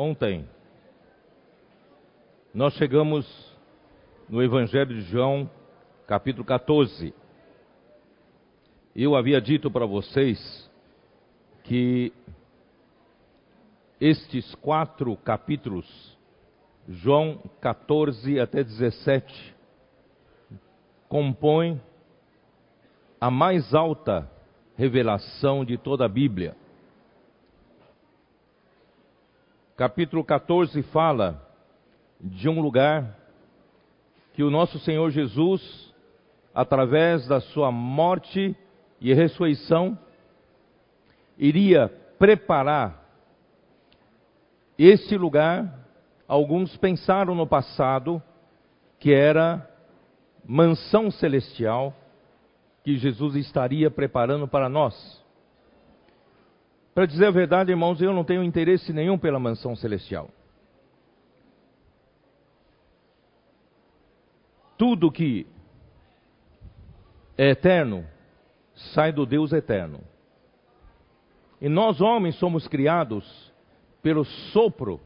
Ontem, 0.00 0.48
nós 2.54 2.72
chegamos 2.74 3.26
no 4.28 4.40
Evangelho 4.40 4.94
de 4.94 5.00
João, 5.00 5.50
capítulo 6.06 6.44
14. 6.44 7.12
Eu 8.94 9.16
havia 9.16 9.40
dito 9.40 9.68
para 9.68 9.84
vocês 9.86 10.70
que 11.64 12.12
estes 14.00 14.54
quatro 14.54 15.16
capítulos, 15.16 16.16
João 16.88 17.42
14 17.60 18.38
até 18.38 18.62
17, 18.62 19.56
compõem 21.08 21.82
a 23.20 23.32
mais 23.32 23.74
alta 23.74 24.30
revelação 24.76 25.64
de 25.64 25.76
toda 25.76 26.04
a 26.04 26.08
Bíblia. 26.08 26.54
Capítulo 29.78 30.24
14 30.24 30.82
fala 30.82 31.40
de 32.20 32.48
um 32.48 32.60
lugar 32.60 33.16
que 34.34 34.42
o 34.42 34.50
nosso 34.50 34.76
Senhor 34.80 35.08
Jesus, 35.12 35.94
através 36.52 37.28
da 37.28 37.40
sua 37.40 37.70
morte 37.70 38.56
e 39.00 39.14
ressurreição, 39.14 39.96
iria 41.38 41.88
preparar 42.18 43.08
esse 44.76 45.16
lugar. 45.16 45.72
Alguns 46.26 46.76
pensaram 46.76 47.32
no 47.36 47.46
passado 47.46 48.20
que 48.98 49.14
era 49.14 49.64
mansão 50.44 51.08
celestial 51.08 51.94
que 52.82 52.96
Jesus 52.96 53.36
estaria 53.36 53.88
preparando 53.92 54.48
para 54.48 54.68
nós. 54.68 55.24
Para 56.98 57.06
dizer 57.06 57.26
a 57.26 57.30
verdade, 57.30 57.70
irmãos, 57.70 58.02
eu 58.02 58.12
não 58.12 58.24
tenho 58.24 58.42
interesse 58.42 58.92
nenhum 58.92 59.16
pela 59.16 59.38
mansão 59.38 59.76
celestial. 59.76 60.28
Tudo 64.76 65.12
que 65.12 65.46
é 67.36 67.50
eterno 67.50 68.04
sai 68.74 69.12
do 69.12 69.24
Deus 69.24 69.52
eterno. 69.52 70.00
E 71.60 71.68
nós, 71.68 72.00
homens, 72.00 72.34
somos 72.34 72.66
criados 72.66 73.52
pelo 74.02 74.24
sopro 74.24 75.00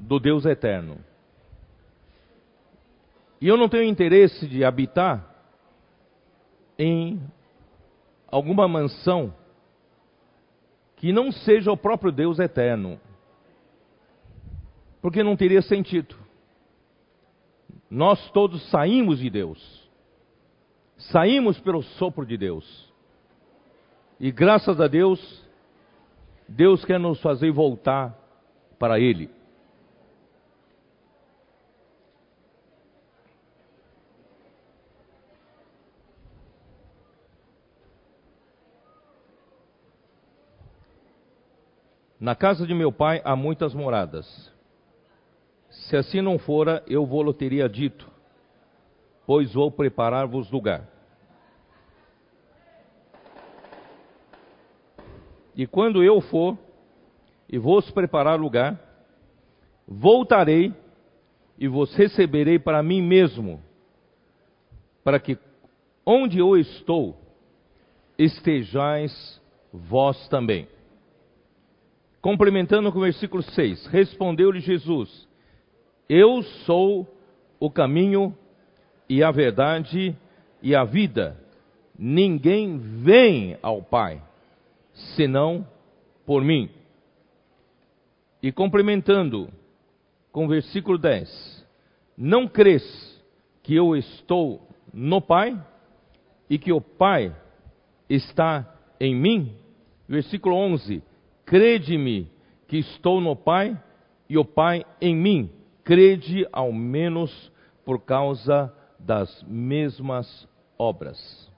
do 0.00 0.18
Deus 0.18 0.44
eterno. 0.44 0.98
E 3.40 3.46
eu 3.46 3.56
não 3.56 3.68
tenho 3.68 3.84
interesse 3.84 4.48
de 4.48 4.64
habitar 4.64 5.32
em 6.76 7.22
alguma 8.32 8.66
mansão 8.66 9.32
que 10.96 11.12
não 11.12 11.30
seja 11.30 11.70
o 11.70 11.76
próprio 11.76 12.10
Deus 12.10 12.38
eterno. 12.38 12.98
Porque 15.00 15.22
não 15.22 15.36
teria 15.36 15.62
sentido. 15.62 16.16
Nós 17.88 18.30
todos 18.30 18.68
saímos 18.70 19.18
de 19.18 19.30
Deus. 19.30 19.88
Saímos 20.96 21.60
pelo 21.60 21.82
sopro 21.82 22.24
de 22.24 22.36
Deus. 22.36 22.92
E 24.18 24.32
graças 24.32 24.80
a 24.80 24.88
Deus, 24.88 25.46
Deus 26.48 26.84
quer 26.84 26.98
nos 26.98 27.20
fazer 27.20 27.50
voltar 27.50 28.18
para 28.78 28.98
Ele. 28.98 29.30
Na 42.18 42.34
casa 42.34 42.66
de 42.66 42.74
meu 42.74 42.90
pai 42.90 43.20
há 43.24 43.36
muitas 43.36 43.74
moradas. 43.74 44.26
Se 45.68 45.96
assim 45.96 46.22
não 46.22 46.38
fora, 46.38 46.82
eu 46.86 47.04
vou-lo 47.04 47.34
teria 47.34 47.68
dito, 47.68 48.10
pois 49.26 49.52
vou 49.52 49.70
preparar-vos 49.70 50.50
lugar. 50.50 50.88
E 55.54 55.66
quando 55.66 56.02
eu 56.02 56.20
for 56.20 56.56
e 57.48 57.58
vos 57.58 57.90
preparar 57.90 58.38
lugar, 58.38 58.80
voltarei 59.86 60.74
e 61.58 61.68
vos 61.68 61.94
receberei 61.94 62.58
para 62.58 62.82
mim 62.82 63.02
mesmo, 63.02 63.62
para 65.04 65.20
que 65.20 65.38
onde 66.04 66.38
eu 66.38 66.56
estou 66.56 67.16
estejais 68.18 69.40
vós 69.72 70.28
também. 70.28 70.68
Complementando 72.26 72.90
com 72.90 72.98
o 72.98 73.02
versículo 73.02 73.40
6, 73.40 73.86
respondeu-lhe 73.86 74.58
Jesus: 74.58 75.28
Eu 76.08 76.42
sou 76.42 77.06
o 77.60 77.70
caminho 77.70 78.36
e 79.08 79.22
a 79.22 79.30
verdade 79.30 80.12
e 80.60 80.74
a 80.74 80.82
vida. 80.82 81.40
Ninguém 81.96 82.78
vem 82.78 83.56
ao 83.62 83.80
Pai 83.80 84.20
senão 85.14 85.64
por 86.26 86.42
mim. 86.42 86.68
E 88.42 88.50
complementando 88.50 89.48
com 90.32 90.46
o 90.46 90.48
versículo 90.48 90.98
10: 90.98 91.64
Não 92.18 92.48
crês 92.48 92.82
que 93.62 93.72
eu 93.72 93.94
estou 93.94 94.66
no 94.92 95.20
Pai 95.20 95.56
e 96.50 96.58
que 96.58 96.72
o 96.72 96.80
Pai 96.80 97.32
está 98.10 98.68
em 98.98 99.14
mim? 99.14 99.56
Versículo 100.08 100.56
11: 100.56 101.04
Crede-me 101.46 102.30
que 102.68 102.76
estou 102.76 103.20
no 103.20 103.36
Pai 103.36 103.80
e 104.28 104.36
o 104.36 104.44
Pai 104.44 104.84
em 105.00 105.14
mim. 105.14 105.50
Crede 105.84 106.46
ao 106.52 106.72
menos 106.72 107.52
por 107.84 108.00
causa 108.00 108.74
das 108.98 109.42
mesmas 109.44 110.48
obras. 110.76 111.50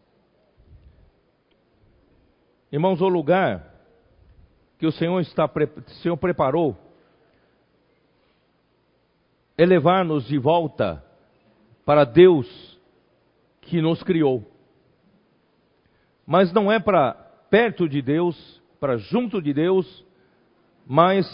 Irmãos, 2.70 3.00
o 3.00 3.08
lugar 3.08 3.74
que 4.78 4.86
o 4.86 4.92
Senhor, 4.92 5.18
está, 5.20 5.46
o 5.46 5.90
Senhor 6.02 6.16
preparou 6.18 6.76
é 9.56 9.64
levar-nos 9.64 10.26
de 10.26 10.38
volta 10.38 11.02
para 11.84 12.04
Deus 12.04 12.78
que 13.62 13.80
nos 13.80 14.02
criou. 14.02 14.44
Mas 16.26 16.52
não 16.52 16.70
é 16.70 16.78
para 16.78 17.14
perto 17.50 17.88
de 17.88 18.02
Deus, 18.02 18.57
para 18.80 18.96
junto 18.96 19.42
de 19.42 19.52
Deus, 19.52 20.04
mas 20.86 21.26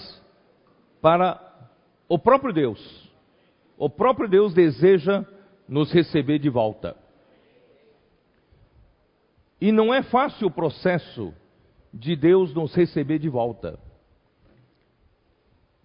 para 1.01 1.41
o 2.09 2.19
próprio 2.19 2.53
Deus. 2.53 3.13
O 3.77 3.91
próprio 3.91 4.29
Deus 4.29 4.55
deseja 4.55 5.25
nos 5.69 5.93
receber 5.93 6.39
de 6.39 6.49
volta. 6.49 6.97
E 9.61 9.73
não 9.73 9.93
é 9.93 10.03
fácil 10.03 10.49
o 10.49 10.51
processo 10.51 11.35
de 11.93 12.17
Deus 12.17 12.55
nos 12.55 12.75
receber 12.75 13.19
de 13.19 13.29
volta. 13.29 13.79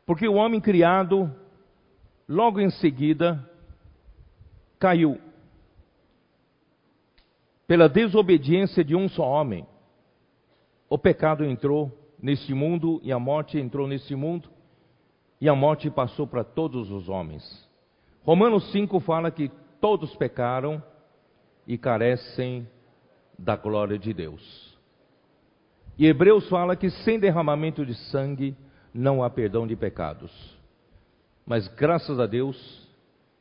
Porque 0.05 0.27
o 0.27 0.33
homem 0.33 0.59
criado, 0.59 1.33
logo 2.27 2.59
em 2.59 2.69
seguida, 2.71 3.47
caiu. 4.79 5.19
Pela 7.67 7.87
desobediência 7.87 8.83
de 8.83 8.95
um 8.95 9.07
só 9.07 9.23
homem 9.23 9.67
o 10.89 10.97
pecado 10.97 11.45
entrou 11.45 11.91
neste 12.21 12.53
mundo 12.53 12.99
e 13.03 13.11
a 13.11 13.19
morte 13.19 13.59
entrou 13.59 13.87
neste 13.87 14.15
mundo 14.15 14.49
e 15.39 15.47
a 15.47 15.55
morte 15.55 15.89
passou 15.89 16.25
para 16.25 16.43
todos 16.43 16.89
os 16.91 17.07
homens. 17.07 17.69
Romanos 18.23 18.71
5 18.71 18.99
fala 18.99 19.29
que 19.31 19.49
todos 19.79 20.13
pecaram 20.15 20.83
e 21.67 21.77
carecem 21.77 22.67
da 23.37 23.55
glória 23.55 23.97
de 23.97 24.13
Deus. 24.13 24.77
E 25.97 26.07
Hebreus 26.07 26.47
fala 26.49 26.75
que 26.75 26.89
sem 26.89 27.19
derramamento 27.19 27.85
de 27.85 27.93
sangue 27.93 28.55
não 28.93 29.23
há 29.23 29.29
perdão 29.29 29.67
de 29.67 29.75
pecados. 29.75 30.57
Mas 31.45 31.67
graças 31.67 32.19
a 32.19 32.25
Deus, 32.25 32.87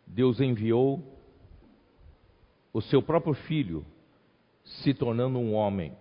Deus 0.07 0.41
enviou 0.41 1.03
o 2.73 2.81
seu 2.81 3.03
próprio 3.03 3.35
filho, 3.35 3.85
se 4.65 4.93
tornando 4.93 5.39
um 5.39 5.55
homem 5.55 5.97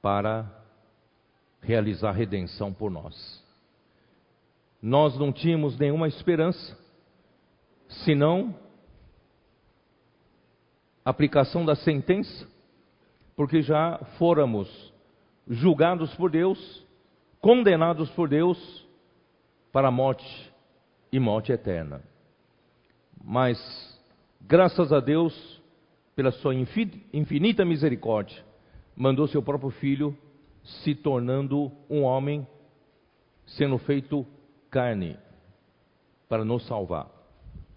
para 0.00 0.50
realizar 1.60 2.12
redenção 2.12 2.72
por 2.72 2.90
nós. 2.90 3.44
Nós 4.80 5.18
não 5.18 5.32
tínhamos 5.32 5.78
nenhuma 5.78 6.08
esperança, 6.08 6.78
senão 8.04 8.54
aplicação 11.04 11.64
da 11.64 11.74
sentença, 11.74 12.48
porque 13.36 13.62
já 13.62 13.98
fôramos 14.18 14.92
julgados 15.46 16.14
por 16.14 16.30
Deus, 16.30 16.86
condenados 17.40 18.10
por 18.10 18.28
Deus 18.28 18.88
para 19.72 19.88
a 19.88 19.90
morte 19.90 20.52
e 21.12 21.18
morte 21.18 21.52
eterna. 21.52 22.02
Mas, 23.22 23.58
graças 24.40 24.92
a 24.92 25.00
Deus, 25.00 25.60
pela 26.16 26.30
sua 26.32 26.54
infinita 26.54 27.64
misericórdia, 27.64 28.42
mandou 29.00 29.26
seu 29.26 29.42
próprio 29.42 29.70
filho, 29.70 30.14
se 30.62 30.94
tornando 30.94 31.72
um 31.88 32.02
homem, 32.02 32.46
sendo 33.46 33.78
feito 33.78 34.26
carne 34.70 35.16
para 36.28 36.44
nos 36.44 36.66
salvar, 36.66 37.08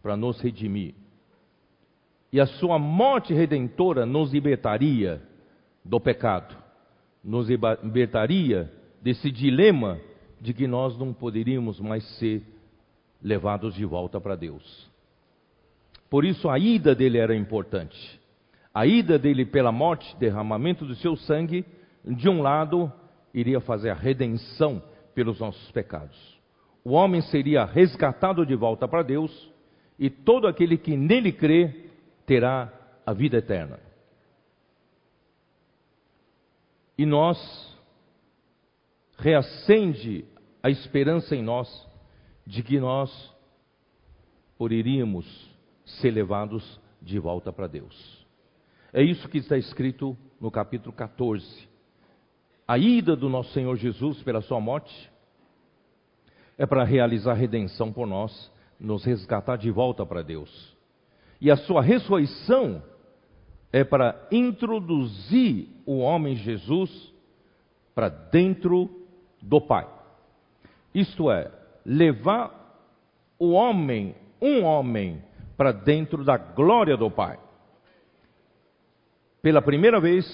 para 0.01 0.17
nos 0.17 0.41
redimir. 0.41 0.93
E 2.29 2.41
a 2.41 2.45
sua 2.45 2.77
morte 2.77 3.33
redentora 3.33 4.05
nos 4.05 4.33
libertaria 4.33 5.21
do 5.81 5.97
pecado, 5.97 6.57
nos 7.23 7.47
libertaria 7.47 8.69
desse 9.01 9.31
dilema 9.31 10.01
de 10.41 10.53
que 10.53 10.67
nós 10.67 10.97
não 10.97 11.13
poderíamos 11.13 11.79
mais 11.79 12.03
ser 12.17 12.43
levados 13.21 13.75
de 13.75 13.85
volta 13.85 14.19
para 14.19 14.35
Deus. 14.35 14.91
Por 16.09 16.25
isso 16.25 16.49
a 16.49 16.59
ida 16.59 16.93
dele 16.93 17.17
era 17.17 17.33
importante. 17.33 18.21
A 18.73 18.87
ida 18.87 19.19
dele 19.19 19.45
pela 19.45 19.71
morte, 19.71 20.15
derramamento 20.17 20.85
do 20.85 20.95
seu 20.95 21.15
sangue, 21.15 21.63
de 22.03 22.27
um 22.27 22.41
lado, 22.41 22.91
iria 23.33 23.61
fazer 23.61 23.91
a 23.91 23.95
redenção 23.95 24.81
pelos 25.13 25.39
nossos 25.39 25.69
pecados. 25.71 26.17
O 26.83 26.91
homem 26.91 27.21
seria 27.21 27.65
resgatado 27.65 28.45
de 28.45 28.55
volta 28.55 28.87
para 28.87 29.03
Deus, 29.03 29.51
e 29.99 30.09
todo 30.09 30.47
aquele 30.47 30.77
que 30.77 30.97
nele 30.97 31.31
crê 31.31 31.91
terá 32.25 32.73
a 33.05 33.13
vida 33.13 33.37
eterna. 33.37 33.79
E 36.97 37.05
nós 37.05 37.37
reacende 39.17 40.25
a 40.61 40.69
esperança 40.69 41.35
em 41.35 41.43
nós 41.43 41.69
de 42.45 42.63
que 42.63 42.79
nós 42.79 43.33
iríamos 44.71 45.25
ser 45.83 46.11
levados 46.11 46.79
de 47.01 47.19
volta 47.19 47.51
para 47.51 47.67
Deus. 47.67 48.22
É 48.93 49.01
isso 49.01 49.27
que 49.27 49.39
está 49.39 49.57
escrito 49.57 50.15
no 50.39 50.51
capítulo 50.51 50.93
14. 50.93 51.67
A 52.67 52.77
ida 52.77 53.15
do 53.15 53.27
nosso 53.27 53.51
Senhor 53.51 53.75
Jesus 53.75 54.21
pela 54.21 54.39
sua 54.41 54.61
morte 54.61 55.11
é 56.59 56.65
para 56.67 56.83
realizar 56.83 57.33
redenção 57.33 57.91
por 57.91 58.05
nós, 58.05 58.51
nos 58.79 59.03
resgatar 59.03 59.57
de 59.57 59.71
volta 59.71 60.05
para 60.05 60.21
Deus. 60.21 60.77
E 61.41 61.49
a 61.49 61.57
sua 61.57 61.81
ressurreição 61.81 62.83
é 63.71 63.83
para 63.83 64.27
introduzir 64.31 65.69
o 65.87 65.97
homem 65.97 66.35
Jesus 66.35 67.11
para 67.95 68.09
dentro 68.09 69.07
do 69.41 69.59
Pai. 69.59 69.87
Isto 70.93 71.31
é, 71.31 71.51
levar 71.83 72.77
o 73.39 73.53
homem, 73.53 74.15
um 74.39 74.63
homem, 74.63 75.23
para 75.57 75.71
dentro 75.71 76.23
da 76.23 76.37
glória 76.37 76.95
do 76.95 77.09
Pai. 77.09 77.39
Pela 79.43 79.61
primeira 79.61 79.99
vez, 79.99 80.25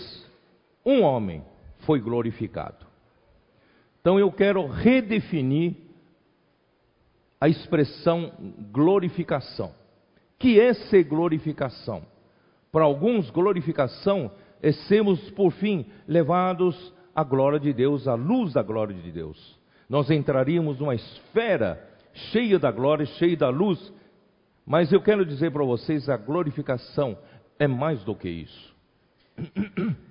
um 0.85 1.01
homem 1.01 1.43
foi 1.79 1.99
glorificado. 1.99 2.85
Então 3.99 4.19
eu 4.19 4.31
quero 4.31 4.67
redefinir 4.67 5.75
a 7.41 7.49
expressão 7.49 8.31
glorificação. 8.71 9.73
Que 10.37 10.59
é 10.59 10.75
ser 10.75 11.05
glorificação? 11.05 12.03
Para 12.71 12.83
alguns, 12.83 13.31
glorificação 13.31 14.31
é 14.61 14.71
sermos, 14.71 15.27
por 15.31 15.51
fim, 15.53 15.87
levados 16.07 16.93
à 17.15 17.23
glória 17.23 17.59
de 17.59 17.73
Deus, 17.73 18.07
à 18.07 18.13
luz 18.13 18.53
da 18.53 18.61
glória 18.61 18.93
de 18.93 19.11
Deus. 19.11 19.59
Nós 19.89 20.11
entraríamos 20.11 20.79
numa 20.79 20.93
esfera 20.93 21.83
cheia 22.13 22.59
da 22.59 22.71
glória, 22.71 23.07
cheia 23.07 23.35
da 23.35 23.49
luz, 23.49 23.91
mas 24.67 24.93
eu 24.93 25.01
quero 25.01 25.25
dizer 25.25 25.51
para 25.51 25.65
vocês: 25.65 26.07
a 26.07 26.15
glorificação 26.15 27.17
é 27.57 27.67
mais 27.67 28.03
do 28.03 28.13
que 28.13 28.29
isso. 28.29 28.77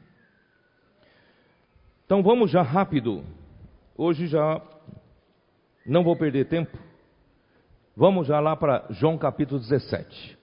Então 2.05 2.23
vamos 2.23 2.51
já 2.51 2.63
rápido. 2.63 3.23
Hoje 3.95 4.27
já 4.29 4.63
não 5.85 6.03
vou 6.03 6.17
perder 6.17 6.47
tempo. 6.49 6.75
Vamos 7.95 8.29
já 8.29 8.41
lá 8.41 8.57
para 8.57 8.87
João 8.89 9.19
capítulo 9.19 9.61
17. 9.61 10.39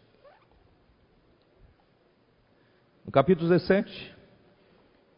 No 3.03 3.11
capítulo 3.11 3.49
17, 3.49 4.15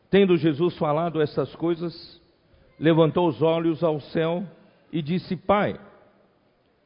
tendo 0.10 0.38
Jesus 0.38 0.78
falado 0.78 1.22
essas 1.22 1.54
coisas, 1.56 2.22
levantou 2.80 3.28
os 3.28 3.42
olhos 3.42 3.84
ao 3.84 4.00
céu 4.00 4.46
e 4.90 5.02
disse: 5.02 5.36
Pai, 5.36 5.78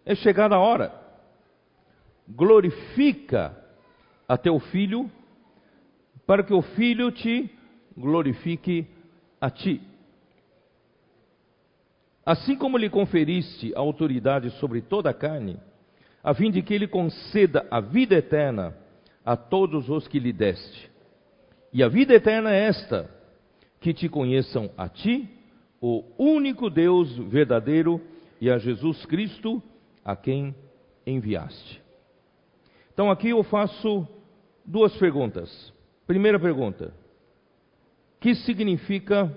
é 0.03 0.15
chegada 0.15 0.55
a 0.55 0.59
hora, 0.59 0.91
glorifica 2.27 3.55
a 4.27 4.37
teu 4.37 4.59
filho, 4.59 5.11
para 6.31 6.43
que 6.43 6.53
o 6.53 6.61
filho 6.61 7.11
te 7.11 7.51
glorifique 7.97 8.87
a 9.41 9.49
ti. 9.49 9.81
Assim 12.25 12.55
como 12.55 12.77
lhe 12.77 12.89
conferiste 12.89 13.73
autoridade 13.75 14.49
sobre 14.51 14.79
toda 14.81 15.09
a 15.09 15.13
carne, 15.13 15.59
a 16.23 16.33
fim 16.33 16.49
de 16.49 16.61
que 16.61 16.73
ele 16.73 16.87
conceda 16.87 17.67
a 17.69 17.81
vida 17.81 18.15
eterna 18.15 18.73
a 19.25 19.35
todos 19.35 19.89
os 19.89 20.07
que 20.07 20.19
lhe 20.19 20.31
deste. 20.31 20.89
E 21.73 21.83
a 21.83 21.89
vida 21.89 22.13
eterna 22.13 22.55
é 22.55 22.63
esta: 22.63 23.13
que 23.81 23.93
te 23.93 24.07
conheçam 24.07 24.71
a 24.77 24.87
ti, 24.87 25.27
o 25.81 26.01
único 26.17 26.69
Deus 26.69 27.13
verdadeiro, 27.27 27.99
e 28.39 28.49
a 28.49 28.57
Jesus 28.57 29.05
Cristo, 29.05 29.61
a 30.01 30.15
quem 30.15 30.55
enviaste. 31.05 31.81
Então 32.93 33.11
aqui 33.11 33.31
eu 33.31 33.43
faço 33.43 34.07
duas 34.65 34.95
perguntas. 34.95 35.73
Primeira 36.07 36.39
pergunta: 36.39 36.93
que 38.19 38.35
significa 38.35 39.35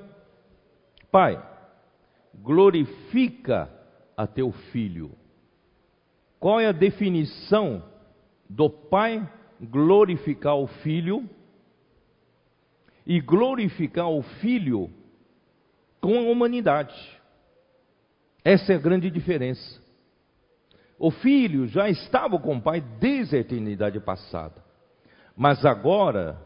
Pai? 1.11 1.43
Glorifica 2.35 3.71
a 4.17 4.27
teu 4.27 4.51
filho. 4.73 5.13
Qual 6.41 6.61
é 6.61 6.67
a 6.67 6.73
definição 6.73 7.83
do 8.49 8.69
Pai 8.69 9.27
glorificar 9.61 10.57
o 10.57 10.67
filho 10.67 11.29
e 13.07 13.21
glorificar 13.21 14.11
o 14.11 14.23
filho 14.23 14.91
com 16.01 16.19
a 16.19 16.31
humanidade? 16.31 16.95
Essa 18.45 18.75
é 18.75 18.77
a 18.77 18.81
grande 18.81 19.11
diferença. 19.11 19.83
O 20.99 21.11
filho 21.11 21.67
já 21.67 21.89
estava 21.89 22.39
com 22.39 22.57
o 22.57 22.63
pai 22.63 22.81
desde 22.81 23.37
a 23.37 23.41
eternidade 23.41 23.99
passada. 24.01 24.63
Mas 25.37 25.65
agora, 25.65 26.41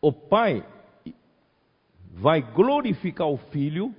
o 0.00 0.12
pai 0.12 0.64
vai 2.12 2.42
glorificar 2.42 3.28
o 3.28 3.36
filho 3.36 3.94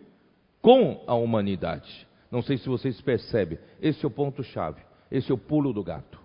com 0.62 1.04
a 1.08 1.16
humanidade. 1.16 2.08
Não 2.32 2.42
sei 2.42 2.58
se 2.58 2.68
vocês 2.68 3.00
percebem, 3.02 3.58
esse 3.82 4.04
é 4.04 4.08
o 4.08 4.12
ponto-chave, 4.12 4.82
esse 5.10 5.32
é 5.32 5.34
o 5.34 5.38
pulo 5.38 5.74
do 5.74 5.84
gato. 5.84 6.20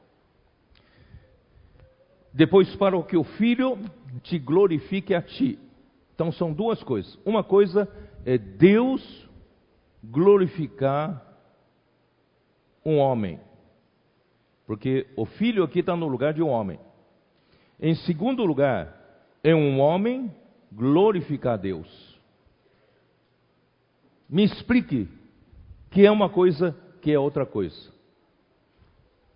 Depois, 2.33 2.75
para 2.77 2.97
o 2.97 3.05
que 3.05 3.17
o 3.17 3.23
filho 3.23 3.79
te 4.23 4.39
glorifique 4.39 5.15
a 5.15 5.23
ti. 5.23 5.59
Então, 6.15 6.33
são 6.33 6.53
duas 6.53 6.83
coisas. 6.83 7.17
Uma 7.25 7.45
coisa 7.45 7.89
é 8.27 8.37
Deus 8.37 9.29
glorificar 10.03 11.23
um 12.85 12.99
homem. 12.99 13.41
Porque 14.67 15.07
o 15.17 15.25
filho 15.25 15.63
aqui 15.63 15.79
está 15.79 15.95
no 15.95 16.09
lugar 16.09 16.35
de 16.35 16.43
um 16.43 16.49
homem. 16.49 16.79
Em 17.81 17.95
segundo 17.95 18.45
lugar, 18.45 19.04
é 19.45 19.55
um 19.55 19.79
homem 19.79 20.35
glorificar 20.73 21.53
a 21.53 21.59
Deus. 21.59 22.19
Me 24.27 24.43
explique 24.43 25.07
que 25.91 26.07
é 26.07 26.11
uma 26.11 26.31
coisa, 26.31 26.75
que 27.03 27.13
é 27.13 27.19
outra 27.19 27.45
coisa. 27.45 27.93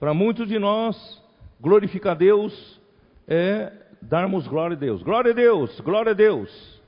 Para 0.00 0.14
muitos 0.14 0.48
de 0.48 0.58
nós, 0.58 1.22
glorificar 1.60 2.16
Deus 2.16 2.80
é 3.28 3.70
darmos 4.00 4.48
glória 4.48 4.74
a 4.74 4.80
Deus. 4.80 5.02
Glória 5.02 5.32
a 5.32 5.34
Deus, 5.34 5.78
glória 5.80 6.12
a 6.12 6.14
Deus. 6.14 6.80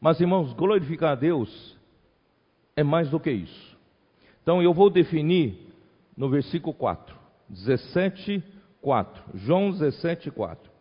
Mas 0.00 0.18
irmãos, 0.18 0.54
glorificar 0.54 1.12
a 1.12 1.16
Deus 1.16 1.78
é 2.74 2.82
mais 2.82 3.10
do 3.10 3.20
que 3.20 3.30
isso. 3.30 3.76
Então 4.42 4.62
eu 4.62 4.72
vou 4.72 4.88
definir 4.88 5.58
no 6.16 6.30
versículo 6.30 6.72
4, 6.72 7.14
17, 7.50 8.42
4. 8.80 9.22
João 9.34 9.70
17, 9.70 10.30
4. 10.30 10.73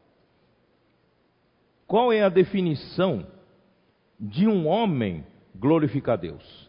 Qual 1.94 2.12
é 2.12 2.24
a 2.24 2.30
definição 2.30 3.24
de 4.20 4.48
um 4.48 4.66
homem 4.66 5.24
glorificar 5.56 6.18
Deus? 6.18 6.68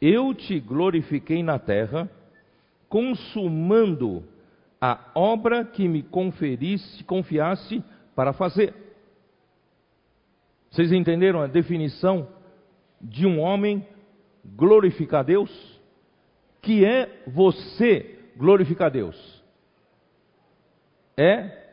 Eu 0.00 0.34
te 0.34 0.58
glorifiquei 0.58 1.44
na 1.44 1.60
terra, 1.60 2.10
consumando 2.88 4.24
a 4.80 5.12
obra 5.14 5.64
que 5.64 5.86
me 5.86 6.02
conferisse, 6.02 7.04
confiasse 7.04 7.84
para 8.16 8.32
fazer. 8.32 8.74
Vocês 10.72 10.90
entenderam 10.90 11.40
a 11.40 11.46
definição 11.46 12.26
de 13.00 13.28
um 13.28 13.38
homem 13.38 13.86
glorificar 14.44 15.24
Deus? 15.24 15.80
Que 16.60 16.84
é 16.84 17.22
você 17.28 18.32
glorificar 18.36 18.90
Deus? 18.90 19.40
É 21.16 21.67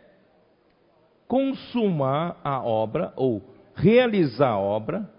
consumar 1.27 2.39
a 2.44 2.62
obra 2.62 3.13
ou 3.15 3.41
realizar 3.75 4.50
a 4.50 4.60
obra 4.60 5.10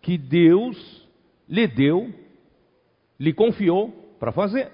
que 0.00 0.16
Deus 0.16 1.08
lhe 1.48 1.66
deu 1.66 2.12
lhe 3.18 3.32
confiou 3.32 3.90
para 4.20 4.32
fazer. 4.32 4.70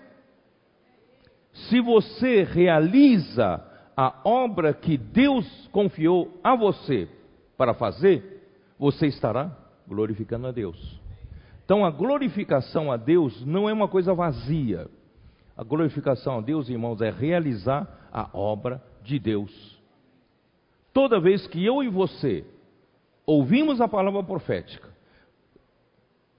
Se 1.53 1.81
você 1.81 2.43
realiza 2.43 3.65
a 3.97 4.21
obra 4.25 4.75
que 4.75 4.99
Deus 4.99 5.69
confiou 5.73 6.39
a 6.43 6.55
você 6.55 7.09
para 7.57 7.75
fazer, 7.75 8.43
você 8.79 9.07
estará 9.07 9.57
glorificando 9.87 10.47
a 10.47 10.53
Deus. 10.53 11.01
Então 11.65 11.85
a 11.85 11.91
glorificação 11.91 12.93
a 12.93 12.97
Deus 12.97 13.45
não 13.47 13.69
é 13.69 13.73
uma 13.73 13.89
coisa 13.89 14.13
vazia. 14.13 14.89
A 15.57 15.63
glorificação 15.63 16.39
a 16.39 16.41
Deus, 16.41 16.69
irmãos, 16.69 17.01
é 17.01 17.11
realizar 17.11 18.09
a 18.13 18.29
obra 18.37 18.83
de 19.03 19.19
Deus. 19.19 19.74
Toda 20.95 21.19
vez 21.19 21.45
que 21.49 21.63
eu 21.63 21.83
e 21.83 21.89
você 21.89 22.45
ouvimos 23.27 23.81
a 23.81 23.89
palavra 23.89 24.23
profética, 24.23 24.89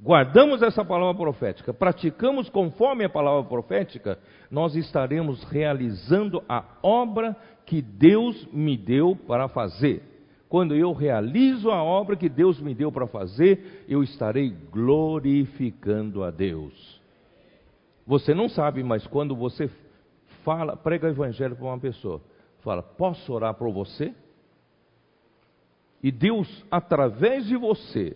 guardamos 0.02 0.62
essa 0.62 0.84
palavra 0.86 1.14
profética, 1.14 1.74
praticamos 1.74 2.48
conforme 2.48 3.04
a 3.04 3.10
palavra 3.10 3.44
profética, 3.44 4.18
nós 4.50 4.74
estaremos 4.78 5.44
realizando 5.44 6.42
a 6.48 6.64
obra 6.82 7.36
que 7.66 7.82
Deus 7.82 8.48
me 8.54 8.78
deu 8.78 9.14
para 9.28 9.50
fazer. 9.50 10.02
Quando 10.48 10.74
eu 10.74 10.94
realizo 10.94 11.70
a 11.70 11.84
obra 11.84 12.16
que 12.16 12.30
Deus 12.30 12.62
me 12.62 12.74
deu 12.74 12.90
para 12.94 13.08
fazer, 13.08 13.84
eu 13.90 14.02
estarei 14.02 14.56
glorificando 14.72 16.24
a 16.24 16.32
Deus. 16.32 17.02
Você 18.08 18.34
não 18.34 18.48
sabe, 18.48 18.82
mas 18.84 19.06
quando 19.06 19.36
você 19.36 19.70
fala, 20.46 20.78
prega 20.78 21.08
o 21.08 21.10
evangelho 21.10 21.58
para 21.58 21.66
uma 21.66 21.80
pessoa, 21.80 22.22
fala: 22.62 22.82
"Posso 22.82 23.34
orar 23.34 23.54
por 23.56 23.70
você?" 23.74 24.14
E 26.06 26.12
Deus, 26.12 26.48
através 26.70 27.48
de 27.48 27.58
você, 27.58 28.16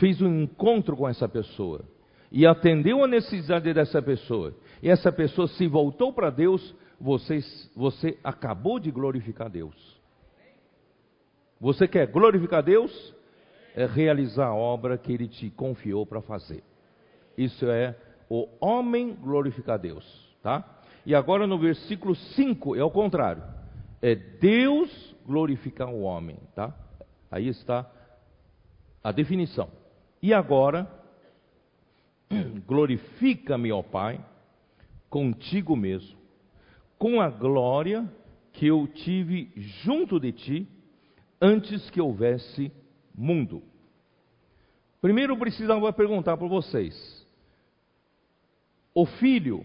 fez 0.00 0.18
um 0.22 0.44
encontro 0.44 0.96
com 0.96 1.06
essa 1.06 1.28
pessoa 1.28 1.84
e 2.32 2.46
atendeu 2.46 3.04
a 3.04 3.06
necessidade 3.06 3.70
dessa 3.74 4.00
pessoa, 4.00 4.54
e 4.82 4.88
essa 4.88 5.12
pessoa 5.12 5.46
se 5.48 5.66
voltou 5.66 6.14
para 6.14 6.30
Deus, 6.30 6.74
você, 6.98 7.40
você 7.76 8.18
acabou 8.24 8.80
de 8.80 8.90
glorificar 8.90 9.50
Deus. 9.50 10.00
Você 11.60 11.86
quer 11.86 12.06
glorificar 12.06 12.62
Deus? 12.62 13.14
É 13.74 13.84
realizar 13.84 14.46
a 14.46 14.54
obra 14.54 14.96
que 14.96 15.12
Ele 15.12 15.28
te 15.28 15.50
confiou 15.50 16.06
para 16.06 16.22
fazer. 16.22 16.64
Isso 17.36 17.66
é 17.68 17.94
o 18.30 18.48
homem 18.62 19.14
glorificar 19.14 19.78
Deus, 19.78 20.06
tá? 20.42 20.80
E 21.04 21.14
agora 21.14 21.46
no 21.46 21.58
versículo 21.58 22.14
5 22.14 22.76
é 22.76 22.82
o 22.82 22.90
contrário. 22.90 23.42
É 24.00 24.14
Deus 24.14 25.09
glorificar 25.30 25.88
o 25.88 26.00
homem, 26.00 26.36
tá? 26.56 26.74
Aí 27.30 27.46
está 27.46 27.88
a 29.02 29.12
definição. 29.12 29.70
E 30.20 30.34
agora, 30.34 30.90
glorifica-me, 32.66 33.70
ó 33.70 33.80
Pai, 33.80 34.20
contigo 35.08 35.76
mesmo, 35.76 36.18
com 36.98 37.20
a 37.20 37.30
glória 37.30 38.12
que 38.52 38.66
eu 38.66 38.88
tive 38.88 39.52
junto 39.84 40.18
de 40.18 40.32
ti 40.32 40.68
antes 41.40 41.88
que 41.90 42.00
houvesse 42.00 42.72
mundo. 43.14 43.62
Primeiro 45.00 45.34
eu 45.34 45.38
precisava 45.38 45.92
perguntar 45.92 46.36
para 46.36 46.48
vocês: 46.48 47.24
o 48.92 49.06
filho 49.06 49.64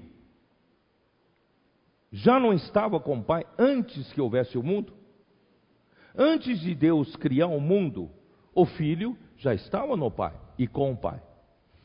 já 2.12 2.40
não 2.40 2.54
estava 2.54 3.00
com 3.00 3.18
o 3.18 3.24
pai 3.24 3.44
antes 3.58 4.14
que 4.14 4.22
houvesse 4.22 4.58
o 4.58 4.64
mundo? 4.64 4.95
Antes 6.18 6.60
de 6.60 6.74
Deus 6.74 7.16
criar 7.16 7.48
o 7.48 7.60
mundo, 7.60 8.10
o 8.54 8.66
filho 8.66 9.18
já 9.38 9.54
estava 9.54 9.98
no 9.98 10.10
pai 10.10 10.34
e 10.58 10.68
com 10.68 10.92
o 10.92 10.98
pai. 10.98 11.22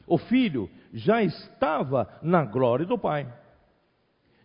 O 0.07 0.19
filho 0.19 0.71
já 0.93 1.23
estava 1.23 2.09
na 2.23 2.45
glória 2.45 2.87
do 2.87 2.99
pai. 2.99 3.33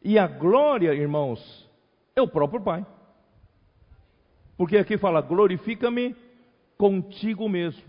E 0.04 0.20
a 0.20 0.28
glória, 0.28 0.94
irmãos, 0.94 1.70
é 2.16 2.22
o 2.22 2.28
próprio 2.28 2.62
pai. 2.62 2.86
Porque 4.58 4.78
aqui 4.78 4.98
fala: 4.98 5.22
glorifica-me 5.22 6.16
contigo 6.78 7.48
mesmo. 7.50 7.84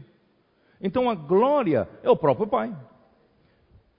Então 0.80 1.08
a 1.08 1.14
glória 1.14 1.88
é 2.02 2.10
o 2.10 2.16
próprio 2.16 2.46
pai. 2.46 2.74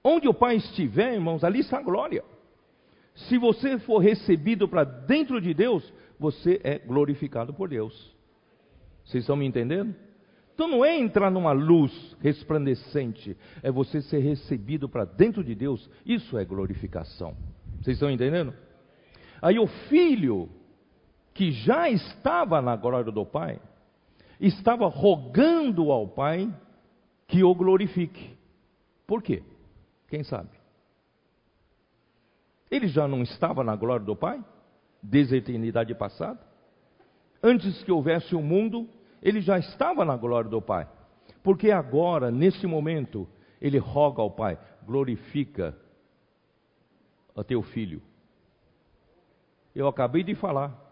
Onde 0.03 0.27
o 0.27 0.33
pai 0.33 0.57
estiver, 0.57 1.13
irmãos, 1.13 1.43
ali 1.43 1.59
está 1.59 1.79
a 1.79 1.83
glória. 1.83 2.23
Se 3.15 3.37
você 3.37 3.79
for 3.79 3.97
recebido 3.97 4.67
para 4.67 4.83
dentro 4.83 5.41
de 5.41 5.53
Deus, 5.53 5.91
você 6.19 6.59
é 6.63 6.79
glorificado 6.79 7.53
por 7.53 7.69
Deus. 7.69 8.15
Vocês 9.05 9.23
estão 9.23 9.35
me 9.35 9.45
entendendo? 9.45 9.95
Então 10.53 10.67
não 10.67 10.83
é 10.83 10.97
entrar 10.97 11.29
numa 11.29 11.51
luz 11.51 12.17
resplandecente, 12.19 13.37
é 13.61 13.71
você 13.71 14.01
ser 14.01 14.19
recebido 14.19 14.89
para 14.89 15.05
dentro 15.05 15.43
de 15.43 15.53
Deus. 15.53 15.87
Isso 16.03 16.37
é 16.37 16.43
glorificação. 16.43 17.37
Vocês 17.79 17.97
estão 17.97 18.09
entendendo? 18.09 18.53
Aí 19.39 19.59
o 19.59 19.67
filho, 19.67 20.49
que 21.33 21.51
já 21.51 21.89
estava 21.89 22.59
na 22.59 22.75
glória 22.75 23.11
do 23.11 23.23
Pai, 23.23 23.59
estava 24.39 24.87
rogando 24.87 25.91
ao 25.91 26.07
Pai 26.07 26.51
que 27.27 27.43
o 27.43 27.53
glorifique. 27.53 28.35
Por 29.05 29.21
quê? 29.21 29.43
Quem 30.07 30.23
sabe? 30.23 30.49
Ele 32.71 32.87
já 32.87 33.07
não 33.07 33.21
estava 33.21 33.63
na 33.63 33.75
glória 33.75 34.05
do 34.05 34.15
Pai? 34.15 34.43
Desde 35.01 35.35
a 35.35 35.37
eternidade 35.37 35.93
passada? 35.95 36.39
Antes 37.41 37.83
que 37.83 37.91
houvesse 37.91 38.35
o 38.35 38.39
um 38.39 38.43
mundo, 38.43 38.89
ele 39.21 39.41
já 39.41 39.57
estava 39.57 40.03
na 40.03 40.15
glória 40.17 40.49
do 40.49 40.61
Pai. 40.61 40.87
Porque 41.43 41.71
agora, 41.71 42.31
nesse 42.31 42.65
momento, 42.67 43.27
ele 43.61 43.77
roga 43.77 44.21
ao 44.21 44.31
Pai: 44.31 44.57
glorifica 44.85 45.75
a 47.35 47.43
teu 47.43 47.61
filho. 47.61 48.01
Eu 49.75 49.87
acabei 49.87 50.23
de 50.23 50.35
falar. 50.35 50.85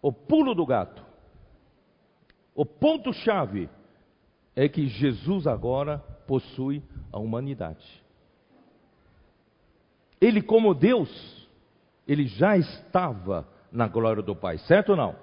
O 0.00 0.12
pulo 0.12 0.54
do 0.54 0.66
gato. 0.66 1.02
O 2.54 2.66
ponto-chave 2.66 3.70
é 4.54 4.68
que 4.68 4.86
Jesus 4.86 5.46
agora 5.46 5.98
possui 6.26 6.82
a 7.10 7.18
humanidade. 7.18 8.02
Ele, 10.20 10.42
como 10.42 10.74
Deus, 10.74 11.41
ele 12.12 12.26
já 12.26 12.56
estava 12.56 13.48
na 13.70 13.88
glória 13.88 14.22
do 14.22 14.36
Pai, 14.36 14.58
certo 14.58 14.90
ou 14.90 14.96
não? 14.96 15.16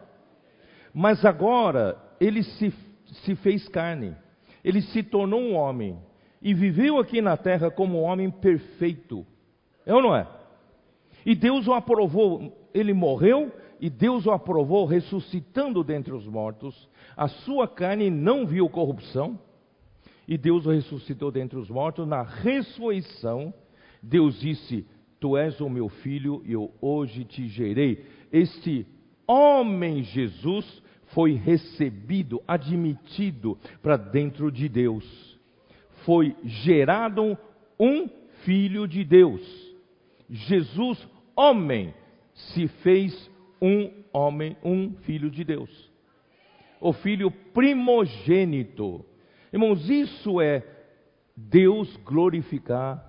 Mas 0.93 1.24
agora 1.24 1.98
ele 2.19 2.41
se, 2.41 2.74
se 3.24 3.36
fez 3.36 3.67
carne, 3.69 4.15
ele 4.63 4.81
se 4.81 5.03
tornou 5.03 5.39
um 5.39 5.55
homem 5.55 6.00
e 6.41 6.53
viveu 6.53 6.98
aqui 6.98 7.22
na 7.22 7.38
terra 7.38 7.69
como 7.69 8.00
um 8.00 8.03
homem 8.03 8.31
perfeito. 8.31 9.25
É 9.86 9.93
ou 9.93 10.01
não 10.01 10.15
é? 10.15 10.27
E 11.25 11.36
Deus 11.36 11.67
o 11.67 11.74
aprovou, 11.74 12.58
ele 12.74 12.93
morreu 12.93 13.51
e 13.79 13.89
Deus 13.89 14.25
o 14.25 14.31
aprovou 14.31 14.86
ressuscitando 14.86 15.84
dentre 15.84 16.13
os 16.13 16.25
mortos. 16.25 16.89
A 17.15 17.27
sua 17.27 17.67
carne 17.67 18.10
não 18.10 18.48
viu 18.48 18.67
corrupção 18.67 19.39
e 20.27 20.38
Deus 20.38 20.65
o 20.65 20.72
ressuscitou 20.72 21.31
dentre 21.31 21.58
os 21.58 21.69
mortos. 21.69 22.08
Na 22.08 22.24
ressurreição, 22.24 23.53
Deus 24.01 24.39
disse: 24.39 24.88
Tu 25.19 25.38
és 25.38 25.59
o 25.59 25.69
meu 25.69 25.89
filho 25.89 26.41
e 26.45 26.53
eu 26.53 26.71
hoje 26.81 27.25
te 27.25 27.47
gerei. 27.47 28.05
Este 28.31 28.88
homem 29.27 30.03
Jesus 30.03 30.81
foi 31.07 31.33
recebido, 31.33 32.41
admitido 32.47 33.57
para 33.81 33.97
dentro 33.97 34.51
de 34.51 34.69
Deus. 34.69 35.38
Foi 36.05 36.35
gerado 36.43 37.38
um 37.79 38.07
filho 38.43 38.88
de 38.88 39.03
Deus. 39.03 39.41
Jesus, 40.29 41.05
homem, 41.35 41.93
se 42.33 42.67
fez 42.67 43.29
um 43.61 43.91
homem, 44.13 44.55
um 44.63 44.93
filho 45.01 45.29
de 45.29 45.43
Deus. 45.43 45.91
O 46.79 46.93
filho 46.93 47.29
primogênito. 47.29 49.03
Irmãos, 49.51 49.89
isso 49.89 50.39
é 50.39 50.63
Deus 51.35 51.95
glorificar 51.97 53.09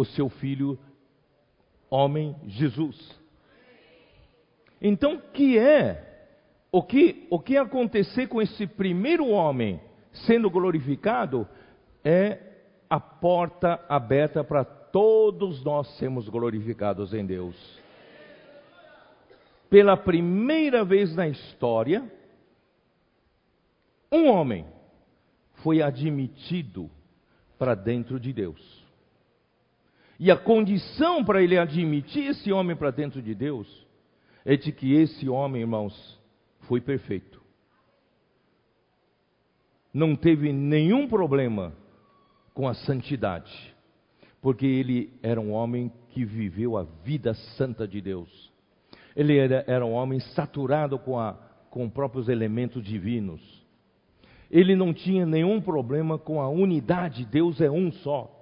o 0.00 0.04
seu 0.04 0.28
filho 0.28 0.78
homem 1.90 2.36
Jesus. 2.46 2.96
Então, 4.80 5.20
que 5.32 5.58
é 5.58 6.06
o 6.72 6.82
que, 6.82 7.26
o 7.30 7.38
que 7.38 7.56
acontecer 7.56 8.28
com 8.28 8.40
esse 8.40 8.66
primeiro 8.66 9.28
homem 9.28 9.80
sendo 10.26 10.48
glorificado 10.48 11.46
é 12.04 12.38
a 12.88 12.98
porta 12.98 13.84
aberta 13.88 14.42
para 14.42 14.64
todos 14.64 15.62
nós 15.64 15.86
sermos 15.98 16.28
glorificados 16.28 17.12
em 17.12 17.26
Deus. 17.26 17.56
Pela 19.68 19.96
primeira 19.96 20.84
vez 20.84 21.14
na 21.14 21.28
história, 21.28 22.10
um 24.10 24.28
homem 24.28 24.66
foi 25.62 25.82
admitido 25.82 26.90
para 27.58 27.74
dentro 27.74 28.18
de 28.18 28.32
Deus. 28.32 28.79
E 30.22 30.30
a 30.30 30.36
condição 30.36 31.24
para 31.24 31.42
ele 31.42 31.56
admitir 31.56 32.26
esse 32.26 32.52
homem 32.52 32.76
para 32.76 32.90
dentro 32.90 33.22
de 33.22 33.34
Deus 33.34 33.66
é 34.44 34.54
de 34.54 34.70
que 34.70 34.92
esse 34.92 35.26
homem, 35.30 35.62
irmãos, 35.62 36.20
foi 36.68 36.78
perfeito. 36.78 37.40
Não 39.94 40.14
teve 40.14 40.52
nenhum 40.52 41.08
problema 41.08 41.72
com 42.52 42.68
a 42.68 42.74
santidade, 42.74 43.74
porque 44.42 44.66
ele 44.66 45.10
era 45.22 45.40
um 45.40 45.52
homem 45.52 45.90
que 46.10 46.22
viveu 46.22 46.76
a 46.76 46.82
vida 47.02 47.32
santa 47.56 47.88
de 47.88 48.02
Deus. 48.02 48.52
Ele 49.16 49.38
era, 49.38 49.64
era 49.66 49.86
um 49.86 49.92
homem 49.92 50.20
saturado 50.20 50.98
com, 50.98 51.18
a, 51.18 51.32
com 51.70 51.88
próprios 51.88 52.28
elementos 52.28 52.84
divinos. 52.84 53.40
Ele 54.50 54.76
não 54.76 54.92
tinha 54.92 55.24
nenhum 55.24 55.62
problema 55.62 56.18
com 56.18 56.42
a 56.42 56.48
unidade, 56.50 57.24
Deus 57.24 57.58
é 57.58 57.70
um 57.70 57.90
só. 57.90 58.39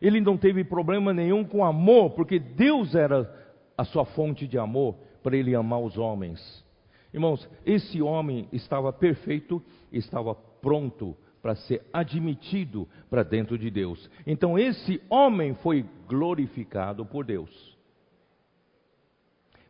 Ele 0.00 0.20
não 0.20 0.36
teve 0.36 0.64
problema 0.64 1.12
nenhum 1.12 1.44
com 1.44 1.64
amor, 1.64 2.10
porque 2.10 2.38
Deus 2.38 2.94
era 2.94 3.32
a 3.76 3.84
sua 3.84 4.04
fonte 4.04 4.46
de 4.46 4.58
amor 4.58 4.96
para 5.22 5.36
ele 5.36 5.54
amar 5.54 5.80
os 5.80 5.96
homens. 5.98 6.64
Irmãos, 7.12 7.48
esse 7.64 8.02
homem 8.02 8.48
estava 8.52 8.92
perfeito, 8.92 9.62
estava 9.92 10.34
pronto 10.34 11.16
para 11.40 11.54
ser 11.54 11.82
admitido 11.92 12.88
para 13.08 13.22
dentro 13.22 13.56
de 13.56 13.70
Deus. 13.70 14.10
Então 14.26 14.58
esse 14.58 15.00
homem 15.08 15.54
foi 15.54 15.84
glorificado 16.06 17.04
por 17.06 17.24
Deus. 17.24 17.76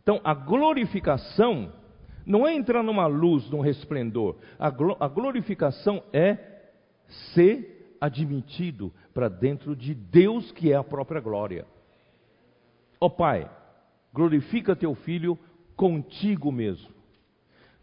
Então 0.03 0.21
a 0.25 0.35
glorificação 0.35 1.73
não 2.27 2.47
é 2.47 2.55
entrar 2.55 2.83
numa 2.83 3.07
luz, 3.07 3.49
num 3.51 3.61
resplendor. 3.61 4.37
A, 4.59 4.69
glorificação 5.09 6.03
é 6.13 6.37
ser 7.35 7.78
admitido 8.01 8.93
para 9.13 9.29
dentro 9.29 9.75
de 9.75 9.95
Deus, 9.95 10.51
que 10.53 10.73
é 10.73 10.77
a 10.77 10.85
própria 10.85 11.21
glória. 11.21 11.67
Ó 13.01 13.07
oh, 13.07 13.11
Pai, 13.11 13.51
glorifica 14.13 14.77
teu 14.77 14.95
filho 14.95 15.39
contigo 15.77 16.51
mesmo, 16.51 16.91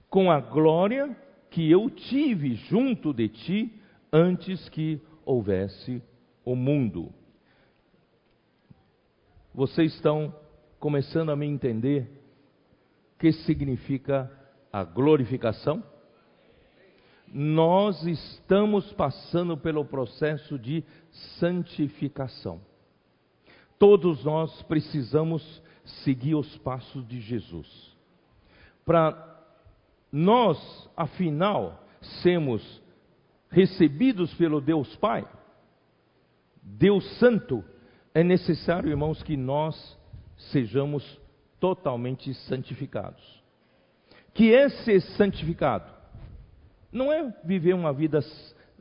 com 0.10 0.30
a 0.30 0.40
glória 0.40 1.16
que 1.50 1.72
eu 1.72 1.90
tive 1.90 2.56
junto 2.56 3.14
de 3.14 3.30
ti 3.30 3.82
antes 4.12 4.68
que 4.70 5.02
houvesse 5.26 6.02
o 6.44 6.56
mundo. 6.56 7.14
Vocês 9.54 9.94
estão 9.94 10.36
começando 10.80 11.32
a 11.32 11.36
me 11.36 11.46
entender 11.46 12.22
o 13.16 13.20
que 13.20 13.32
significa 13.32 14.30
a 14.72 14.84
glorificação? 14.84 15.82
Nós 17.28 18.04
estamos 18.04 18.92
passando 18.94 19.58
pelo 19.58 19.84
processo 19.84 20.58
de 20.58 20.84
santificação. 21.40 22.62
Todos 23.78 24.24
nós 24.24 24.62
precisamos 24.64 25.62
seguir 26.04 26.36
os 26.36 26.58
passos 26.60 27.06
de 27.08 27.20
Jesus. 27.20 27.96
Para 28.86 29.36
nós, 30.12 30.90
afinal, 30.96 31.84
sermos 32.22 32.82
recebidos 33.50 34.34
pelo 34.36 34.62
Deus 34.62 34.96
Pai, 34.98 35.28
Deus 36.62 37.06
Santo, 37.20 37.64
é 38.14 38.24
necessário, 38.24 38.90
irmãos, 38.90 39.22
que 39.22 39.36
nós 39.36 39.98
sejamos 40.38 41.20
totalmente 41.60 42.34
santificados. 42.34 43.44
Que 44.34 44.54
é 44.54 44.70
ser 44.70 45.02
santificado? 45.02 45.95
Não 46.96 47.12
é 47.12 47.30
viver 47.44 47.74
uma 47.74 47.92
vida, 47.92 48.22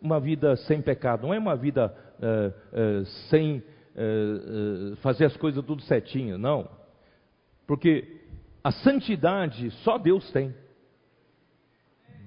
uma 0.00 0.20
vida 0.20 0.54
sem 0.54 0.80
pecado, 0.80 1.26
não 1.26 1.34
é 1.34 1.38
uma 1.38 1.56
vida 1.56 1.92
uh, 2.20 3.00
uh, 3.00 3.04
sem 3.28 3.58
uh, 3.58 4.94
fazer 4.98 5.24
as 5.24 5.36
coisas 5.36 5.64
tudo 5.64 5.82
certinho, 5.82 6.38
não. 6.38 6.70
Porque 7.66 8.20
a 8.62 8.70
santidade 8.70 9.68
só 9.82 9.98
Deus 9.98 10.30
tem. 10.30 10.54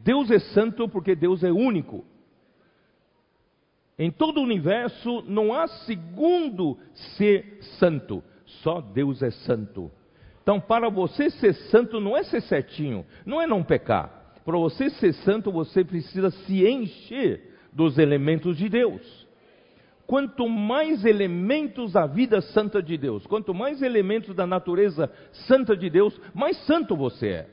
Deus 0.03 0.29
é 0.29 0.39
santo 0.39 0.89
porque 0.89 1.15
Deus 1.15 1.41
é 1.41 1.53
único. 1.53 2.03
Em 3.97 4.11
todo 4.11 4.41
o 4.41 4.43
universo 4.43 5.21
não 5.21 5.53
há 5.53 5.69
segundo 5.85 6.77
ser 7.15 7.59
santo, 7.79 8.21
só 8.61 8.81
Deus 8.81 9.23
é 9.23 9.31
santo. 9.31 9.89
Então, 10.43 10.59
para 10.59 10.89
você 10.89 11.29
ser 11.29 11.53
santo, 11.53 12.01
não 12.01 12.17
é 12.17 12.23
ser 12.23 12.41
certinho, 12.41 13.05
não 13.25 13.41
é 13.41 13.47
não 13.47 13.63
pecar. 13.63 14.16
Para 14.47 14.57
você 14.59 14.89
ser 14.91 15.11
santo, 15.25 15.51
você 15.51 15.83
precisa 15.83 16.31
se 16.31 16.65
encher 16.65 17.53
dos 17.73 17.97
elementos 17.97 18.55
de 18.55 18.69
Deus. 18.69 19.27
Quanto 20.05 20.47
mais 20.47 21.03
elementos 21.03 21.91
da 21.91 22.07
vida 22.07 22.39
santa 22.39 22.81
de 22.81 22.97
Deus, 22.97 23.27
quanto 23.27 23.53
mais 23.53 23.81
elementos 23.81 24.33
da 24.33 24.47
natureza 24.47 25.11
santa 25.49 25.75
de 25.75 25.89
Deus, 25.89 26.17
mais 26.33 26.55
santo 26.65 26.95
você 26.95 27.27
é. 27.27 27.49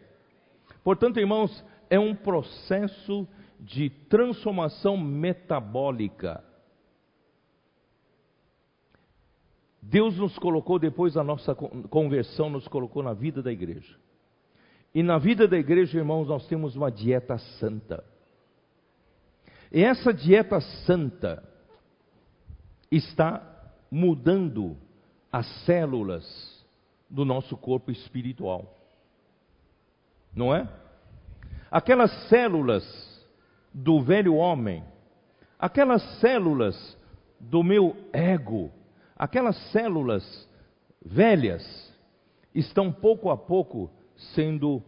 Portanto, 0.84 1.18
irmãos, 1.18 1.64
é 1.90 1.98
um 1.98 2.14
processo 2.14 3.26
de 3.58 3.90
transformação 3.90 4.96
metabólica. 4.96 6.44
Deus 9.82 10.16
nos 10.16 10.38
colocou, 10.38 10.78
depois 10.78 11.14
da 11.14 11.24
nossa 11.24 11.56
conversão, 11.56 12.48
nos 12.50 12.68
colocou 12.68 13.02
na 13.02 13.14
vida 13.14 13.42
da 13.42 13.50
igreja. 13.50 13.96
E 14.94 15.02
na 15.02 15.18
vida 15.18 15.48
da 15.48 15.58
igreja, 15.58 15.98
irmãos, 15.98 16.28
nós 16.28 16.46
temos 16.46 16.76
uma 16.76 16.90
dieta 16.90 17.36
santa. 17.58 18.04
E 19.72 19.82
essa 19.82 20.14
dieta 20.14 20.60
santa 20.86 21.42
está 22.90 23.42
mudando 23.90 24.76
as 25.32 25.46
células 25.64 26.64
do 27.10 27.24
nosso 27.24 27.56
corpo 27.56 27.90
espiritual. 27.90 28.72
Não 30.32 30.54
é? 30.54 30.68
Aquelas 31.70 32.12
células 32.28 32.84
do 33.72 34.00
velho 34.00 34.36
homem, 34.36 34.84
aquelas 35.58 36.02
células 36.20 36.96
do 37.40 37.64
meu 37.64 37.96
ego, 38.12 38.70
aquelas 39.16 39.56
células 39.72 40.48
velhas, 41.04 41.92
estão 42.54 42.92
pouco 42.92 43.28
a 43.30 43.36
pouco 43.36 43.90
sendo 44.16 44.82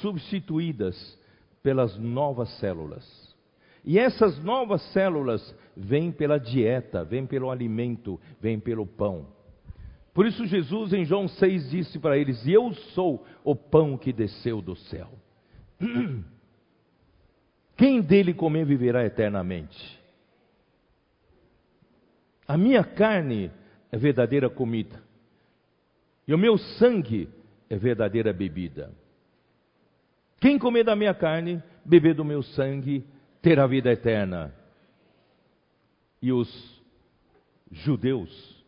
substituídas 0.00 1.18
pelas 1.62 1.96
novas 1.98 2.48
células. 2.58 3.36
E 3.84 3.98
essas 3.98 4.38
novas 4.42 4.82
células 4.92 5.54
vêm 5.76 6.12
pela 6.12 6.38
dieta, 6.38 7.04
vêm 7.04 7.26
pelo 7.26 7.50
alimento, 7.50 8.20
vêm 8.40 8.58
pelo 8.58 8.86
pão. 8.86 9.26
Por 10.12 10.26
isso 10.26 10.46
Jesus 10.46 10.92
em 10.92 11.04
João 11.04 11.28
6 11.28 11.70
disse 11.70 11.98
para 11.98 12.18
eles: 12.18 12.46
"Eu 12.46 12.74
sou 12.94 13.24
o 13.44 13.54
pão 13.54 13.96
que 13.96 14.12
desceu 14.12 14.60
do 14.60 14.74
céu". 14.76 15.08
Quem 17.76 18.00
dele 18.00 18.34
comer 18.34 18.64
viverá 18.66 19.04
eternamente. 19.04 19.98
A 22.46 22.58
minha 22.58 22.82
carne 22.82 23.52
é 23.92 23.96
verdadeira 23.96 24.50
comida, 24.50 25.00
e 26.26 26.34
o 26.34 26.38
meu 26.38 26.58
sangue 26.58 27.28
é 27.68 27.76
verdadeira 27.76 28.32
bebida. 28.32 28.92
Quem 30.40 30.58
comer 30.58 30.84
da 30.84 30.94
minha 30.94 31.14
carne, 31.14 31.62
beber 31.84 32.14
do 32.14 32.24
meu 32.24 32.42
sangue, 32.42 33.04
terá 33.42 33.66
vida 33.66 33.90
eterna. 33.90 34.54
E 36.22 36.32
os 36.32 36.48
judeus 37.70 38.64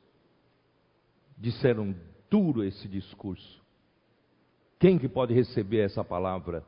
disseram 1.39 1.95
duro 2.29 2.63
esse 2.63 2.87
discurso. 2.89 3.61
Quem 4.79 4.99
que 4.99 5.09
pode 5.09 5.35
receber 5.35 5.81
essa 5.81 6.05
palavra? 6.05 6.65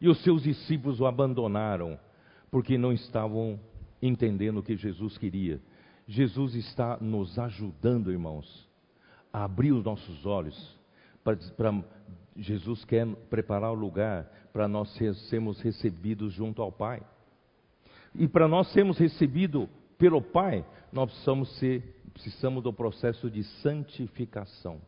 E 0.00 0.08
os 0.08 0.22
seus 0.22 0.42
discípulos 0.42 1.00
o 1.00 1.06
abandonaram, 1.06 1.98
porque 2.50 2.76
não 2.76 2.92
estavam 2.92 3.58
entendendo 4.02 4.58
o 4.58 4.62
que 4.62 4.76
Jesus 4.76 5.16
queria. 5.18 5.60
Jesus 6.06 6.54
está 6.54 6.98
nos 7.00 7.38
ajudando, 7.38 8.12
irmãos, 8.12 8.68
a 9.32 9.44
abrir 9.44 9.72
os 9.72 9.84
nossos 9.84 10.26
olhos. 10.26 10.78
Para, 11.24 11.36
para 11.56 11.82
Jesus 12.36 12.84
quer 12.84 13.06
preparar 13.30 13.72
o 13.72 13.74
lugar 13.74 14.30
para 14.52 14.68
nós 14.68 14.94
sermos 15.28 15.60
recebidos 15.60 16.32
junto 16.32 16.62
ao 16.62 16.70
Pai. 16.70 17.02
E 18.14 18.28
para 18.28 18.46
nós 18.46 18.70
sermos 18.72 18.98
recebidos 18.98 19.68
pelo 19.98 20.20
Pai, 20.22 20.64
nós 20.92 21.10
precisamos, 21.10 21.58
ser, 21.58 21.82
precisamos 22.12 22.62
do 22.62 22.72
processo 22.72 23.30
de 23.30 23.42
santificação. 23.62 24.80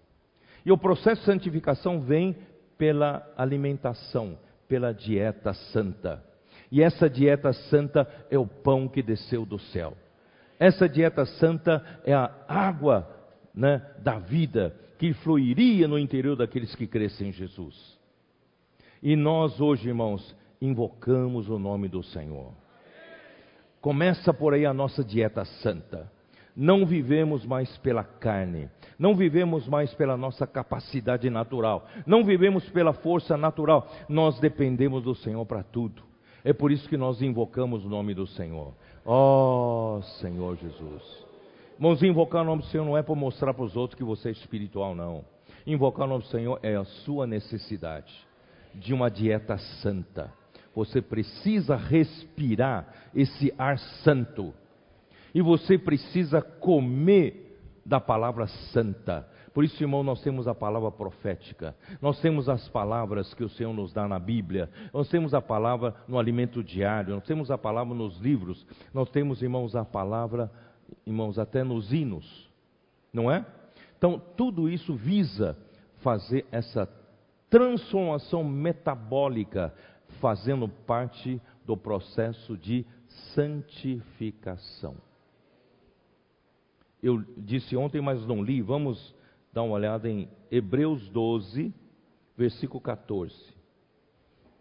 E 0.64 0.70
o 0.70 0.79
processo 0.79 1.20
de 1.22 1.27
santificação 1.27 2.01
vem 2.01 2.37
pela 2.77 3.33
alimentação, 3.37 4.38
pela 4.68 4.92
dieta 4.92 5.53
santa. 5.53 6.22
E 6.70 6.83
essa 6.83 7.09
dieta 7.09 7.53
santa 7.53 8.07
é 8.31 8.38
o 8.38 8.46
pão 8.46 8.88
que 8.88 9.03
desceu 9.03 9.46
do 9.46 9.59
céu. 9.59 9.96
Essa 10.59 10.88
dieta 10.88 11.25
santa 11.25 11.85
é 12.05 12.12
a 12.12 12.33
água 12.49 13.09
né, 13.57 13.83
da 13.99 14.19
vida 14.19 14.77
que 14.99 15.14
fluiria 15.14 15.88
no 15.88 15.99
interior 15.99 16.37
daqueles 16.37 16.75
que 16.75 16.87
crescem 16.87 17.29
em 17.29 17.33
Jesus. 17.33 17.99
E 19.03 19.16
nós 19.16 19.61
hoje, 19.61 19.88
irmãos, 19.88 20.37
invocamos 20.61 21.49
o 21.49 21.59
nome 21.59 21.88
do 21.88 22.03
Senhor. 22.03 22.53
Começa 23.81 24.33
por 24.33 24.53
aí 24.53 24.66
a 24.66 24.75
nossa 24.75 25.05
dieta 25.05 25.45
santa. 25.45 26.11
Não 26.55 26.87
vivemos 26.87 27.45
mais 27.45 27.77
pela 27.79 28.03
carne, 28.03 28.71
não 28.99 29.14
vivemos 29.14 29.69
mais 29.69 29.92
pela 29.92 30.16
nossa 30.16 30.47
capacidade 30.47 31.29
natural, 31.29 31.87
não 32.07 32.25
vivemos 32.25 32.66
pela 32.71 32.95
força 32.95 33.37
natural, 33.37 33.87
nós 34.09 34.40
dependemos 34.40 35.03
do 35.03 35.14
Senhor 35.14 35.45
para 35.45 35.62
tudo. 35.62 36.03
É 36.42 36.55
por 36.55 36.73
isso 36.73 36.88
que 36.88 36.97
nós 36.97 37.21
invocamos 37.21 37.85
o 37.85 37.88
nome 37.90 38.14
do 38.14 38.27
Senhor. 38.27 38.73
Ó 39.05 39.99
oh, 39.99 40.03
Senhor 40.21 40.57
Jesus. 40.57 41.26
Irmãos, 41.77 42.03
invocar 42.03 42.41
o 42.41 42.45
nome 42.47 42.62
do 42.62 42.69
Senhor 42.69 42.85
não 42.85 42.97
é 42.97 43.03
para 43.03 43.15
mostrar 43.15 43.53
para 43.53 43.65
os 43.65 43.77
outros 43.77 43.99
que 43.99 44.05
você 44.05 44.31
é 44.31 44.33
espiritual, 44.33 44.95
não. 44.95 45.25
Invocar 45.67 46.07
o 46.07 46.09
nome 46.09 46.23
do 46.23 46.29
Senhor 46.29 46.59
é 46.62 46.75
a 46.75 46.85
sua 46.85 47.27
necessidade 47.27 48.15
de 48.75 48.95
uma 48.95 49.11
dieta 49.11 49.59
santa. 49.83 50.33
Você 50.75 51.03
precisa 51.03 51.77
respirar 51.77 53.11
esse 53.15 53.53
ar 53.59 53.79
santo. 53.79 54.55
E 55.35 55.43
você 55.43 55.77
precisa 55.77 56.41
comer 56.41 57.61
da 57.85 58.01
palavra 58.01 58.47
santa. 58.47 59.29
Por 59.53 59.65
isso, 59.65 59.83
irmão, 59.83 60.03
nós 60.03 60.23
temos 60.23 60.47
a 60.47 60.55
palavra 60.55 60.91
profética, 60.91 61.75
nós 62.03 62.21
temos 62.21 62.47
as 62.47 62.69
palavras 62.69 63.33
que 63.33 63.43
o 63.43 63.49
Senhor 63.49 63.73
nos 63.73 63.91
dá 63.91 64.07
na 64.07 64.19
Bíblia, 64.19 64.69
nós 64.93 65.09
temos 65.09 65.33
a 65.33 65.41
palavra 65.41 65.95
no 66.07 66.19
alimento 66.19 66.62
diário, 66.62 67.15
nós 67.15 67.25
temos 67.25 67.51
a 67.51 67.57
palavra 67.57 67.95
nos 67.95 68.19
livros, 68.19 68.67
nós 68.93 69.09
temos, 69.09 69.41
irmãos, 69.41 69.75
a 69.75 69.83
palavra, 69.83 70.51
irmãos, 71.07 71.38
até 71.38 71.62
nos 71.62 71.92
hinos, 71.92 72.49
não 73.12 73.31
é? 73.31 73.44
Então, 73.96 74.20
tudo 74.37 74.68
isso 74.68 74.94
visa 74.94 75.57
fazer 76.03 76.46
essa 76.51 76.88
transformação 77.49 78.44
metabólica, 78.44 79.75
fazendo 80.20 80.68
parte 80.68 81.40
do 81.64 81.77
processo 81.77 82.57
de 82.57 82.85
santificação. 83.35 84.96
Eu 87.03 87.22
disse 87.37 87.77
ontem, 87.77 88.01
mas 88.01 88.27
não 88.27 88.42
li, 88.42 88.61
vamos 88.61 89.14
Dá 89.57 89.62
uma 89.62 89.72
olhada 89.72 90.07
em 90.07 90.29
Hebreus 90.51 91.09
12, 91.09 91.72
versículo 92.37 92.79
14. 92.79 93.35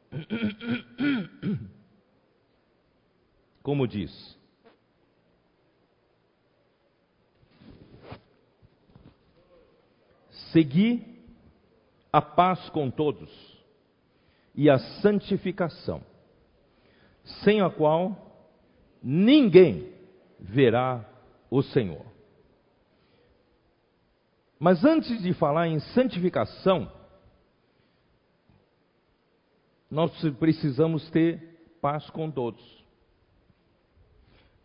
Como 3.61 3.85
diz? 3.85 4.34
Segui 10.55 11.05
a 12.13 12.21
paz 12.21 12.69
com 12.69 12.89
todos 12.89 13.29
e 14.55 14.69
a 14.69 14.79
santificação, 15.01 16.01
sem 17.43 17.59
a 17.59 17.69
qual 17.69 18.47
ninguém 19.03 19.91
verá 20.39 21.05
o 21.51 21.61
Senhor. 21.61 22.05
Mas 24.57 24.85
antes 24.85 25.21
de 25.21 25.33
falar 25.33 25.67
em 25.67 25.81
santificação, 25.81 26.89
nós 29.91 30.09
precisamos 30.39 31.09
ter 31.09 31.77
paz 31.81 32.09
com 32.11 32.31
todos. 32.31 32.63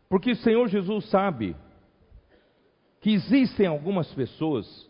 Porque 0.09 0.31
o 0.31 0.37
Senhor 0.37 0.69
Jesus 0.69 1.11
sabe 1.11 1.57
que 3.01 3.11
existem 3.11 3.67
algumas 3.67 4.07
pessoas 4.15 4.89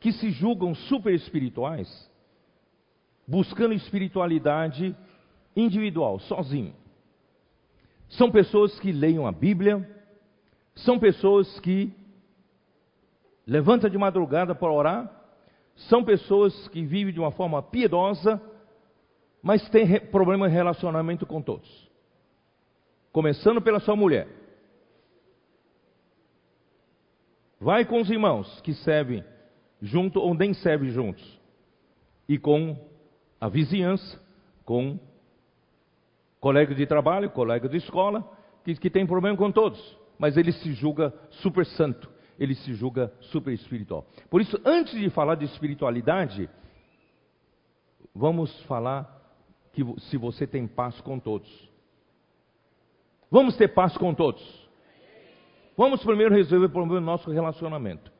que 0.00 0.12
se 0.12 0.30
julgam 0.30 0.74
super 0.74 1.12
espirituais, 1.12 1.88
buscando 3.26 3.74
espiritualidade 3.74 4.96
individual, 5.56 6.18
sozinho. 6.20 6.74
São 8.10 8.30
pessoas 8.30 8.78
que 8.80 8.92
leiam 8.92 9.26
a 9.26 9.32
Bíblia, 9.32 9.86
são 10.76 10.98
pessoas 10.98 11.58
que 11.60 11.92
levanta 13.46 13.90
de 13.90 13.98
madrugada 13.98 14.54
para 14.54 14.72
orar, 14.72 15.18
são 15.88 16.04
pessoas 16.04 16.68
que 16.68 16.84
vivem 16.84 17.12
de 17.12 17.20
uma 17.20 17.30
forma 17.30 17.62
piedosa, 17.62 18.40
mas 19.42 19.68
têm 19.70 20.00
problema 20.06 20.48
de 20.48 20.54
relacionamento 20.54 21.26
com 21.26 21.42
todos. 21.42 21.88
Começando 23.12 23.60
pela 23.60 23.80
sua 23.80 23.96
mulher. 23.96 24.28
Vai 27.60 27.84
com 27.84 28.00
os 28.00 28.10
irmãos 28.10 28.60
que 28.60 28.72
servem 28.74 29.24
junto 29.80 30.20
ou 30.20 30.34
nem 30.34 30.54
servem 30.54 30.90
juntos. 30.90 31.38
E 32.28 32.38
com 32.38 32.76
a 33.40 33.48
vizinhança, 33.48 34.20
com 34.64 34.98
colega 36.40 36.74
de 36.74 36.86
trabalho, 36.86 37.30
colega 37.30 37.68
de 37.68 37.76
escola, 37.78 38.28
que, 38.64 38.74
que 38.74 38.90
tem 38.90 39.06
problema 39.06 39.36
com 39.36 39.50
todos. 39.50 39.96
Mas 40.18 40.36
ele 40.36 40.52
se 40.52 40.72
julga 40.72 41.12
super 41.30 41.64
santo 41.64 42.08
ele 42.38 42.54
se 42.54 42.72
julga 42.74 43.12
super 43.20 43.52
espiritual. 43.52 44.06
Por 44.30 44.40
isso, 44.40 44.58
antes 44.64 44.94
de 44.94 45.10
falar 45.10 45.34
de 45.34 45.44
espiritualidade, 45.44 46.48
vamos 48.14 48.62
falar 48.62 49.16
que 49.72 49.82
se 50.02 50.16
você 50.16 50.46
tem 50.46 50.66
paz 50.66 51.00
com 51.00 51.18
todos. 51.18 51.68
Vamos 53.30 53.56
ter 53.56 53.68
paz 53.68 53.96
com 53.96 54.14
todos. 54.14 54.68
Vamos 55.76 56.02
primeiro 56.02 56.34
resolver 56.34 56.66
o 56.66 56.70
problema 56.70 57.00
do 57.00 57.06
nosso 57.06 57.30
relacionamento. 57.30 58.10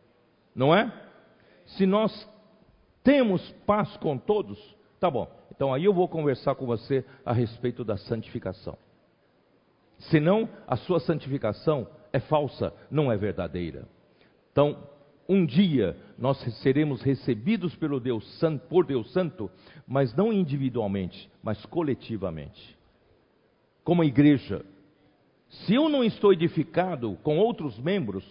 Não 0.54 0.74
é? 0.74 0.92
Se 1.76 1.86
nós 1.86 2.28
temos 3.02 3.46
paz 3.66 3.96
com 3.98 4.16
todos, 4.16 4.58
tá 5.00 5.10
bom. 5.10 5.30
Então 5.54 5.72
aí 5.72 5.84
eu 5.84 5.92
vou 5.92 6.08
conversar 6.08 6.54
com 6.54 6.66
você 6.66 7.04
a 7.24 7.32
respeito 7.32 7.84
da 7.84 7.96
santificação. 7.96 8.76
Senão, 9.98 10.48
a 10.66 10.76
sua 10.76 11.00
santificação 11.00 11.88
é 12.12 12.20
falsa, 12.20 12.72
não 12.90 13.10
é 13.10 13.16
verdadeira. 13.16 13.88
Então, 14.52 14.78
um 15.28 15.44
dia 15.44 15.96
nós 16.16 16.38
seremos 16.62 17.02
recebidos 17.02 17.74
pelo 17.76 18.00
Deus 18.00 18.24
Santo, 18.38 18.66
por 18.68 18.86
Deus 18.86 19.12
Santo, 19.12 19.50
mas 19.86 20.14
não 20.14 20.32
individualmente, 20.32 21.30
mas 21.42 21.64
coletivamente. 21.66 22.76
Como 23.84 24.04
igreja. 24.04 24.64
Se 25.48 25.74
eu 25.74 25.88
não 25.88 26.04
estou 26.04 26.32
edificado 26.32 27.18
com 27.22 27.38
outros 27.38 27.78
membros, 27.78 28.24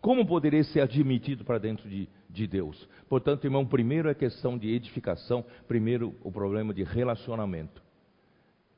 como 0.00 0.26
poderei 0.26 0.62
ser 0.64 0.80
admitido 0.80 1.44
para 1.44 1.58
dentro 1.58 1.88
de, 1.88 2.08
de 2.34 2.46
Deus? 2.46 2.88
Portanto, 3.08 3.44
irmão, 3.44 3.64
primeiro 3.64 4.08
é 4.08 4.14
questão 4.14 4.58
de 4.58 4.68
edificação, 4.68 5.44
primeiro 5.66 6.14
o 6.22 6.30
problema 6.30 6.74
de 6.74 6.82
relacionamento. 6.82 7.82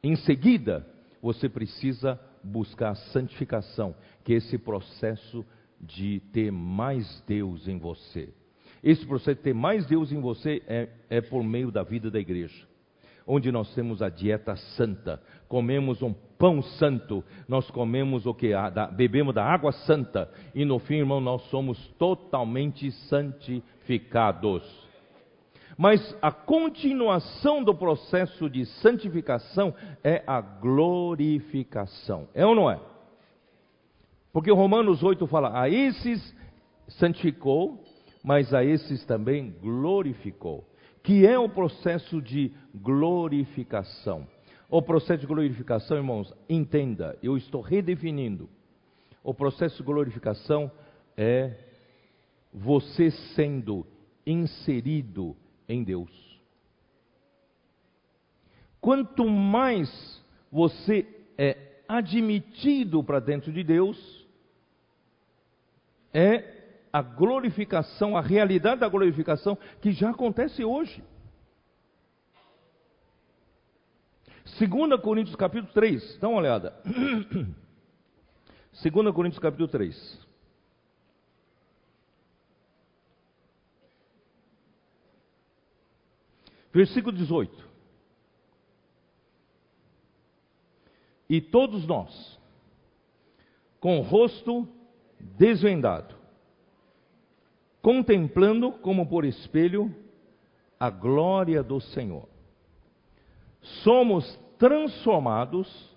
Em 0.02 0.14
seguida, 0.14 0.86
você 1.20 1.48
precisa 1.48 2.20
buscar 2.44 2.90
a 2.90 2.94
santificação, 2.94 3.96
que 4.22 4.34
é 4.34 4.36
esse 4.36 4.58
processo 4.58 5.44
de 5.80 6.20
ter 6.32 6.52
mais 6.52 7.22
Deus 7.26 7.66
em 7.66 7.78
você. 7.78 8.32
Esse 8.82 9.04
processo 9.04 9.36
de 9.36 9.42
ter 9.42 9.54
mais 9.54 9.86
Deus 9.86 10.12
em 10.12 10.20
você 10.20 10.62
é, 10.66 10.88
é 11.10 11.20
por 11.20 11.42
meio 11.42 11.72
da 11.72 11.82
vida 11.82 12.10
da 12.10 12.20
igreja, 12.20 12.66
onde 13.26 13.50
nós 13.50 13.74
temos 13.74 14.00
a 14.02 14.08
dieta 14.08 14.54
santa, 14.56 15.20
comemos 15.48 16.00
um 16.00 16.12
pão 16.12 16.62
santo, 16.62 17.24
nós 17.48 17.68
comemos 17.70 18.24
o 18.26 18.34
que? 18.34 18.52
bebemos 18.92 19.34
da 19.34 19.44
água 19.44 19.72
santa, 19.72 20.30
e 20.54 20.64
no 20.64 20.78
fim, 20.78 20.96
irmão, 20.96 21.20
nós 21.20 21.42
somos 21.50 21.78
totalmente 21.98 22.90
santificados. 23.08 24.62
Mas 25.76 26.16
a 26.22 26.30
continuação 26.32 27.62
do 27.62 27.74
processo 27.74 28.48
de 28.48 28.64
santificação 28.64 29.74
é 30.02 30.22
a 30.26 30.40
glorificação. 30.40 32.28
É 32.32 32.46
ou 32.46 32.54
não 32.54 32.70
é? 32.70 32.80
Porque 34.32 34.50
Romanos 34.50 35.02
8 35.02 35.26
fala: 35.26 35.60
a 35.60 35.68
esses 35.68 36.34
santificou, 36.88 37.82
mas 38.24 38.54
a 38.54 38.64
esses 38.64 39.04
também 39.04 39.54
glorificou. 39.60 40.64
Que 41.06 41.24
é 41.24 41.38
o 41.38 41.48
processo 41.48 42.20
de 42.20 42.52
glorificação. 42.74 44.26
O 44.68 44.82
processo 44.82 45.20
de 45.20 45.26
glorificação, 45.28 45.96
irmãos, 45.96 46.34
entenda, 46.48 47.16
eu 47.22 47.36
estou 47.36 47.60
redefinindo. 47.60 48.48
O 49.22 49.32
processo 49.32 49.76
de 49.76 49.82
glorificação 49.84 50.68
é 51.16 51.58
você 52.52 53.12
sendo 53.36 53.86
inserido 54.26 55.36
em 55.68 55.84
Deus. 55.84 56.10
Quanto 58.80 59.28
mais 59.28 59.88
você 60.50 61.06
é 61.38 61.82
admitido 61.86 63.04
para 63.04 63.20
dentro 63.20 63.52
de 63.52 63.62
Deus, 63.62 64.26
é 66.12 66.55
a 66.96 67.02
glorificação, 67.02 68.16
a 68.16 68.22
realidade 68.22 68.80
da 68.80 68.88
glorificação 68.88 69.54
que 69.82 69.92
já 69.92 70.08
acontece 70.08 70.64
hoje. 70.64 71.04
2 74.58 74.98
Coríntios 75.02 75.36
capítulo 75.36 75.70
3, 75.74 76.18
dá 76.18 76.26
uma 76.26 76.38
olhada. 76.38 76.74
2 78.82 79.14
Coríntios 79.14 79.38
capítulo 79.38 79.68
3. 79.68 80.26
Versículo 86.72 87.14
18. 87.14 87.68
E 91.28 91.42
todos 91.42 91.86
nós, 91.86 92.40
com 93.80 93.98
o 93.98 94.02
rosto 94.02 94.66
desvendado, 95.20 96.15
contemplando 97.86 98.72
como 98.72 99.06
por 99.06 99.24
espelho 99.24 99.94
a 100.76 100.90
glória 100.90 101.62
do 101.62 101.80
Senhor. 101.80 102.28
Somos 103.84 104.36
transformados 104.58 105.96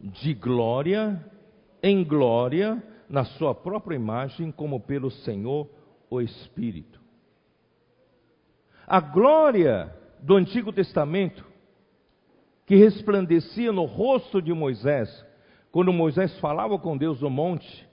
de 0.00 0.34
glória 0.34 1.24
em 1.80 2.02
glória 2.02 2.82
na 3.08 3.24
sua 3.24 3.54
própria 3.54 3.94
imagem, 3.94 4.50
como 4.50 4.80
pelo 4.80 5.12
Senhor 5.12 5.70
o 6.10 6.20
Espírito. 6.20 7.00
A 8.84 8.98
glória 8.98 9.96
do 10.18 10.34
Antigo 10.34 10.72
Testamento, 10.72 11.46
que 12.66 12.74
resplandecia 12.74 13.70
no 13.70 13.84
rosto 13.84 14.42
de 14.42 14.52
Moisés, 14.52 15.24
quando 15.70 15.92
Moisés 15.92 16.36
falava 16.40 16.76
com 16.80 16.96
Deus 16.96 17.20
no 17.20 17.30
monte, 17.30 17.88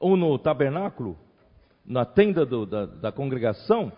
ou 0.00 0.16
no 0.16 0.36
tabernáculo, 0.40 1.16
na 1.84 2.04
tenda 2.04 2.46
do, 2.46 2.64
da, 2.64 2.86
da 2.86 3.12
congregação, 3.12 3.92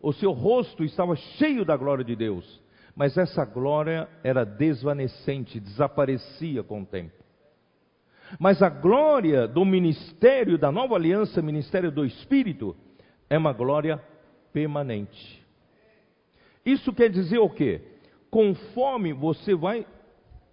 o 0.00 0.12
seu 0.12 0.32
rosto 0.32 0.84
estava 0.84 1.16
cheio 1.16 1.64
da 1.64 1.76
glória 1.76 2.04
de 2.04 2.14
Deus, 2.14 2.60
mas 2.94 3.16
essa 3.16 3.44
glória 3.44 4.08
era 4.22 4.44
desvanecente, 4.44 5.60
desaparecia 5.60 6.62
com 6.62 6.82
o 6.82 6.86
tempo. 6.86 7.22
Mas 8.38 8.62
a 8.62 8.68
glória 8.68 9.46
do 9.46 9.64
ministério 9.64 10.58
da 10.58 10.72
nova 10.72 10.94
aliança, 10.94 11.42
ministério 11.42 11.90
do 11.90 12.04
Espírito, 12.04 12.76
é 13.28 13.38
uma 13.38 13.52
glória 13.52 14.02
permanente. 14.52 15.42
Isso 16.64 16.92
quer 16.92 17.10
dizer 17.10 17.38
o 17.38 17.50
quê? 17.50 17.80
Conforme 18.30 19.12
você 19.12 19.54
vai 19.54 19.86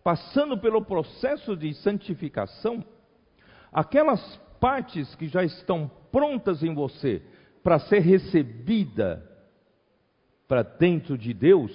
passando 0.03 0.57
pelo 0.57 0.83
processo 0.83 1.55
de 1.55 1.73
santificação, 1.75 2.83
aquelas 3.71 4.37
partes 4.59 5.13
que 5.15 5.27
já 5.27 5.43
estão 5.43 5.89
prontas 6.12 6.63
em 6.63 6.74
você 6.74 7.22
para 7.63 7.80
ser 7.80 8.00
recebida 8.00 9.26
para 10.48 10.63
dentro 10.63 11.17
de 11.17 11.34
Deus, 11.34 11.72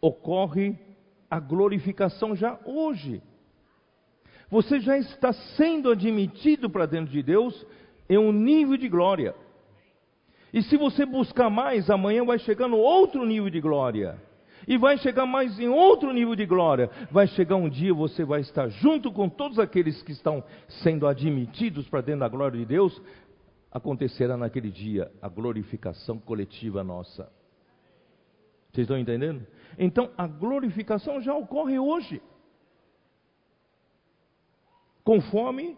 ocorre 0.00 0.76
a 1.30 1.38
glorificação 1.40 2.36
já 2.36 2.58
hoje. 2.64 3.22
Você 4.50 4.80
já 4.80 4.98
está 4.98 5.32
sendo 5.32 5.90
admitido 5.90 6.68
para 6.68 6.84
dentro 6.84 7.12
de 7.12 7.22
Deus 7.22 7.66
em 8.08 8.18
um 8.18 8.32
nível 8.32 8.76
de 8.76 8.88
glória. 8.88 9.34
E 10.52 10.62
se 10.62 10.76
você 10.76 11.06
buscar 11.06 11.48
mais, 11.48 11.88
amanhã 11.88 12.24
vai 12.24 12.38
chegar 12.40 12.66
no 12.66 12.78
outro 12.78 13.24
nível 13.24 13.48
de 13.48 13.60
glória. 13.60 14.20
E 14.66 14.76
vai 14.76 14.98
chegar 14.98 15.24
mais 15.24 15.58
em 15.58 15.68
outro 15.68 16.12
nível 16.12 16.34
de 16.34 16.44
glória. 16.44 16.90
Vai 17.10 17.28
chegar 17.28 17.56
um 17.56 17.68
dia, 17.68 17.94
você 17.94 18.24
vai 18.24 18.40
estar 18.40 18.68
junto 18.68 19.12
com 19.12 19.28
todos 19.28 19.58
aqueles 19.58 20.02
que 20.02 20.12
estão 20.12 20.42
sendo 20.82 21.06
admitidos 21.06 21.88
para 21.88 22.00
dentro 22.00 22.20
da 22.20 22.28
glória 22.28 22.58
de 22.58 22.66
Deus. 22.66 23.00
Acontecerá 23.70 24.36
naquele 24.36 24.70
dia 24.70 25.12
a 25.22 25.28
glorificação 25.28 26.18
coletiva 26.18 26.82
nossa. 26.82 27.30
Vocês 28.72 28.84
estão 28.84 28.98
entendendo? 28.98 29.46
Então 29.78 30.10
a 30.16 30.26
glorificação 30.26 31.20
já 31.20 31.34
ocorre 31.34 31.78
hoje 31.78 32.22
conforme 35.04 35.76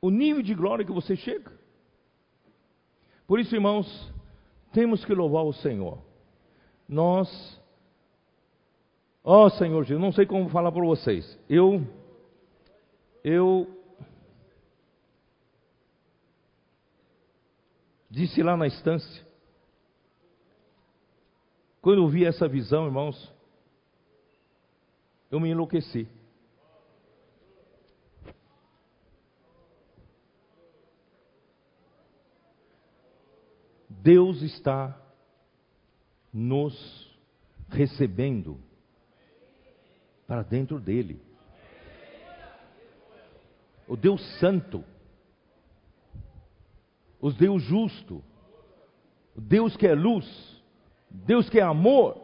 o 0.00 0.10
nível 0.10 0.42
de 0.42 0.54
glória 0.54 0.84
que 0.84 0.92
você 0.92 1.16
chega. 1.16 1.52
Por 3.26 3.40
isso, 3.40 3.54
irmãos, 3.54 4.12
temos 4.72 5.04
que 5.04 5.12
louvar 5.12 5.44
o 5.44 5.52
Senhor. 5.52 5.98
Nós, 6.88 7.60
ó 9.24 9.48
Senhor 9.48 9.82
Jesus, 9.82 10.00
não 10.00 10.12
sei 10.12 10.24
como 10.26 10.48
falar 10.48 10.70
para 10.70 10.84
vocês. 10.84 11.38
Eu, 11.48 11.86
eu 13.24 13.75
disse 18.10 18.42
lá 18.42 18.56
na 18.56 18.66
estância, 18.66 19.26
quando 21.80 22.02
eu 22.02 22.08
vi 22.08 22.24
essa 22.24 22.48
visão, 22.48 22.86
irmãos, 22.86 23.32
eu 25.30 25.38
me 25.38 25.50
enlouqueci. 25.50 26.08
Deus 33.88 34.40
está 34.42 34.96
nos 36.32 37.16
recebendo 37.68 38.60
para 40.26 40.42
dentro 40.42 40.78
dele. 40.78 41.20
O 43.88 43.96
Deus 43.96 44.20
Santo, 44.38 44.84
o 47.20 47.30
Deus 47.30 47.62
justo, 47.62 48.22
o 49.34 49.40
Deus 49.40 49.76
que 49.76 49.86
é 49.86 49.94
luz, 49.94 50.26
Deus 51.10 51.48
que 51.48 51.58
é 51.58 51.62
amor, 51.62 52.20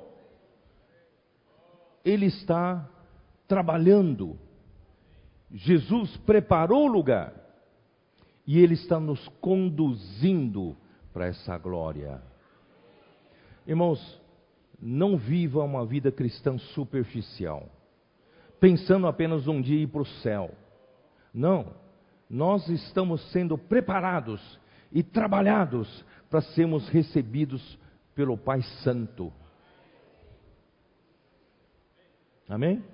Ele 2.05 2.27
está 2.27 2.89
trabalhando. 3.47 4.39
Jesus 5.51 6.17
preparou 6.19 6.85
o 6.85 6.93
lugar 6.93 7.35
e 8.47 8.59
Ele 8.59 8.75
está 8.75 8.99
nos 8.99 9.27
conduzindo 9.41 10.77
para 11.13 11.27
essa 11.27 11.57
glória. 11.59 12.23
Irmãos, 13.67 14.21
não 14.81 15.17
viva 15.17 15.63
uma 15.63 15.87
vida 15.87 16.11
cristã 16.11 16.59
superficial, 16.59 17.69
pensando 18.59 19.07
apenas 19.07 19.47
um 19.47 19.61
dia 19.61 19.83
ir 19.83 19.87
para 19.87 20.03
o 20.03 20.07
céu. 20.07 20.51
Não, 21.33 21.75
nós 22.29 22.69
estamos 22.69 23.21
sendo 23.31 23.57
preparados 23.57 24.61
e 24.93 25.03
trabalhados 25.03 26.05
para 26.31 26.41
sermos 26.41 26.89
recebidos 26.89 27.79
pelo 28.15 28.37
Pai 28.37 28.63
Santo. 28.83 29.33
Amém? 32.49 32.85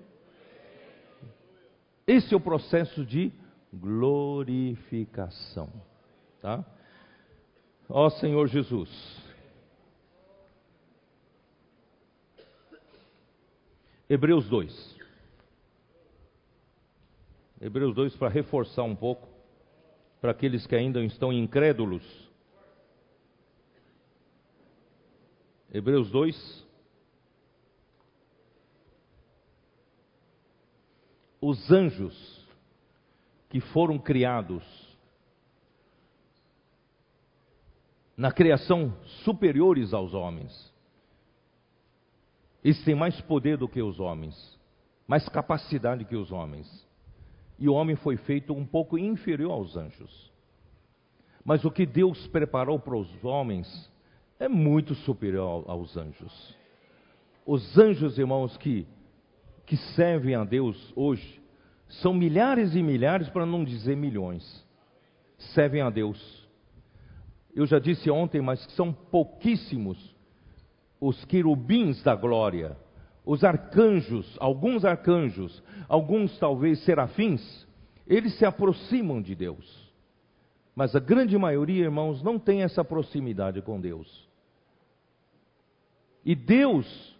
Esse 2.06 2.32
é 2.32 2.37
o 2.37 2.40
processo 2.40 3.04
de 3.04 3.32
glorificação, 3.72 5.70
tá? 6.40 6.64
Ó 7.88 8.08
Senhor 8.11 8.46
Jesus. 8.48 8.88
Hebreus 14.08 14.48
2. 14.48 14.96
Hebreus 17.61 17.94
2 17.94 18.16
para 18.16 18.28
reforçar 18.28 18.84
um 18.84 18.96
pouco 18.96 19.28
para 20.20 20.33
aqueles 20.33 20.66
que 20.66 20.74
ainda 20.74 21.02
estão 21.04 21.33
incrédulos. 21.33 22.02
Hebreus 25.72 26.11
2 26.11 26.68
Os 31.40 31.70
anjos 31.70 32.46
que 33.48 33.61
foram 33.61 33.98
criados 33.98 34.88
na 38.16 38.33
criação 38.33 38.92
superiores 39.22 39.94
aos 39.94 40.12
homens. 40.12 40.74
Eles 42.64 42.83
têm 42.85 42.96
mais 42.96 43.20
poder 43.20 43.57
do 43.57 43.68
que 43.68 43.81
os 43.81 44.00
homens, 44.00 44.59
mais 45.07 45.28
capacidade 45.28 46.04
que 46.04 46.16
os 46.16 46.33
homens. 46.33 46.88
E 47.59 47.68
o 47.68 47.75
homem 47.75 47.97
foi 47.97 48.16
feito 48.16 48.53
um 48.53 48.64
pouco 48.64 48.97
inferior 48.97 49.53
aos 49.53 49.77
anjos. 49.77 50.33
Mas 51.44 51.64
o 51.64 51.71
que 51.71 51.87
Deus 51.87 52.27
preparou 52.29 52.79
para 52.79 52.97
os 52.97 53.25
homens 53.25 53.90
é 54.38 54.49
muito 54.49 54.94
superior 54.94 55.64
aos 55.66 55.97
anjos. 55.97 56.57
Os 57.44 57.77
anjos, 57.79 58.18
irmãos, 58.18 58.57
que, 58.57 58.87
que 59.66 59.77
servem 59.77 60.35
a 60.35 60.44
Deus 60.44 60.92
hoje, 60.94 61.42
são 61.88 62.12
milhares 62.12 62.75
e 62.75 62.83
milhares, 62.83 63.29
para 63.31 63.47
não 63.47 63.64
dizer 63.64 63.97
milhões, 63.97 64.64
servem 65.38 65.81
a 65.81 65.88
Deus 65.88 66.49
eu 67.59 67.66
já 67.66 67.81
disse 67.81 68.09
ontem, 68.09 68.40
mas 68.40 68.64
são 68.77 68.92
pouquíssimos 68.92 70.14
os 71.01 71.25
querubins 71.25 72.01
da 72.05 72.14
glória, 72.14 72.77
os 73.29 73.45
arcanjos, 73.45 74.38
alguns 74.41 74.87
arcanjos, 74.87 75.62
alguns 75.87 76.38
talvez 76.38 76.83
serafins, 76.83 77.69
eles 78.07 78.33
se 78.38 78.47
aproximam 78.47 79.21
de 79.21 79.35
Deus. 79.35 79.93
Mas 80.75 80.97
a 80.97 80.99
grande 80.99 81.37
maioria, 81.37 81.85
irmãos, 81.85 82.23
não 82.23 82.38
tem 82.38 82.62
essa 82.62 82.83
proximidade 82.83 83.61
com 83.61 83.79
Deus. 83.79 84.27
E 86.25 86.35
Deus, 86.35 87.14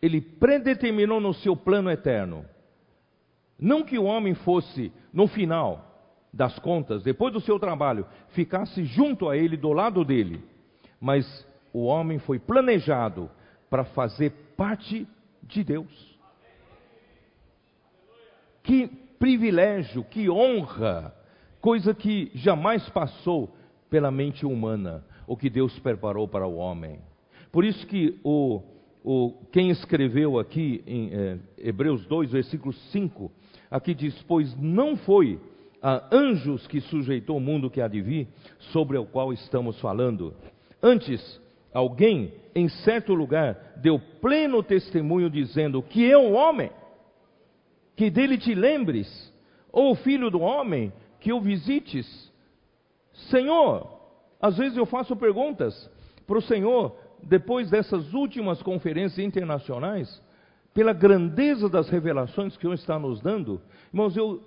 Ele 0.00 0.18
predeterminou 0.18 1.20
no 1.20 1.34
seu 1.34 1.54
plano 1.54 1.90
eterno, 1.90 2.46
não 3.58 3.84
que 3.84 3.98
o 3.98 4.04
homem 4.04 4.32
fosse, 4.32 4.90
no 5.12 5.26
final, 5.26 6.16
das 6.32 6.58
contas, 6.58 7.02
depois 7.02 7.34
do 7.34 7.40
seu 7.42 7.58
trabalho, 7.58 8.06
ficasse 8.28 8.82
junto 8.86 9.28
a 9.28 9.36
ele, 9.36 9.58
do 9.58 9.74
lado 9.74 10.06
dele. 10.06 10.42
Mas 10.98 11.46
o 11.70 11.84
homem 11.84 12.18
foi 12.18 12.38
planejado 12.38 13.30
para 13.68 13.84
fazer 13.84 14.30
parte 14.56 15.06
de 15.48 15.64
Deus. 15.64 16.18
Que 18.62 18.86
privilégio, 19.18 20.04
que 20.04 20.28
honra, 20.28 21.14
coisa 21.60 21.94
que 21.94 22.30
jamais 22.34 22.88
passou 22.90 23.54
pela 23.88 24.10
mente 24.10 24.44
humana, 24.44 25.04
o 25.26 25.36
que 25.36 25.48
Deus 25.48 25.78
preparou 25.78 26.26
para 26.26 26.46
o 26.46 26.56
homem. 26.56 26.98
Por 27.52 27.64
isso 27.64 27.86
que 27.86 28.18
o, 28.24 28.62
o, 29.04 29.32
quem 29.52 29.70
escreveu 29.70 30.38
aqui 30.38 30.82
em 30.86 31.10
é, 31.12 31.38
Hebreus 31.58 32.04
2, 32.06 32.32
versículo 32.32 32.72
5, 32.72 33.30
aqui 33.70 33.94
diz: 33.94 34.20
Pois 34.22 34.54
não 34.56 34.96
foi 34.96 35.38
a 35.80 36.02
anjos 36.10 36.66
que 36.66 36.80
sujeitou 36.80 37.36
o 37.36 37.40
mundo 37.40 37.70
que 37.70 37.80
há 37.80 37.86
de 37.86 38.00
vir, 38.00 38.28
sobre 38.72 38.96
o 38.96 39.04
qual 39.04 39.32
estamos 39.32 39.78
falando. 39.80 40.34
Antes, 40.82 41.40
alguém 41.74 42.32
em 42.54 42.68
certo 42.68 43.12
lugar 43.12 43.74
deu 43.76 43.98
pleno 44.20 44.62
testemunho 44.62 45.28
dizendo 45.28 45.82
que 45.82 46.02
eu, 46.04 46.32
homem, 46.32 46.70
que 47.96 48.08
dele 48.08 48.38
te 48.38 48.54
lembres, 48.54 49.32
ou 49.72 49.94
filho 49.96 50.30
do 50.30 50.40
homem, 50.40 50.92
que 51.20 51.32
o 51.32 51.40
visites. 51.40 52.32
Senhor, 53.30 54.00
às 54.40 54.56
vezes 54.56 54.78
eu 54.78 54.86
faço 54.86 55.16
perguntas 55.16 55.90
para 56.26 56.38
o 56.38 56.42
Senhor, 56.42 56.96
depois 57.22 57.70
dessas 57.70 58.14
últimas 58.14 58.62
conferências 58.62 59.18
internacionais, 59.18 60.22
pela 60.72 60.92
grandeza 60.92 61.68
das 61.68 61.88
revelações 61.88 62.56
que 62.56 62.66
o 62.66 62.70
Senhor 62.70 62.74
está 62.74 62.98
nos 62.98 63.20
dando, 63.20 63.60
irmãos, 63.92 64.16
eu, 64.16 64.42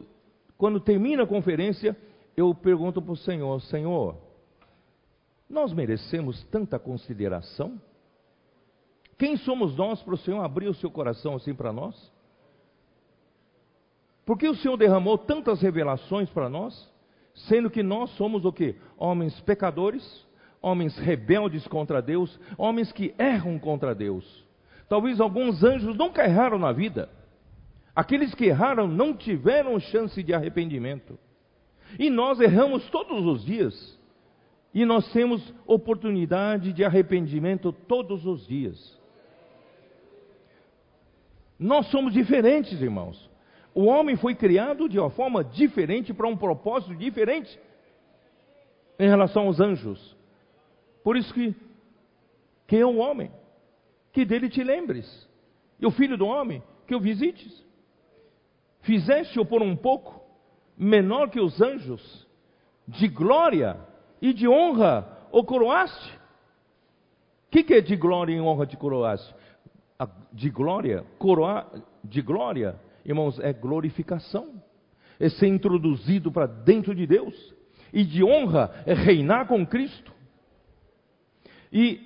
quando 0.57 0.79
termina 0.79 1.23
a 1.23 1.27
conferência, 1.27 1.95
eu 2.35 2.53
pergunto 2.53 3.01
para 3.01 3.13
o 3.13 3.17
Senhor: 3.17 3.61
Senhor, 3.61 4.15
nós 5.49 5.73
merecemos 5.73 6.43
tanta 6.45 6.77
consideração? 6.77 7.81
Quem 9.17 9.37
somos 9.37 9.75
nós 9.75 10.01
para 10.03 10.13
o 10.13 10.17
Senhor 10.17 10.43
abrir 10.43 10.67
o 10.67 10.73
seu 10.73 10.91
coração 10.91 11.35
assim 11.35 11.53
para 11.53 11.73
nós? 11.73 12.11
Por 14.25 14.37
que 14.37 14.47
o 14.47 14.55
Senhor 14.55 14.75
derramou 14.77 15.17
tantas 15.17 15.61
revelações 15.61 16.29
para 16.29 16.49
nós, 16.49 16.91
sendo 17.33 17.69
que 17.69 17.81
nós 17.81 18.09
somos 18.11 18.43
o 18.45 18.51
que? 18.51 18.75
Homens 18.97 19.39
pecadores, 19.41 20.27
homens 20.61 20.97
rebeldes 20.97 21.65
contra 21.67 22.01
Deus, 22.01 22.37
homens 22.57 22.91
que 22.91 23.15
erram 23.17 23.57
contra 23.57 23.95
Deus. 23.95 24.45
Talvez 24.89 25.19
alguns 25.19 25.63
anjos 25.63 25.95
nunca 25.95 26.25
erraram 26.25 26.59
na 26.59 26.71
vida. 26.71 27.09
Aqueles 27.95 28.35
que 28.35 28.45
erraram 28.45 28.87
não 28.87 29.13
tiveram 29.13 29.79
chance 29.79 30.21
de 30.21 30.33
arrependimento. 30.33 31.17
E 31.97 32.09
nós 32.09 32.39
erramos 32.39 32.87
todos 32.89 33.25
os 33.25 33.43
dias. 33.43 33.96
E 34.77 34.85
nós 34.85 35.11
temos 35.11 35.41
oportunidade 35.65 36.71
de 36.71 36.85
arrependimento 36.85 37.71
todos 37.71 38.27
os 38.27 38.45
dias. 38.45 38.95
Nós 41.57 41.87
somos 41.87 42.13
diferentes, 42.13 42.79
irmãos. 42.79 43.27
O 43.73 43.85
homem 43.85 44.15
foi 44.15 44.35
criado 44.35 44.87
de 44.87 44.99
uma 44.99 45.09
forma 45.09 45.43
diferente, 45.43 46.13
para 46.13 46.27
um 46.27 46.37
propósito 46.37 46.93
diferente, 46.93 47.59
em 48.99 49.09
relação 49.09 49.47
aos 49.47 49.59
anjos. 49.59 50.15
Por 51.03 51.17
isso 51.17 51.33
que, 51.33 51.55
quem 52.67 52.81
é 52.81 52.85
o 52.85 52.97
homem? 52.97 53.31
que 54.13 54.25
dele 54.25 54.47
te 54.47 54.63
lembres, 54.63 55.27
e 55.79 55.87
o 55.87 55.91
filho 55.91 56.17
do 56.17 56.27
homem, 56.27 56.61
que 56.85 56.95
o 56.95 56.99
visites. 56.99 57.65
Fizeste-o 58.81 59.43
por 59.43 59.63
um 59.63 59.75
pouco 59.75 60.23
menor 60.77 61.31
que 61.31 61.39
os 61.39 61.59
anjos, 61.59 62.27
de 62.87 63.07
glória 63.07 63.86
e 64.21 64.33
de 64.33 64.47
honra 64.47 65.07
o 65.31 65.43
coroaste. 65.43 66.17
O 67.47 67.51
que, 67.51 67.63
que, 67.63 67.73
é 67.73 67.81
de 67.81 67.95
glória 67.95 68.33
e 68.33 68.41
honra 68.41 68.65
de 68.65 68.75
coroaste? 68.77 69.33
De 70.31 70.49
glória, 70.49 71.03
coroar, 71.17 71.67
de 72.03 72.21
glória, 72.21 72.79
irmãos, 73.05 73.39
é 73.39 73.51
glorificação, 73.53 74.61
é 75.19 75.29
ser 75.29 75.47
introduzido 75.47 76.31
para 76.31 76.45
dentro 76.45 76.93
de 76.93 77.07
Deus, 77.07 77.55
e 77.91 78.03
de 78.03 78.23
honra 78.23 78.83
é 78.85 78.93
reinar 78.93 79.47
com 79.47 79.65
Cristo. 79.65 80.13
E, 81.71 81.99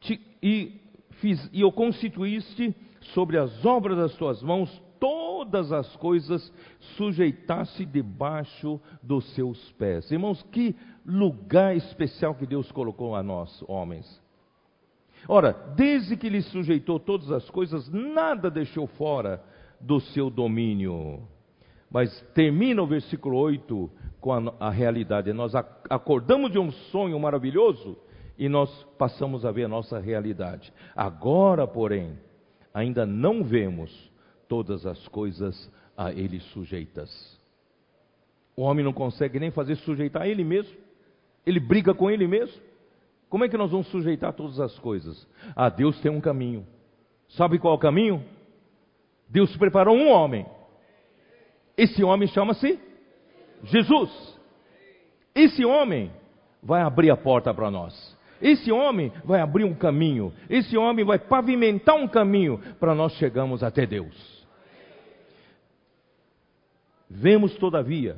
te, 0.00 0.20
e 0.42 0.80
fiz, 1.12 1.48
e 1.52 1.64
o 1.64 1.72
constituíste 1.72 2.74
sobre 3.14 3.38
as 3.38 3.64
obras 3.64 3.96
das 3.96 4.14
tuas 4.16 4.42
mãos, 4.42 4.82
todas 5.00 5.72
as 5.72 5.94
coisas 5.96 6.52
sujeitasse 6.96 7.84
debaixo 7.84 8.80
dos 9.02 9.24
seus 9.34 9.72
pés. 9.72 10.10
Irmãos, 10.10 10.42
que 10.52 10.74
lugar 11.08 11.74
especial 11.74 12.34
que 12.34 12.46
Deus 12.46 12.70
colocou 12.70 13.16
a 13.16 13.22
nós, 13.22 13.64
homens. 13.66 14.20
Ora, 15.26 15.52
desde 15.74 16.16
que 16.16 16.28
lhe 16.28 16.42
sujeitou 16.42 17.00
todas 17.00 17.32
as 17.32 17.48
coisas, 17.48 17.88
nada 17.88 18.50
deixou 18.50 18.86
fora 18.86 19.42
do 19.80 19.98
seu 20.00 20.28
domínio. 20.28 21.26
Mas 21.90 22.20
termina 22.34 22.82
o 22.82 22.86
versículo 22.86 23.38
8 23.38 23.90
com 24.20 24.32
a, 24.32 24.54
a 24.60 24.70
realidade. 24.70 25.32
Nós 25.32 25.54
acordamos 25.54 26.52
de 26.52 26.58
um 26.58 26.70
sonho 26.70 27.18
maravilhoso 27.18 27.96
e 28.36 28.48
nós 28.48 28.70
passamos 28.98 29.46
a 29.46 29.50
ver 29.50 29.64
a 29.64 29.68
nossa 29.68 29.98
realidade. 29.98 30.72
Agora, 30.94 31.66
porém, 31.66 32.18
ainda 32.72 33.06
não 33.06 33.42
vemos 33.42 34.12
todas 34.46 34.84
as 34.84 35.08
coisas 35.08 35.70
a 35.96 36.12
ele 36.12 36.38
sujeitas. 36.40 37.38
O 38.54 38.62
homem 38.62 38.84
não 38.84 38.92
consegue 38.92 39.40
nem 39.40 39.50
fazer 39.50 39.76
sujeitar 39.76 40.22
a 40.22 40.28
ele 40.28 40.44
mesmo. 40.44 40.87
Ele 41.48 41.58
briga 41.58 41.94
com 41.94 42.10
ele 42.10 42.26
mesmo. 42.26 42.60
Como 43.30 43.42
é 43.42 43.48
que 43.48 43.56
nós 43.56 43.70
vamos 43.70 43.86
sujeitar 43.88 44.34
todas 44.34 44.60
as 44.60 44.78
coisas? 44.80 45.26
Ah, 45.56 45.70
Deus 45.70 45.98
tem 46.00 46.12
um 46.12 46.20
caminho. 46.20 46.66
Sabe 47.30 47.58
qual 47.58 47.72
é 47.72 47.76
o 47.76 47.80
caminho? 47.80 48.22
Deus 49.30 49.56
preparou 49.56 49.96
um 49.96 50.10
homem. 50.10 50.46
Esse 51.74 52.04
homem 52.04 52.28
chama-se 52.28 52.78
Jesus. 53.64 54.38
Esse 55.34 55.64
homem 55.64 56.12
vai 56.62 56.82
abrir 56.82 57.10
a 57.10 57.16
porta 57.16 57.54
para 57.54 57.70
nós. 57.70 58.16
Esse 58.42 58.70
homem 58.70 59.10
vai 59.24 59.40
abrir 59.40 59.64
um 59.64 59.74
caminho, 59.74 60.32
esse 60.48 60.76
homem 60.76 61.04
vai 61.04 61.18
pavimentar 61.18 61.96
um 61.96 62.06
caminho 62.06 62.60
para 62.78 62.94
nós 62.94 63.12
chegarmos 63.14 63.64
até 63.64 63.84
Deus. 63.84 64.46
Vemos, 67.10 67.56
todavia, 67.56 68.16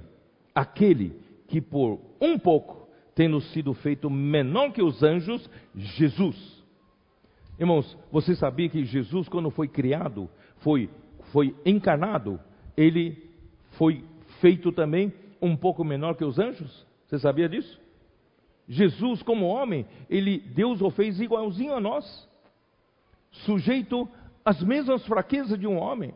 aquele 0.54 1.18
que 1.48 1.60
por 1.60 2.00
um 2.20 2.38
pouco, 2.38 2.79
tendo 3.20 3.38
sido 3.38 3.74
feito 3.74 4.08
menor 4.08 4.72
que 4.72 4.82
os 4.82 5.02
anjos, 5.02 5.46
Jesus. 5.74 6.64
Irmãos, 7.58 7.94
você 8.10 8.34
sabia 8.34 8.66
que 8.66 8.82
Jesus, 8.82 9.28
quando 9.28 9.50
foi 9.50 9.68
criado, 9.68 10.26
foi, 10.60 10.88
foi 11.30 11.54
encarnado, 11.66 12.40
ele 12.74 13.22
foi 13.72 14.02
feito 14.40 14.72
também 14.72 15.12
um 15.38 15.54
pouco 15.54 15.84
menor 15.84 16.14
que 16.14 16.24
os 16.24 16.38
anjos? 16.38 16.86
Você 17.04 17.18
sabia 17.18 17.46
disso? 17.46 17.78
Jesus, 18.66 19.22
como 19.22 19.48
homem, 19.48 19.86
ele, 20.08 20.38
Deus 20.38 20.80
o 20.80 20.88
fez 20.88 21.20
igualzinho 21.20 21.74
a 21.74 21.80
nós, 21.80 22.26
sujeito 23.44 24.08
às 24.42 24.62
mesmas 24.62 25.04
fraquezas 25.04 25.60
de 25.60 25.66
um 25.66 25.76
homem, 25.76 26.14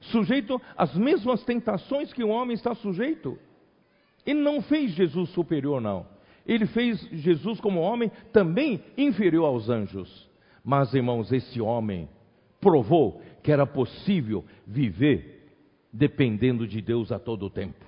sujeito 0.00 0.58
às 0.74 0.96
mesmas 0.96 1.44
tentações 1.44 2.14
que 2.14 2.24
um 2.24 2.30
homem 2.30 2.54
está 2.54 2.74
sujeito. 2.74 3.38
Ele 4.24 4.40
não 4.40 4.62
fez 4.62 4.92
Jesus 4.92 5.30
superior, 5.30 5.80
não. 5.80 6.06
Ele 6.46 6.66
fez 6.66 7.00
Jesus 7.12 7.60
como 7.60 7.80
homem 7.80 8.10
também 8.32 8.82
inferior 8.96 9.46
aos 9.46 9.68
anjos. 9.68 10.30
Mas, 10.64 10.94
irmãos, 10.94 11.32
esse 11.32 11.60
homem 11.60 12.08
provou 12.60 13.20
que 13.42 13.50
era 13.50 13.66
possível 13.66 14.44
viver 14.66 15.32
dependendo 15.92 16.66
de 16.66 16.80
Deus 16.80 17.12
a 17.12 17.18
todo 17.18 17.50
tempo. 17.50 17.84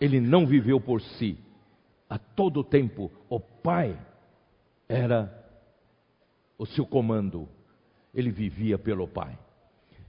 Ele 0.00 0.20
não 0.20 0.46
viveu 0.46 0.80
por 0.80 1.00
si. 1.00 1.38
A 2.08 2.18
todo 2.18 2.64
tempo, 2.64 3.10
o 3.28 3.38
Pai 3.38 3.98
era 4.88 5.32
o 6.58 6.66
seu 6.66 6.86
comando. 6.86 7.48
Ele 8.14 8.30
vivia 8.30 8.78
pelo 8.78 9.06
Pai. 9.06 9.38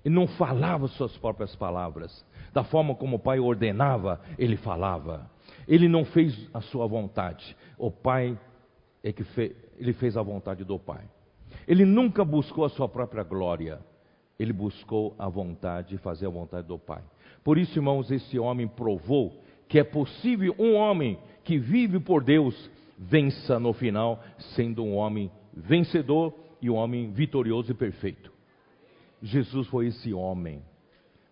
E 0.03 0.09
não 0.09 0.27
falava 0.27 0.87
suas 0.87 1.15
próprias 1.17 1.55
palavras. 1.55 2.25
Da 2.53 2.63
forma 2.63 2.95
como 2.95 3.17
o 3.17 3.19
Pai 3.19 3.39
ordenava, 3.39 4.19
ele 4.37 4.57
falava. 4.57 5.29
Ele 5.67 5.87
não 5.87 6.03
fez 6.05 6.49
a 6.53 6.61
sua 6.61 6.87
vontade. 6.87 7.55
O 7.77 7.91
Pai 7.91 8.37
é 9.03 9.11
que 9.11 9.23
fez, 9.23 9.53
ele 9.77 9.93
fez 9.93 10.17
a 10.17 10.21
vontade 10.21 10.63
do 10.63 10.77
Pai. 10.79 11.03
Ele 11.67 11.85
nunca 11.85 12.25
buscou 12.25 12.65
a 12.65 12.69
sua 12.69 12.89
própria 12.89 13.23
glória. 13.23 13.79
Ele 14.39 14.53
buscou 14.53 15.15
a 15.19 15.29
vontade, 15.29 15.89
de 15.89 15.97
fazer 15.97 16.25
a 16.25 16.29
vontade 16.29 16.67
do 16.67 16.79
Pai. 16.79 17.03
Por 17.43 17.57
isso, 17.57 17.77
irmãos, 17.77 18.09
esse 18.11 18.39
homem 18.39 18.67
provou 18.67 19.39
que 19.67 19.79
é 19.79 19.83
possível 19.83 20.55
um 20.57 20.75
homem 20.75 21.17
que 21.43 21.57
vive 21.57 21.99
por 21.99 22.23
Deus 22.23 22.69
vença 22.97 23.59
no 23.59 23.73
final, 23.73 24.21
sendo 24.55 24.83
um 24.83 24.95
homem 24.95 25.31
vencedor 25.53 26.33
e 26.61 26.69
um 26.69 26.75
homem 26.75 27.11
vitorioso 27.11 27.71
e 27.71 27.75
perfeito. 27.75 28.30
Jesus 29.21 29.67
foi 29.67 29.87
esse 29.87 30.13
homem. 30.13 30.61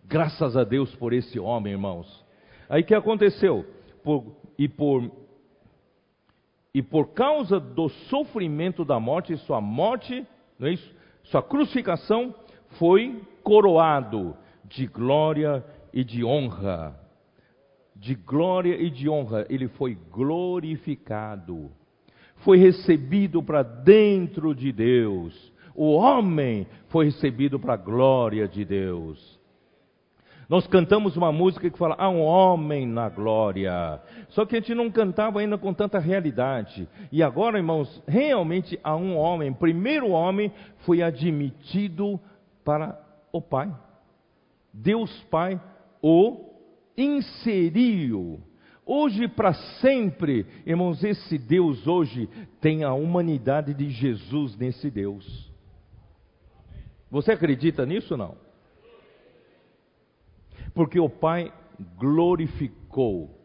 Graças 0.04 0.56
a 0.56 0.64
Deus 0.64 0.94
por 0.96 1.12
esse 1.12 1.38
homem, 1.38 1.72
irmãos. 1.72 2.24
Aí 2.68 2.82
que 2.82 2.94
aconteceu? 2.94 3.64
Por, 4.02 4.36
e 4.58 4.68
por 4.68 5.10
e 6.72 6.80
por 6.82 7.08
causa 7.08 7.58
do 7.58 7.88
sofrimento 7.88 8.84
da 8.84 9.00
morte, 9.00 9.36
sua 9.38 9.60
morte, 9.60 10.24
não 10.56 10.68
é 10.68 10.72
isso? 10.72 10.94
Sua 11.24 11.42
crucificação 11.42 12.32
foi 12.78 13.20
coroado 13.42 14.36
de 14.64 14.86
glória 14.86 15.64
e 15.92 16.04
de 16.04 16.24
honra 16.24 17.00
de 18.00 18.14
glória 18.14 18.80
e 18.80 18.88
de 18.88 19.10
honra, 19.10 19.46
ele 19.50 19.68
foi 19.68 19.96
glorificado. 20.10 21.70
foi 22.38 22.56
recebido 22.56 23.42
para 23.42 23.62
dentro 23.62 24.54
de 24.54 24.72
Deus. 24.72 25.52
O 25.74 25.92
homem 25.92 26.66
foi 26.88 27.06
recebido 27.06 27.58
para 27.58 27.74
a 27.74 27.76
glória 27.76 28.46
de 28.48 28.64
Deus. 28.64 29.40
Nós 30.50 30.66
cantamos 30.66 31.16
uma 31.16 31.30
música 31.30 31.70
que 31.70 31.78
fala, 31.78 31.94
há 31.96 32.08
um 32.08 32.22
homem 32.22 32.84
na 32.84 33.08
glória. 33.08 34.02
Só 34.30 34.44
que 34.44 34.56
a 34.56 34.58
gente 34.58 34.74
não 34.74 34.90
cantava 34.90 35.38
ainda 35.38 35.56
com 35.56 35.72
tanta 35.72 36.00
realidade. 36.00 36.88
E 37.12 37.22
agora, 37.22 37.56
irmãos, 37.56 38.02
realmente 38.04 38.76
há 38.82 38.96
um 38.96 39.16
homem. 39.16 39.52
Primeiro 39.52 40.10
homem 40.10 40.52
foi 40.78 41.02
admitido 41.02 42.18
para 42.64 43.00
o 43.32 43.40
Pai. 43.40 43.72
Deus 44.74 45.12
Pai 45.30 45.60
o 46.02 46.50
inseriu. 46.96 48.40
Hoje 48.84 49.28
para 49.28 49.52
sempre, 49.80 50.44
irmãos, 50.66 51.04
esse 51.04 51.38
Deus 51.38 51.86
hoje 51.86 52.28
tem 52.60 52.82
a 52.82 52.92
humanidade 52.92 53.72
de 53.72 53.88
Jesus 53.88 54.56
nesse 54.56 54.90
Deus. 54.90 55.49
Você 57.10 57.32
acredita 57.32 57.84
nisso 57.84 58.14
ou 58.14 58.18
não? 58.18 58.36
Porque 60.72 61.00
o 61.00 61.08
Pai 61.08 61.52
glorificou 61.98 63.36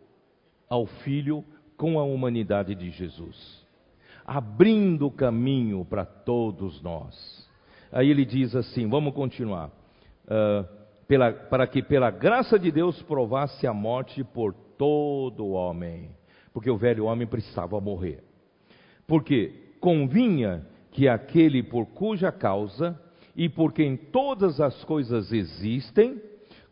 ao 0.69 0.85
Filho 0.85 1.43
com 1.75 1.99
a 1.99 2.03
humanidade 2.03 2.75
de 2.75 2.91
Jesus, 2.91 3.65
abrindo 4.25 5.07
o 5.07 5.11
caminho 5.11 5.83
para 5.83 6.05
todos 6.05 6.81
nós. 6.81 7.49
Aí 7.91 8.09
ele 8.09 8.25
diz 8.25 8.55
assim: 8.55 8.87
vamos 8.87 9.13
continuar. 9.13 9.71
Uh, 10.25 10.85
pela, 11.07 11.31
para 11.31 11.67
que 11.67 11.83
pela 11.83 12.09
graça 12.09 12.57
de 12.57 12.71
Deus 12.71 13.01
provasse 13.03 13.67
a 13.67 13.73
morte 13.73 14.23
por 14.23 14.53
todo 14.77 15.49
homem, 15.49 16.09
porque 16.53 16.69
o 16.69 16.77
velho 16.77 17.05
homem 17.05 17.27
precisava 17.27 17.79
morrer. 17.79 18.23
Porque 19.07 19.75
convinha 19.79 20.65
que 20.91 21.07
aquele 21.07 21.61
por 21.61 21.85
cuja 21.87 22.31
causa 22.31 22.99
e 23.35 23.49
por 23.49 23.73
quem 23.73 23.97
todas 23.97 24.61
as 24.61 24.83
coisas 24.85 25.31
existem, 25.31 26.21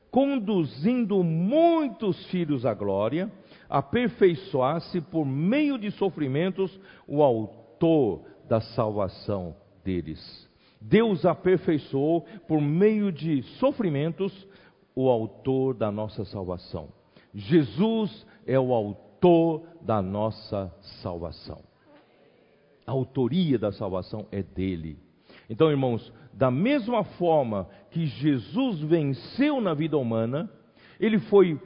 conduzindo 0.10 1.24
muitos 1.24 2.26
filhos 2.28 2.66
à 2.66 2.74
glória, 2.74 3.32
aperfeiçoasse 3.70 5.02
por 5.02 5.26
meio 5.26 5.78
de 5.78 5.92
sofrimentos 5.92 6.80
o 7.08 7.22
autor 7.24 8.22
da 8.48 8.62
salvação 8.62 9.56
deles. 9.84 10.50
Deus 10.80 11.26
aperfeiçoou 11.26 12.22
por 12.48 12.62
meio 12.62 13.12
de 13.12 13.42
sofrimentos 13.58 14.48
o 14.96 15.10
autor 15.10 15.74
da 15.74 15.92
nossa 15.92 16.24
salvação. 16.26 16.90
Jesus 17.34 18.26
é 18.46 18.60
o 18.60 18.74
autor 18.74 19.64
da 19.82 20.02
nossa 20.02 20.74
salvação. 21.02 21.62
A 22.86 22.92
autoria 22.92 23.58
da 23.58 23.72
salvação 23.72 24.28
é 24.32 24.44
dele. 24.44 25.00
Então, 25.50 25.70
irmãos, 25.70 26.12
da 26.34 26.50
mesma 26.50 27.04
forma 27.04 27.68
que 27.92 28.06
Jesus 28.06 28.80
venceu 28.82 29.62
na 29.62 29.74
vida 29.74 29.98
humana, 29.98 30.50
ele 31.00 31.20
foi 31.20 31.60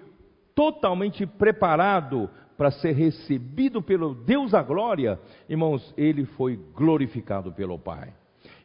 totalmente 0.53 1.25
preparado 1.25 2.29
para 2.57 2.71
ser 2.71 2.93
recebido 2.93 3.81
pelo 3.81 4.15
Deus 4.15 4.51
da 4.51 4.63
glória, 4.63 5.19
irmãos, 5.47 5.93
ele 5.95 6.25
foi 6.25 6.59
glorificado 6.73 7.51
pelo 7.51 7.77
Pai. 7.77 8.11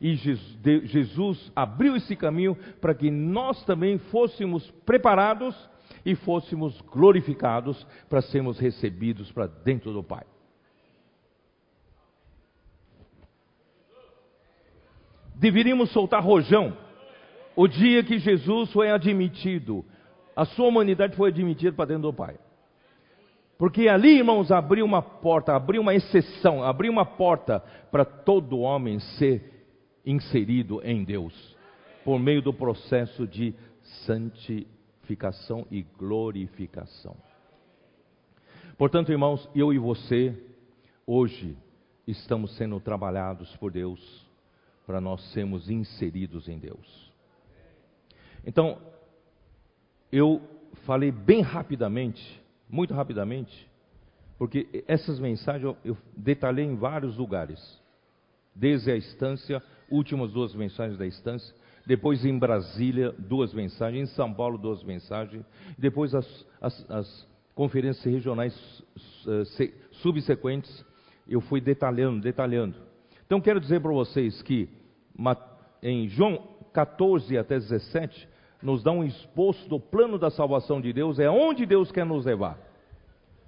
E 0.00 0.14
Jesus 0.14 1.52
abriu 1.54 1.94
esse 1.94 2.16
caminho 2.16 2.56
para 2.80 2.94
que 2.94 3.10
nós 3.10 3.62
também 3.64 3.98
fôssemos 3.98 4.68
preparados 4.84 5.54
e 6.04 6.14
fôssemos 6.16 6.80
glorificados 6.80 7.86
para 8.08 8.22
sermos 8.22 8.58
recebidos 8.58 9.30
para 9.30 9.46
dentro 9.46 9.92
do 9.92 10.02
Pai. 10.02 10.24
Deveríamos 15.42 15.90
soltar 15.90 16.22
rojão. 16.22 16.74
O 17.56 17.66
dia 17.66 18.02
que 18.04 18.18
Jesus 18.18 18.72
foi 18.72 18.90
admitido, 18.90 19.84
a 20.36 20.44
sua 20.44 20.68
humanidade 20.68 21.16
foi 21.16 21.30
admitida 21.30 21.72
para 21.72 21.86
dentro 21.86 22.04
do 22.04 22.12
Pai. 22.12 22.38
Porque 23.58 23.88
ali, 23.88 24.18
irmãos, 24.18 24.52
abriu 24.52 24.84
uma 24.84 25.02
porta, 25.02 25.54
abriu 25.54 25.82
uma 25.82 25.94
exceção, 25.94 26.62
abriu 26.62 26.90
uma 26.92 27.04
porta 27.04 27.60
para 27.90 28.04
todo 28.04 28.60
homem 28.60 29.00
ser 29.00 29.66
inserido 30.06 30.80
em 30.84 31.04
Deus, 31.04 31.56
por 32.04 32.18
meio 32.18 32.40
do 32.40 32.54
processo 32.54 33.26
de 33.26 33.52
santificação 34.06 35.66
e 35.70 35.82
glorificação. 35.98 37.16
Portanto, 38.78 39.12
irmãos, 39.12 39.48
eu 39.54 39.72
e 39.72 39.78
você, 39.78 40.34
hoje, 41.06 41.56
estamos 42.06 42.56
sendo 42.56 42.80
trabalhados 42.80 43.54
por 43.56 43.70
Deus 43.70 44.31
para 44.86 45.00
nós 45.00 45.22
sermos 45.32 45.70
inseridos 45.70 46.48
em 46.48 46.58
Deus. 46.58 47.12
Então, 48.44 48.78
eu 50.10 50.42
falei 50.84 51.10
bem 51.10 51.40
rapidamente, 51.40 52.40
muito 52.68 52.92
rapidamente, 52.92 53.70
porque 54.38 54.84
essas 54.88 55.20
mensagens 55.20 55.76
eu, 55.84 55.96
detalhei 56.16 56.64
em 56.64 56.74
vários 56.74 57.16
lugares, 57.16 57.80
desde 58.54 58.90
a 58.90 58.96
estância, 58.96 59.62
últimas 59.90 60.32
duas 60.32 60.54
mensagens 60.54 60.98
da 60.98 61.06
estância, 61.06 61.54
depois 61.86 62.24
em 62.24 62.38
Brasília, 62.38 63.12
duas 63.18 63.52
mensagens, 63.52 64.10
em 64.10 64.14
São 64.14 64.32
Paulo, 64.32 64.58
duas 64.58 64.82
mensagens, 64.82 65.44
depois 65.78 66.14
as, 66.14 66.46
as, 66.60 66.90
as 66.90 67.28
conferências 67.54 68.04
regionais 68.04 68.84
subsequentes, 69.92 70.84
eu 71.28 71.40
fui 71.40 71.60
detalhando, 71.60 72.20
detalhando. 72.20 72.91
Então 73.32 73.40
quero 73.40 73.58
dizer 73.58 73.80
para 73.80 73.90
vocês 73.90 74.42
que 74.42 74.68
em 75.82 76.06
João 76.06 76.50
14 76.70 77.38
até 77.38 77.58
17 77.58 78.28
nos 78.62 78.82
dá 78.82 78.92
um 78.92 79.02
exposto 79.02 79.66
do 79.70 79.80
plano 79.80 80.18
da 80.18 80.28
salvação 80.28 80.82
de 80.82 80.92
Deus, 80.92 81.18
é 81.18 81.30
onde 81.30 81.64
Deus 81.64 81.90
quer 81.90 82.04
nos 82.04 82.26
levar. 82.26 82.58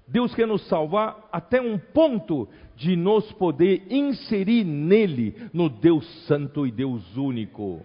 Deus 0.09 0.35
quer 0.35 0.47
nos 0.47 0.67
salvar 0.69 1.29
até 1.31 1.61
um 1.61 1.79
ponto 1.79 2.49
de 2.75 2.97
nos 2.97 3.31
poder 3.33 3.87
inserir 3.91 4.65
nele, 4.65 5.37
no 5.53 5.69
Deus 5.69 6.09
Santo 6.27 6.67
e 6.67 6.73
Deus 6.73 7.15
único. 7.15 7.83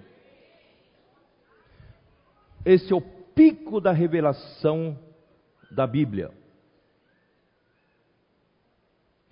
Esse 2.63 2.93
é 2.93 2.95
o 2.95 3.01
pico 3.01 3.81
da 3.81 3.91
revelação 3.91 4.97
da 5.69 5.85
Bíblia. 5.85 6.31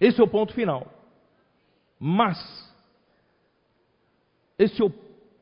Esse 0.02 0.20
é 0.20 0.24
o 0.26 0.28
ponto 0.28 0.54
final. 0.54 0.97
Mas, 2.00 2.38
esse 4.58 4.82
é 4.82 4.86
o 4.86 4.94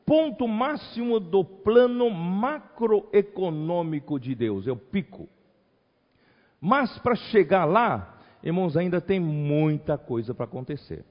ponto 0.06 0.46
máximo 0.46 1.18
do 1.18 1.44
plano 1.44 2.08
macroeconômico 2.10 4.20
de 4.20 4.34
Deus, 4.34 4.66
é 4.66 4.72
o 4.72 4.76
pico. 4.76 5.26
Mas 6.60 6.98
para 6.98 7.14
chegar 7.14 7.64
lá, 7.64 8.20
irmãos, 8.42 8.76
ainda 8.76 9.00
tem 9.00 9.20
muita 9.20 9.98
coisa 9.98 10.34
para 10.34 10.44
acontecer. 10.44 11.04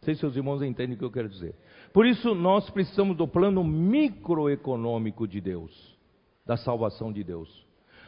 Não 0.00 0.04
sei 0.04 0.14
se 0.14 0.24
os 0.24 0.36
irmãos 0.36 0.62
entendem 0.62 0.94
o 0.94 0.98
que 0.98 1.04
eu 1.04 1.10
quero 1.10 1.28
dizer. 1.28 1.54
Por 1.92 2.06
isso, 2.06 2.34
nós 2.34 2.70
precisamos 2.70 3.16
do 3.16 3.26
plano 3.26 3.64
microeconômico 3.64 5.26
de 5.26 5.40
Deus, 5.40 5.98
da 6.46 6.56
salvação 6.56 7.12
de 7.12 7.24
Deus. 7.24 7.66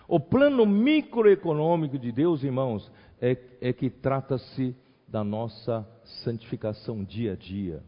O 0.08 0.18
plano 0.18 0.66
microeconômico 0.66 1.98
de 1.98 2.10
Deus, 2.10 2.42
irmãos, 2.42 2.90
é, 3.20 3.36
é 3.60 3.72
que 3.72 3.90
trata-se 3.90 4.74
da 5.10 5.24
nossa 5.24 5.86
santificação 6.22 7.02
dia 7.02 7.32
a 7.32 7.36
dia, 7.36 7.82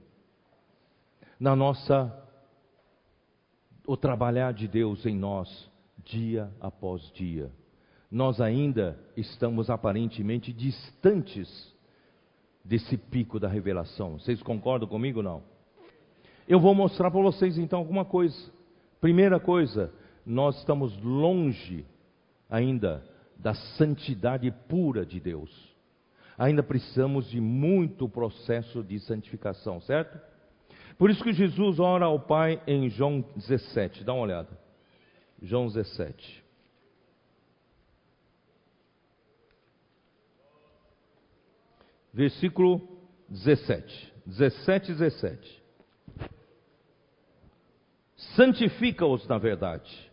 na 1.39 1.55
nossa 1.55 2.19
o 3.87 3.97
trabalhar 3.97 4.53
de 4.53 4.67
Deus 4.67 5.07
em 5.07 5.17
nós 5.17 5.71
dia 6.05 6.53
após 6.61 7.03
dia. 7.13 7.51
Nós 8.11 8.41
ainda 8.41 8.99
estamos 9.17 9.71
aparentemente 9.71 10.53
distantes 10.53 11.73
desse 12.65 12.97
pico 12.97 13.41
da 13.41 13.49
revelação. 13.49 14.19
Vocês 14.19 14.43
concordam 14.43 14.89
comigo 14.89 15.23
não? 15.23 15.43
Eu 16.47 16.61
vou 16.61 16.75
mostrar 16.75 17.11
para 17.11 17.23
vocês 17.23 17.57
então 17.57 17.79
alguma 17.79 18.05
coisa. 18.05 18.37
Primeira 19.01 19.41
coisa, 19.41 19.93
nós 20.27 20.59
estamos 20.59 20.97
longe 21.03 21.87
ainda 22.51 23.05
da 23.37 23.55
santidade 23.55 24.51
pura 24.69 25.07
de 25.07 25.19
Deus 25.19 25.72
ainda 26.37 26.63
precisamos 26.63 27.29
de 27.31 27.41
muito 27.41 28.09
processo 28.09 28.83
de 28.83 28.99
santificação, 29.01 29.81
certo? 29.81 30.19
Por 30.99 31.11
isso 31.11 31.23
que 31.23 31.33
Jesus 31.33 31.81
ora 31.81 32.05
ao 32.05 32.21
Pai 32.21 32.63
em 32.67 32.89
João 32.89 33.23
17, 33.37 34.05
dá 34.05 34.13
uma 34.13 34.23
olhada. 34.23 34.51
João 35.41 35.67
17. 35.67 36.43
Versículo 42.13 42.81
17. 43.29 44.13
17, 44.27 44.93
17. 44.93 45.63
Santifica-os 48.37 49.27
na 49.27 49.39
verdade. 49.39 50.11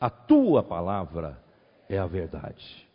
A 0.00 0.08
tua 0.08 0.62
palavra 0.62 1.42
é 1.88 1.98
a 1.98 2.06
verdade. 2.06 2.88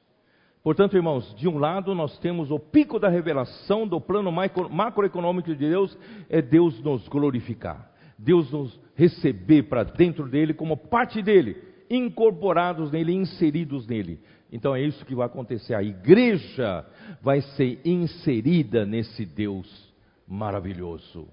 Portanto, 0.65 0.97
irmãos, 0.97 1.31
de 1.35 1.47
um 1.47 1.59
lado 1.59 1.93
nós 1.93 2.17
temos 2.17 2.49
o 2.49 2.57
pico 2.57 2.97
da 2.97 3.07
revelação 3.07 3.87
do 3.87 4.01
plano 4.01 4.31
macroeconômico 4.31 5.49
de 5.49 5.69
Deus, 5.69 5.95
é 6.27 6.41
Deus 6.41 6.81
nos 6.81 7.07
glorificar, 7.07 7.91
Deus 8.17 8.51
nos 8.51 8.81
receber 8.95 9.69
para 9.69 9.83
dentro 9.83 10.27
dele 10.27 10.55
como 10.55 10.75
parte 10.75 11.21
dele, 11.21 11.55
incorporados 11.87 12.91
nele, 12.91 13.13
inseridos 13.13 13.85
nele. 13.85 14.19
Então 14.51 14.75
é 14.75 14.81
isso 14.81 15.05
que 15.05 15.13
vai 15.13 15.27
acontecer. 15.27 15.75
A 15.75 15.83
igreja 15.83 16.83
vai 17.21 17.41
ser 17.41 17.79
inserida 17.85 18.87
nesse 18.87 19.23
Deus 19.23 19.93
maravilhoso. 20.27 21.27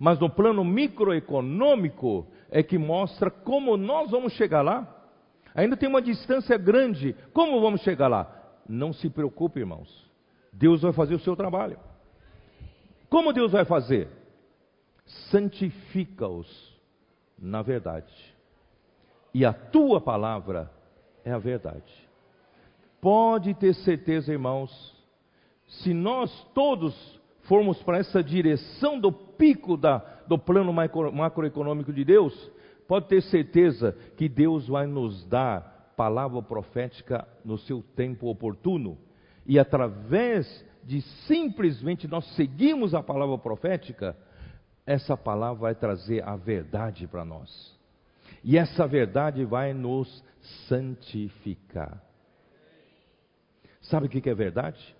Mas 0.00 0.18
no 0.18 0.28
plano 0.28 0.64
microeconômico 0.64 2.26
é 2.50 2.60
que 2.60 2.76
mostra 2.76 3.30
como 3.30 3.76
nós 3.76 4.10
vamos 4.10 4.32
chegar 4.32 4.62
lá. 4.62 4.99
Ainda 5.54 5.76
tem 5.76 5.88
uma 5.88 6.02
distância 6.02 6.56
grande. 6.56 7.14
Como 7.32 7.60
vamos 7.60 7.80
chegar 7.82 8.08
lá? 8.08 8.30
Não 8.68 8.92
se 8.92 9.08
preocupe, 9.10 9.60
irmãos. 9.60 10.10
Deus 10.52 10.82
vai 10.82 10.92
fazer 10.92 11.14
o 11.14 11.20
seu 11.20 11.36
trabalho. 11.36 11.78
Como 13.08 13.32
Deus 13.32 13.52
vai 13.52 13.64
fazer? 13.64 14.08
Santifica-os 15.30 16.70
na 17.38 17.62
verdade. 17.62 18.12
E 19.32 19.44
a 19.44 19.52
tua 19.52 20.00
palavra 20.00 20.70
é 21.24 21.32
a 21.32 21.38
verdade. 21.38 22.08
Pode 23.00 23.54
ter 23.54 23.74
certeza, 23.74 24.32
irmãos, 24.32 24.70
se 25.66 25.94
nós 25.94 26.30
todos 26.52 27.20
formos 27.42 27.82
para 27.82 27.98
essa 27.98 28.22
direção 28.22 29.00
do 29.00 29.10
pico 29.10 29.76
da, 29.76 29.98
do 30.26 30.38
plano 30.38 30.72
macroeconômico 30.72 31.92
de 31.92 32.04
Deus, 32.04 32.50
pode 32.90 33.06
ter 33.06 33.22
certeza 33.22 33.92
que 34.16 34.28
Deus 34.28 34.66
vai 34.66 34.84
nos 34.84 35.24
dar 35.26 35.94
palavra 35.96 36.42
profética 36.42 37.24
no 37.44 37.56
seu 37.56 37.84
tempo 37.94 38.26
oportuno. 38.26 38.98
E 39.46 39.60
através 39.60 40.66
de 40.82 41.00
simplesmente 41.28 42.08
nós 42.08 42.24
seguirmos 42.34 42.92
a 42.92 43.00
palavra 43.00 43.38
profética, 43.38 44.16
essa 44.84 45.16
palavra 45.16 45.60
vai 45.60 45.74
trazer 45.76 46.24
a 46.24 46.34
verdade 46.34 47.06
para 47.06 47.24
nós. 47.24 47.78
E 48.42 48.58
essa 48.58 48.88
verdade 48.88 49.44
vai 49.44 49.72
nos 49.72 50.24
santificar. 50.66 52.02
Sabe 53.82 54.06
o 54.06 54.08
que 54.08 54.28
é 54.28 54.34
verdade? 54.34 54.96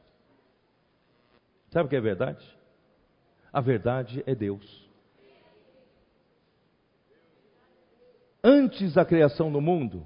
Sabe 1.72 1.86
o 1.86 1.90
que 1.90 1.96
é 1.96 2.00
verdade? 2.00 2.56
A 3.52 3.60
verdade 3.60 4.22
é 4.28 4.34
Deus. 4.36 4.79
Antes 8.42 8.94
da 8.94 9.04
criação 9.04 9.52
do 9.52 9.60
mundo, 9.60 10.04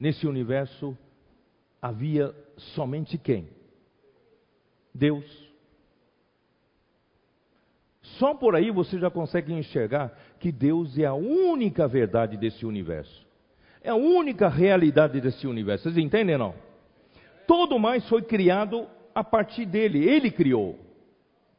nesse 0.00 0.26
universo 0.26 0.96
havia 1.80 2.34
somente 2.56 3.18
quem? 3.18 3.48
Deus. 4.94 5.24
Só 8.18 8.34
por 8.34 8.56
aí 8.56 8.70
você 8.70 8.98
já 8.98 9.10
consegue 9.10 9.52
enxergar 9.52 10.18
que 10.40 10.50
Deus 10.50 10.98
é 10.98 11.04
a 11.04 11.14
única 11.14 11.86
verdade 11.86 12.36
desse 12.36 12.64
universo. 12.64 13.26
É 13.82 13.90
a 13.90 13.94
única 13.94 14.48
realidade 14.48 15.20
desse 15.20 15.46
universo. 15.46 15.84
Vocês 15.84 15.98
entendem 15.98 16.36
não? 16.36 16.54
Todo 17.46 17.78
mais 17.78 18.08
foi 18.08 18.22
criado 18.22 18.86
a 19.14 19.22
partir 19.22 19.66
dele. 19.66 20.08
Ele 20.08 20.30
criou. 20.30 20.78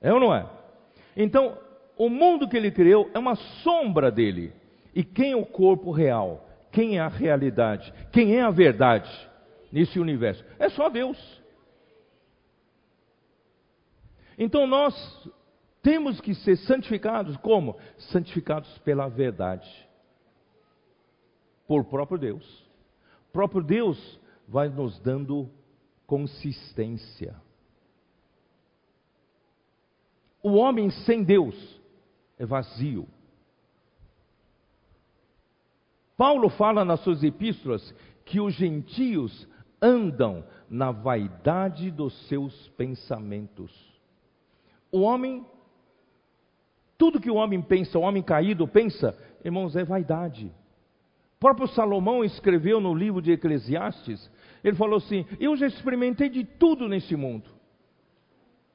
É 0.02 0.14
ou 0.14 0.20
não 0.20 0.34
é? 0.34 0.48
Então, 1.16 1.58
o 1.98 2.10
mundo 2.10 2.48
que 2.48 2.58
ele 2.58 2.72
criou 2.72 3.10
é 3.14 3.20
uma 3.20 3.36
sombra 3.36 4.12
dele. 4.12 4.54
E 5.00 5.04
quem 5.06 5.32
é 5.32 5.36
o 5.38 5.46
corpo 5.46 5.92
real? 5.92 6.46
Quem 6.74 6.98
é 6.98 7.00
a 7.00 7.08
realidade? 7.08 7.90
Quem 8.12 8.36
é 8.36 8.42
a 8.42 8.50
verdade 8.50 9.10
nesse 9.72 9.98
universo? 9.98 10.44
É 10.60 10.68
só 10.68 10.90
Deus. 10.90 11.18
Então 14.38 14.68
nós 14.68 14.94
temos 15.82 16.20
que 16.20 16.36
ser 16.36 16.58
santificados 16.58 17.38
como? 17.38 17.78
Santificados 18.12 18.78
pela 18.80 19.08
verdade. 19.08 19.70
Por 21.66 21.86
próprio 21.86 22.18
Deus. 22.18 22.68
O 23.30 23.32
próprio 23.32 23.64
Deus 23.64 24.20
vai 24.50 24.68
nos 24.68 25.00
dando 25.00 25.50
consistência. 26.06 27.42
O 30.44 30.56
homem 30.56 30.90
sem 30.90 31.24
Deus 31.24 31.56
é 32.38 32.46
vazio. 32.46 33.08
Paulo 36.20 36.50
fala 36.50 36.84
nas 36.84 37.00
suas 37.00 37.24
epístolas 37.24 37.96
que 38.26 38.42
os 38.42 38.54
gentios 38.54 39.48
andam 39.82 40.44
na 40.70 40.92
vaidade 40.92 41.90
dos 41.90 42.14
seus 42.28 42.68
pensamentos. 42.76 43.72
O 44.92 45.00
homem, 45.00 45.46
tudo 46.98 47.22
que 47.22 47.32
o 47.32 47.36
homem 47.36 47.62
pensa, 47.62 47.98
o 47.98 48.02
homem 48.02 48.22
caído 48.22 48.68
pensa, 48.68 49.18
irmãos, 49.46 49.78
é 49.78 49.86
vaidade. 49.86 50.52
O 51.38 51.40
próprio 51.40 51.70
Salomão 51.70 52.22
escreveu 52.22 52.82
no 52.82 52.94
livro 52.94 53.22
de 53.22 53.32
Eclesiastes, 53.32 54.30
ele 54.62 54.76
falou 54.76 54.98
assim: 54.98 55.26
Eu 55.40 55.56
já 55.56 55.68
experimentei 55.68 56.28
de 56.28 56.44
tudo 56.44 56.90
nesse 56.90 57.16
mundo. 57.16 57.50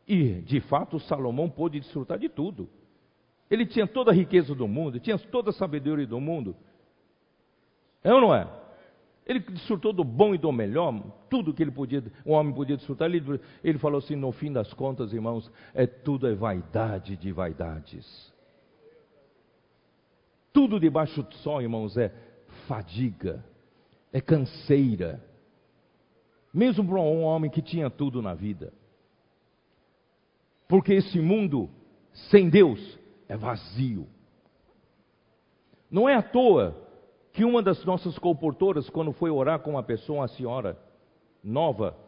E, 0.09 0.41
de 0.41 0.63
fato, 0.63 0.99
Salomão 0.99 1.51
pôde 1.51 1.79
desfrutar 1.79 2.19
de 2.19 2.31
tudo. 2.31 2.71
Ele 3.51 3.67
tinha 3.67 3.87
toda 3.87 4.13
a 4.13 4.15
riqueza 4.15 4.55
do 4.55 4.67
mundo, 4.67 4.99
tinha 4.99 5.19
toda 5.19 5.51
a 5.51 5.53
sabedoria 5.53 6.07
do 6.07 6.19
mundo, 6.19 6.57
é 8.05 8.13
ou 8.13 8.21
não 8.21 8.35
é? 8.35 8.47
Ele 9.27 9.41
desfrutou 9.41 9.93
do 9.93 10.05
bom 10.05 10.35
e 10.35 10.39
do 10.39 10.53
melhor, 10.53 11.03
tudo 11.31 11.55
que 11.55 11.63
ele 11.63 11.71
podia, 11.71 12.05
um 12.27 12.33
homem 12.33 12.53
podia 12.53 12.77
desfrutar. 12.77 13.09
Ele, 13.09 13.41
ele 13.63 13.79
falou 13.79 13.99
assim: 13.99 14.15
no 14.15 14.31
fim 14.33 14.53
das 14.53 14.73
contas, 14.75 15.15
irmãos, 15.15 15.51
é 15.73 15.87
tudo 15.87 16.29
é 16.29 16.35
vaidade 16.35 17.17
de 17.17 17.33
vaidades. 17.33 18.33
Tudo 20.53 20.79
debaixo 20.79 21.23
do 21.23 21.35
sol, 21.37 21.63
irmãos, 21.63 21.97
é 21.97 22.13
fadiga, 22.69 23.43
é 24.13 24.21
canseira. 24.21 25.25
Mesmo 26.53 26.87
para 26.87 27.01
um 27.01 27.23
homem 27.23 27.51
que 27.51 27.63
tinha 27.63 27.91
tudo 27.91 28.21
na 28.21 28.35
vida. 28.35 28.73
Porque 30.69 30.93
esse 30.93 31.19
mundo 31.19 31.69
sem 32.31 32.49
Deus 32.49 32.99
é 33.27 33.37
vazio. 33.37 34.07
Não 35.91 36.09
é 36.09 36.15
à 36.15 36.23
toa 36.23 36.84
que 37.35 37.45
uma 37.45 37.61
das 37.61 37.85
nossas 37.85 38.17
comportoras, 38.17 38.89
quando 38.89 39.13
foi 39.13 39.29
orar 39.29 39.59
com 39.59 39.73
uma 39.73 39.83
pessoa, 39.83 40.21
uma 40.21 40.29
senhora 40.29 40.79
nova, 41.43 41.99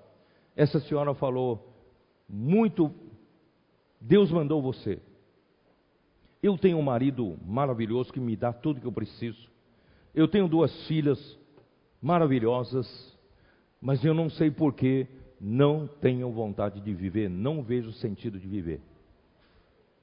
essa 0.54 0.78
senhora 0.78 1.12
falou: 1.14 1.68
Muito, 2.28 2.92
Deus 4.00 4.30
mandou 4.30 4.62
você. 4.62 5.02
Eu 6.40 6.56
tenho 6.56 6.78
um 6.78 6.82
marido 6.82 7.36
maravilhoso 7.44 8.12
que 8.12 8.20
me 8.20 8.36
dá 8.36 8.52
tudo 8.52 8.80
que 8.80 8.86
eu 8.86 8.92
preciso. 8.92 9.50
Eu 10.14 10.28
tenho 10.28 10.46
duas 10.46 10.86
filhas 10.86 11.18
maravilhosas, 12.00 12.86
mas 13.80 14.04
eu 14.04 14.14
não 14.14 14.30
sei 14.30 14.50
porquê 14.50 15.08
não 15.40 15.88
tenho 15.88 16.30
vontade 16.30 16.80
de 16.80 16.94
viver, 16.94 17.28
não 17.28 17.62
vejo 17.62 17.92
sentido 17.94 18.38
de 18.38 18.46
viver. 18.46 18.80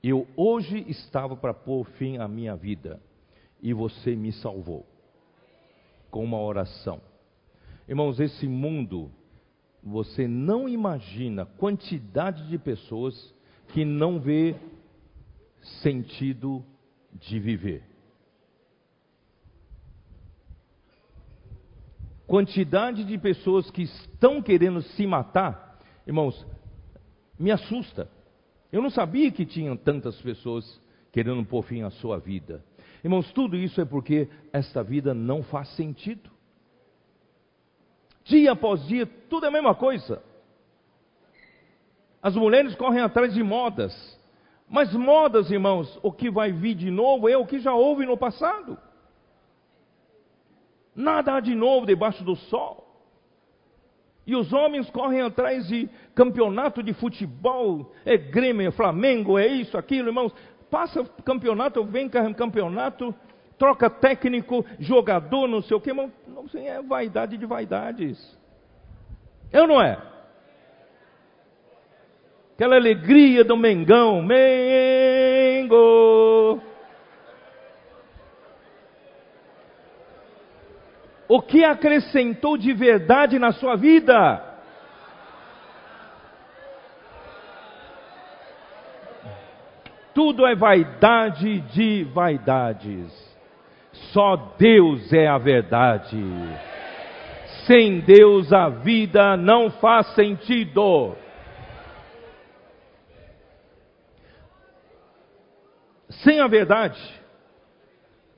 Eu 0.04 0.28
hoje 0.36 0.86
estava 0.90 1.36
para 1.38 1.54
pôr 1.54 1.86
fim 1.92 2.18
à 2.18 2.28
minha 2.28 2.58
vida 2.58 3.02
e 3.62 3.74
você 3.74 4.18
me 4.18 4.34
salvou 4.34 4.86
com 6.14 6.24
uma 6.24 6.40
oração. 6.40 7.02
Irmãos, 7.90 8.20
esse 8.20 8.48
mundo, 8.48 9.12
você 9.82 10.28
não 10.28 10.70
imagina 10.70 11.44
quantidade 11.44 12.48
de 12.48 12.60
pessoas 12.60 13.34
que 13.70 13.84
não 13.84 14.20
vê 14.20 14.56
sentido 15.82 16.64
de 17.14 17.40
viver. 17.40 17.84
Quantidade 22.28 23.04
de 23.06 23.18
pessoas 23.18 23.72
que 23.72 23.82
estão 23.82 24.40
querendo 24.40 24.84
se 24.84 25.08
matar, 25.08 25.80
irmãos, 26.06 26.46
me 27.40 27.50
assusta. 27.50 28.08
Eu 28.72 28.84
não 28.84 28.92
sabia 28.92 29.32
que 29.32 29.48
tinham 29.48 29.76
tantas 29.76 30.22
pessoas 30.22 30.80
querendo 31.12 31.44
pôr 31.44 31.64
fim 31.64 31.82
à 31.82 31.90
sua 31.90 32.20
vida. 32.20 32.64
Irmãos, 33.04 33.32
tudo 33.34 33.58
isso 33.58 33.82
é 33.82 33.86
porque 33.86 34.30
esta 34.52 34.82
vida 34.82 35.14
não 35.14 35.44
faz 35.44 35.68
sentido. 35.76 36.32
Dia 38.24 38.54
após 38.54 38.86
dia, 38.88 39.06
tudo 39.06 39.46
é 39.46 39.50
a 39.50 39.52
mesma 39.52 39.76
coisa. 39.76 40.24
As 42.22 42.36
mulheres 42.36 42.74
correm 42.76 43.02
atrás 43.02 43.34
de 43.34 43.44
modas. 43.44 43.94
Mas 44.70 44.94
modas, 44.94 45.52
irmãos, 45.52 46.00
o 46.02 46.12
que 46.12 46.32
vai 46.32 46.54
vir 46.54 46.76
de 46.76 46.90
novo 46.90 47.28
é 47.28 47.36
o 47.36 47.46
que 47.46 47.60
já 47.60 47.74
houve 47.74 48.06
no 48.06 48.18
passado. 48.18 48.78
Nada 50.96 51.36
há 51.36 51.40
de 51.42 51.54
novo 51.54 51.86
debaixo 51.86 52.24
do 52.24 52.38
sol. 52.38 52.82
E 54.26 54.38
os 54.38 54.54
homens 54.54 54.90
correm 54.90 55.22
atrás 55.22 55.68
de 55.68 55.90
campeonato 56.16 56.82
de 56.82 56.94
futebol, 56.94 57.92
é 58.06 58.16
Grêmio, 58.16 58.70
é 58.70 58.72
Flamengo, 58.72 59.38
é 59.38 59.48
isso, 59.48 59.78
aquilo, 59.78 60.08
irmãos 60.08 60.34
passa 60.74 61.06
campeonato, 61.24 61.84
vem 61.84 62.10
campeonato, 62.10 63.14
troca 63.60 63.92
técnico, 63.92 64.66
jogador, 64.80 65.48
não 65.48 65.62
sei 65.62 65.78
o 65.78 65.80
que, 65.80 65.94
mas 65.94 66.10
não 66.28 66.50
sei, 66.50 66.68
é 66.68 66.82
vaidade 66.82 67.38
de 67.38 67.46
vaidades. 67.46 68.18
É 69.52 69.62
ou 69.62 69.68
não 69.68 69.80
é? 69.80 70.00
Aquela 72.56 72.76
alegria 72.76 73.44
do 73.44 73.56
Mengão, 73.56 74.24
Mengo. 74.24 75.80
O 81.28 81.40
que 81.40 81.64
acrescentou 81.64 82.58
de 82.58 82.74
verdade 82.74 83.38
na 83.38 83.52
sua 83.52 83.76
vida? 83.76 84.53
Tudo 90.14 90.46
é 90.46 90.56
vaidade 90.56 91.60
de 91.74 92.04
vaidades. 92.04 93.12
Só 94.12 94.36
Deus 94.58 95.12
é 95.12 95.28
a 95.28 95.38
verdade. 95.38 96.18
Sem 97.66 98.00
Deus 98.02 98.52
a 98.54 98.70
vida 98.70 99.36
não 99.38 99.72
faz 99.72 100.08
sentido. 100.14 101.16
Sem 106.24 106.40
a 106.40 106.48
verdade, 106.48 107.02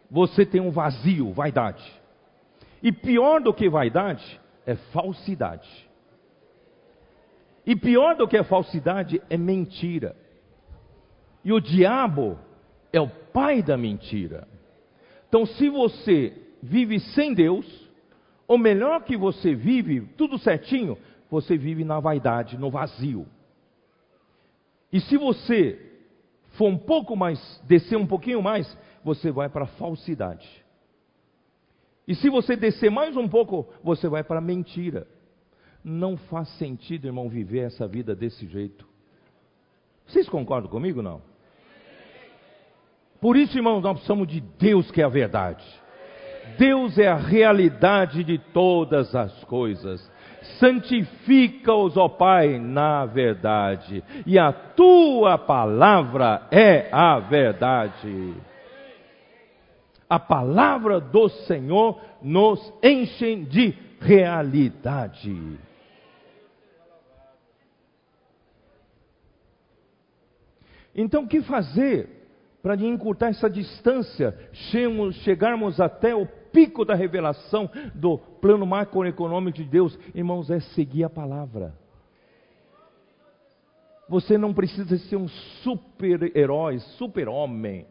você 0.09 0.45
tem 0.45 0.61
um 0.61 0.71
vazio, 0.71 1.34
vaidade. 1.34 1.84
E 2.82 2.91
pior 2.91 3.41
do 3.41 3.53
que 3.53 3.69
vaidade 3.69 4.39
é 4.65 4.76
falsidade. 4.76 5.69
E 7.65 7.76
pior 7.76 8.15
do 8.15 8.28
que 8.28 8.38
a 8.38 8.43
falsidade 8.43 9.21
é 9.30 9.38
mentira. 9.38 10.15
E 11.46 11.54
o 11.54 11.62
diabo 11.62 12.39
é 12.91 13.00
o 13.00 13.08
pai 13.08 13.62
da 13.62 13.78
mentira. 13.78 14.48
Então, 15.30 15.46
se 15.46 15.70
você 15.70 16.34
vive 16.62 17.00
sem 17.00 17.36
Deus, 17.36 17.66
ou 18.48 18.58
melhor 18.58 19.04
que 19.04 19.16
você 19.16 19.54
vive 19.54 20.02
tudo 20.18 20.39
certinho, 20.39 20.98
você 21.30 21.56
vive 21.56 21.84
na 21.84 22.00
vaidade, 22.00 22.58
no 22.58 22.72
vazio. 22.72 23.28
E 24.91 25.00
se 25.00 25.18
você 25.18 25.80
for 26.54 26.68
um 26.68 26.78
pouco 26.78 27.16
mais, 27.16 27.62
descer 27.68 27.98
um 27.98 28.08
pouquinho 28.08 28.41
mais, 28.41 28.76
você 29.04 29.30
vai 29.30 29.48
para 29.48 29.66
a 29.66 29.68
falsidade. 29.68 30.50
E 32.08 32.16
se 32.16 32.28
você 32.28 32.56
descer 32.56 32.89
mais 32.89 33.16
um 33.16 33.28
pouco, 33.28 33.68
você 33.84 34.08
vai 34.08 34.24
para 34.24 34.39
a 34.39 34.41
mentira. 34.41 35.08
Não 35.84 36.18
faz 36.18 36.48
sentido, 36.58 37.06
irmão, 37.06 37.30
viver 37.30 37.60
essa 37.60 37.88
vida 37.88 38.16
desse 38.16 38.48
jeito. 38.48 38.88
Vocês 40.08 40.28
concordam 40.28 40.72
comigo 40.72 41.02
não? 41.04 41.35
Por 43.26 43.38
isso, 43.38 43.57
irmãos, 43.57 43.82
nós 43.82 43.93
precisamos 43.93 44.28
de 44.28 44.39
Deus 44.39 44.91
que 44.91 45.01
é 45.01 45.03
a 45.03 45.09
verdade. 45.09 45.65
Deus 46.59 46.95
é 46.99 47.07
a 47.07 47.15
realidade 47.15 48.23
de 48.23 48.38
todas 48.38 49.15
as 49.15 49.43
coisas. 49.45 50.11
Santifica-os, 50.59 51.97
ó 51.97 52.07
Pai, 52.07 52.59
na 52.59 53.03
verdade, 53.07 54.03
e 54.28 54.38
a 54.38 54.53
tua 54.53 55.39
palavra 55.39 56.47
é 56.51 56.88
a 56.91 57.17
verdade. 57.17 58.36
A 60.07 60.19
palavra 60.19 60.99
do 60.99 61.28
Senhor 61.28 61.99
nos 62.21 62.71
enche 62.84 63.38
de 63.38 63.73
realidade. 64.01 65.57
Então, 70.93 71.23
o 71.23 71.28
que 71.28 71.41
fazer 71.41 72.14
para 72.66 72.76
encurtar 72.78 73.28
essa 73.28 73.47
distância, 73.47 74.36
chegarmos 75.24 75.80
até 75.80 76.16
o 76.16 76.26
pico 76.26 76.84
da 76.84 76.95
revelação 76.95 77.70
do 77.93 78.18
plano 78.18 78.66
macroeconômico 78.66 79.59
de 79.59 79.66
Deus, 79.66 79.95
irmãos, 80.16 80.49
é 80.49 80.59
seguir 80.59 81.03
a 81.03 81.09
palavra. 81.09 81.76
Você 84.09 84.36
não 84.36 84.51
precisa 84.51 84.97
ser 84.97 85.16
um 85.16 85.28
super-herói, 85.61 86.80
super-homem. 86.97 87.86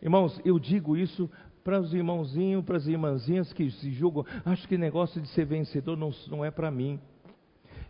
Irmãos, 0.00 0.40
eu 0.42 0.58
digo 0.58 0.96
isso 0.96 1.30
para 1.62 1.78
os 1.78 1.92
irmãozinhos, 1.92 2.64
para 2.64 2.78
as 2.78 2.86
irmãzinhas 2.86 3.52
que 3.52 3.70
se 3.72 3.90
julgam, 3.90 4.24
acho 4.46 4.66
que 4.66 4.78
negócio 4.78 5.20
de 5.20 5.28
ser 5.28 5.44
vencedor 5.44 5.98
não, 5.98 6.14
não 6.30 6.42
é 6.42 6.50
para 6.50 6.70
mim. 6.70 6.98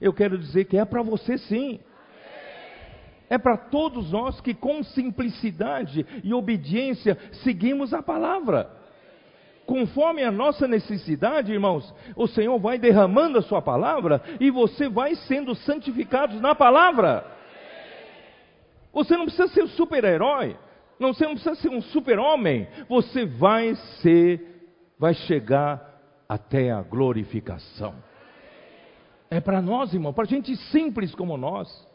Eu 0.00 0.12
quero 0.12 0.36
dizer 0.36 0.64
que 0.64 0.76
é 0.76 0.84
para 0.84 1.00
você 1.00 1.38
sim 1.38 1.78
é 3.34 3.38
para 3.38 3.56
todos 3.56 4.12
nós 4.12 4.40
que 4.40 4.54
com 4.54 4.82
simplicidade 4.82 6.06
e 6.22 6.32
obediência 6.32 7.18
seguimos 7.42 7.92
a 7.92 8.02
palavra. 8.02 8.70
Conforme 9.66 10.22
a 10.22 10.30
nossa 10.30 10.68
necessidade, 10.68 11.52
irmãos, 11.52 11.92
o 12.14 12.26
Senhor 12.26 12.58
vai 12.58 12.78
derramando 12.78 13.38
a 13.38 13.42
sua 13.42 13.60
palavra 13.60 14.22
e 14.38 14.50
você 14.50 14.88
vai 14.88 15.14
sendo 15.14 15.54
santificado 15.54 16.40
na 16.40 16.54
palavra. 16.54 17.26
Você 18.92 19.16
não 19.16 19.24
precisa 19.24 19.48
ser 19.48 19.64
um 19.64 19.68
super-herói, 19.68 20.56
não, 20.98 21.12
você 21.12 21.24
não 21.24 21.34
precisa 21.34 21.56
ser 21.56 21.70
um 21.70 21.82
super-homem, 21.82 22.68
você 22.88 23.26
vai 23.26 23.74
ser, 24.00 24.70
vai 24.98 25.14
chegar 25.14 25.98
até 26.28 26.70
a 26.70 26.82
glorificação. 26.82 27.94
É 29.28 29.40
para 29.40 29.60
nós, 29.60 29.92
irmão, 29.92 30.12
para 30.12 30.26
gente 30.26 30.54
simples 30.70 31.12
como 31.14 31.36
nós. 31.36 31.93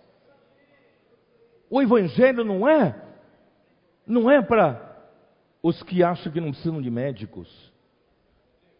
O 1.70 1.82
evangelho 1.82 2.44
não 2.44 2.68
é 2.68 3.10
não 4.10 4.30
é 4.30 4.42
para 4.42 4.90
os 5.62 5.84
que 5.84 6.04
acham 6.04 6.32
que 6.32 6.42
não 6.42 6.52
precisam 6.52 6.82
de 6.82 6.90
médicos. 6.90 7.48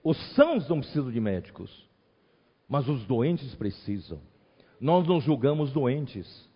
Os 0.04 0.18
sãos 0.34 0.68
não 0.68 0.80
precisam 0.80 1.12
de 1.12 1.20
médicos, 1.20 1.88
mas 2.68 2.88
os 2.88 3.06
doentes 3.06 3.54
precisam. 3.56 4.20
Nós 4.82 5.06
não 5.08 5.22
julgamos 5.22 5.72
doentes. 5.72 6.50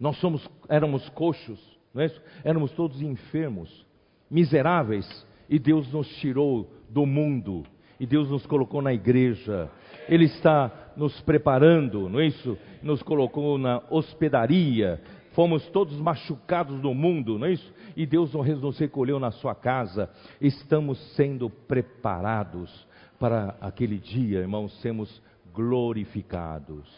Nós 0.00 0.16
somos, 0.16 0.48
éramos 0.68 1.08
coxos, 1.10 1.60
não 1.94 2.02
é 2.02 2.06
isso? 2.06 2.20
éramos 2.42 2.72
todos 2.72 3.02
enfermos, 3.02 3.86
miseráveis, 4.30 5.06
e 5.48 5.58
Deus 5.58 5.92
nos 5.92 6.08
tirou 6.16 6.72
do 6.88 7.04
mundo, 7.04 7.64
e 7.98 8.06
Deus 8.06 8.30
nos 8.30 8.46
colocou 8.46 8.80
na 8.80 8.94
igreja. 8.94 9.70
Ele 10.08 10.24
está 10.24 10.92
nos 10.96 11.20
preparando, 11.20 12.08
não 12.08 12.18
é 12.18 12.26
isso? 12.26 12.56
Nos 12.82 13.02
colocou 13.02 13.58
na 13.58 13.82
hospedaria, 13.90 15.00
fomos 15.32 15.66
todos 15.68 15.98
machucados 16.00 16.80
no 16.82 16.94
mundo, 16.94 17.38
não 17.38 17.46
é 17.46 17.52
isso? 17.52 17.72
E 17.96 18.06
Deus 18.06 18.32
nos 18.34 18.78
recolheu 18.78 19.18
na 19.18 19.30
sua 19.30 19.54
casa. 19.54 20.10
Estamos 20.40 20.98
sendo 21.14 21.50
preparados 21.50 22.86
para 23.18 23.56
aquele 23.60 23.98
dia, 23.98 24.40
irmãos, 24.40 24.72
sermos 24.80 25.22
glorificados. 25.52 26.88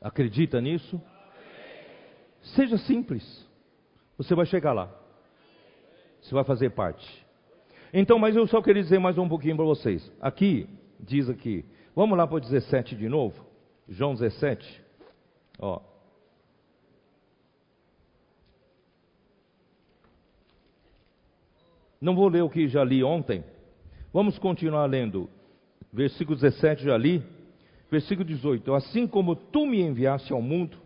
Acredita 0.00 0.60
nisso? 0.60 1.00
Seja 2.42 2.78
simples. 2.78 3.46
Você 4.16 4.34
vai 4.34 4.46
chegar 4.46 4.72
lá. 4.72 4.90
Você 6.20 6.34
vai 6.34 6.44
fazer 6.44 6.70
parte. 6.70 7.26
Então, 7.92 8.18
mas 8.18 8.34
eu 8.36 8.46
só 8.46 8.62
queria 8.62 8.82
dizer 8.82 8.98
mais 8.98 9.18
um 9.18 9.28
pouquinho 9.28 9.56
para 9.56 9.64
vocês. 9.64 10.10
Aqui, 10.20 10.68
diz 10.98 11.28
aqui, 11.28 11.64
Vamos 11.94 12.16
lá 12.16 12.26
para 12.26 12.36
o 12.36 12.40
17 12.40 12.94
de 12.94 13.08
novo? 13.08 13.44
João 13.88 14.14
17. 14.14 14.82
Ó. 15.58 15.80
Não 22.00 22.14
vou 22.14 22.28
ler 22.28 22.42
o 22.42 22.48
que 22.48 22.68
já 22.68 22.84
li 22.84 23.02
ontem. 23.02 23.44
Vamos 24.12 24.38
continuar 24.38 24.86
lendo. 24.86 25.28
Versículo 25.92 26.36
17 26.36 26.84
já 26.84 26.96
li. 26.96 27.22
Versículo 27.90 28.26
18. 28.26 28.72
Assim 28.72 29.06
como 29.06 29.34
tu 29.34 29.66
me 29.66 29.80
enviaste 29.80 30.32
ao 30.32 30.40
mundo, 30.40 30.78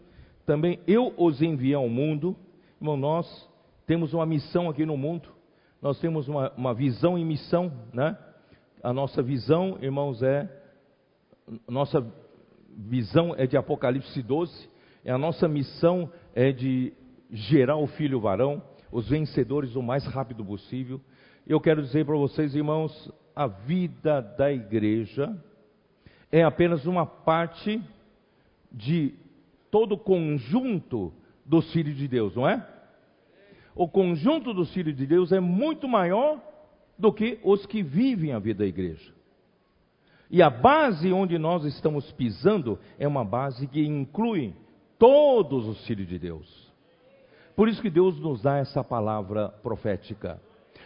também 0.46 0.80
eu 0.86 1.12
os 1.16 1.42
enviei 1.42 1.74
ao 1.74 1.88
mundo. 1.88 2.34
Irmão, 2.80 2.96
nós 2.96 3.48
temos 3.86 4.14
uma 4.14 4.24
missão 4.24 4.70
aqui 4.70 4.86
no 4.86 4.96
mundo. 4.96 5.28
Nós 5.80 6.00
temos 6.00 6.26
uma, 6.28 6.50
uma 6.56 6.72
visão 6.72 7.18
e 7.18 7.24
missão, 7.24 7.70
né? 7.92 8.16
A 8.82 8.92
nossa 8.92 9.22
visão, 9.22 9.78
irmãos, 9.82 10.22
é 10.22 10.63
nossa 11.68 12.06
visão 12.76 13.34
é 13.36 13.46
de 13.46 13.56
Apocalipse 13.56 14.22
12, 14.22 14.68
a 15.06 15.18
nossa 15.18 15.46
missão 15.46 16.10
é 16.34 16.50
de 16.50 16.92
gerar 17.30 17.76
o 17.76 17.86
filho 17.86 18.20
varão, 18.20 18.62
os 18.90 19.08
vencedores 19.08 19.76
o 19.76 19.82
mais 19.82 20.04
rápido 20.06 20.44
possível. 20.44 21.00
Eu 21.46 21.60
quero 21.60 21.82
dizer 21.82 22.06
para 22.06 22.16
vocês, 22.16 22.54
irmãos, 22.54 23.12
a 23.36 23.46
vida 23.46 24.20
da 24.20 24.52
igreja 24.52 25.36
é 26.32 26.42
apenas 26.42 26.86
uma 26.86 27.04
parte 27.04 27.82
de 28.72 29.14
todo 29.70 29.92
o 29.92 29.98
conjunto 29.98 31.12
dos 31.44 31.70
filhos 31.72 31.96
de 31.96 32.08
Deus, 32.08 32.34
não 32.34 32.48
é? 32.48 32.66
O 33.74 33.88
conjunto 33.88 34.54
dos 34.54 34.72
filhos 34.72 34.96
de 34.96 35.06
Deus 35.06 35.32
é 35.32 35.40
muito 35.40 35.86
maior 35.88 36.40
do 36.98 37.12
que 37.12 37.38
os 37.42 37.66
que 37.66 37.82
vivem 37.82 38.32
a 38.32 38.38
vida 38.38 38.60
da 38.60 38.66
igreja. 38.66 39.12
E 40.34 40.42
a 40.42 40.50
base 40.50 41.12
onde 41.12 41.38
nós 41.38 41.64
estamos 41.64 42.10
pisando 42.10 42.76
é 42.98 43.06
uma 43.06 43.24
base 43.24 43.68
que 43.68 43.86
inclui 43.86 44.52
todos 44.98 45.68
os 45.68 45.86
filhos 45.86 46.08
de 46.08 46.18
Deus. 46.18 46.72
Por 47.54 47.68
isso 47.68 47.80
que 47.80 47.88
Deus 47.88 48.18
nos 48.18 48.42
dá 48.42 48.56
essa 48.56 48.82
palavra 48.82 49.50
profética. 49.62 50.42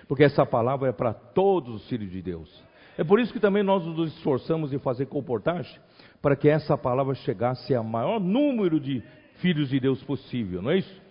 Porque 0.06 0.22
essa 0.22 0.44
palavra 0.44 0.90
é 0.90 0.92
para 0.92 1.14
todos 1.14 1.76
os 1.76 1.88
filhos 1.88 2.10
de 2.10 2.20
Deus. 2.20 2.62
É 2.98 3.02
por 3.02 3.18
isso 3.18 3.32
que 3.32 3.40
também 3.40 3.62
nós 3.62 3.86
nos 3.86 4.12
esforçamos 4.16 4.70
em 4.70 4.78
fazer 4.78 5.06
comportagem 5.06 5.80
para 6.20 6.36
que 6.36 6.50
essa 6.50 6.76
palavra 6.76 7.14
chegasse 7.14 7.74
a 7.74 7.82
maior 7.82 8.20
número 8.20 8.78
de 8.78 9.02
filhos 9.36 9.70
de 9.70 9.80
Deus 9.80 10.02
possível, 10.02 10.60
não 10.60 10.72
é 10.72 10.76
isso? 10.76 11.02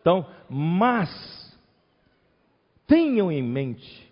Então, 0.00 0.26
mas 0.48 1.54
tenham 2.86 3.30
em 3.30 3.42
mente 3.42 4.10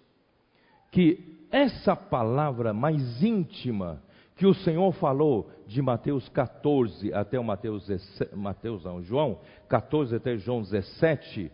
que 0.91 1.32
essa 1.53 1.95
palavra 1.95 2.73
mais 2.73 3.23
íntima 3.23 4.03
que 4.35 4.47
o 4.47 4.55
Senhor 4.55 4.91
falou 4.95 5.51
de 5.67 5.83
Mateus 5.83 6.27
14 6.31 7.13
até 7.13 7.39
o 7.39 7.45
Mateus, 7.45 7.87
Mateus 8.35 8.85
não, 8.85 9.03
João 9.03 9.39
14 9.69 10.17
até 10.17 10.37
João 10.39 10.63
17, 10.63 11.53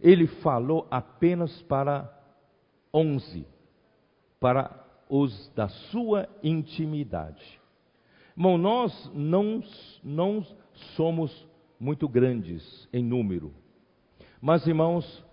ele 0.00 0.26
falou 0.26 0.88
apenas 0.90 1.62
para 1.62 2.10
11, 2.92 3.46
para 4.40 4.82
os 5.08 5.48
da 5.54 5.68
sua 5.68 6.26
intimidade. 6.42 7.60
Irmão, 8.36 8.56
nós 8.58 9.10
não, 9.14 9.62
não 10.02 10.44
somos 10.96 11.46
muito 11.78 12.08
grandes 12.08 12.88
em 12.92 13.04
número, 13.04 13.52
mas 14.40 14.66
irmãos, 14.66 15.24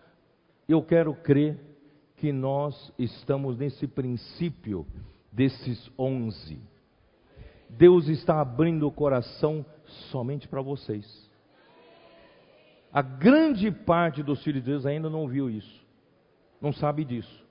eu 0.67 0.83
quero 0.83 1.15
crer 1.15 1.70
que 2.21 2.31
nós 2.31 2.93
estamos 2.99 3.57
nesse 3.57 3.87
princípio 3.87 4.85
desses 5.31 5.91
onze. 5.97 6.61
Deus 7.67 8.07
está 8.07 8.39
abrindo 8.39 8.87
o 8.87 8.91
coração 8.91 9.65
somente 10.11 10.47
para 10.47 10.61
vocês. 10.61 11.03
A 12.93 13.01
grande 13.01 13.71
parte 13.71 14.21
dos 14.21 14.43
filhos 14.43 14.63
de 14.63 14.69
Deus 14.69 14.85
ainda 14.85 15.09
não 15.09 15.27
viu 15.27 15.49
isso, 15.49 15.83
não 16.61 16.71
sabe 16.71 17.03
disso. 17.03 17.43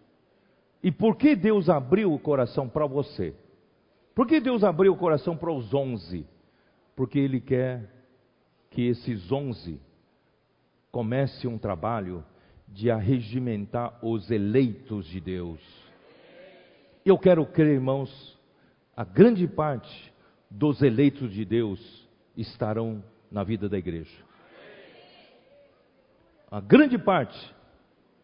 E 0.84 0.92
por 0.92 1.16
que 1.16 1.34
Deus 1.34 1.68
abriu 1.68 2.14
o 2.14 2.18
coração 2.20 2.68
para 2.68 2.86
você? 2.86 3.34
Por 4.14 4.24
que 4.24 4.38
Deus 4.38 4.62
abriu 4.62 4.92
o 4.92 4.96
coração 4.96 5.36
para 5.36 5.50
os 5.50 5.74
onze? 5.74 6.24
Porque 6.94 7.18
Ele 7.18 7.40
quer 7.40 7.90
que 8.70 8.82
esses 8.86 9.32
onze 9.32 9.80
comecem 10.92 11.50
um 11.50 11.58
trabalho 11.58 12.24
de 12.70 12.90
arregimentar 12.90 13.98
os 14.04 14.30
eleitos 14.30 15.06
de 15.06 15.20
Deus. 15.20 15.60
Eu 17.04 17.18
quero 17.18 17.44
crer, 17.44 17.74
irmãos, 17.74 18.38
a 18.96 19.04
grande 19.04 19.46
parte 19.46 20.12
dos 20.50 20.82
eleitos 20.82 21.32
de 21.32 21.44
Deus 21.44 22.08
estarão 22.36 23.02
na 23.30 23.42
vida 23.42 23.68
da 23.68 23.78
igreja. 23.78 24.16
A 26.50 26.60
grande 26.60 26.98
parte 26.98 27.54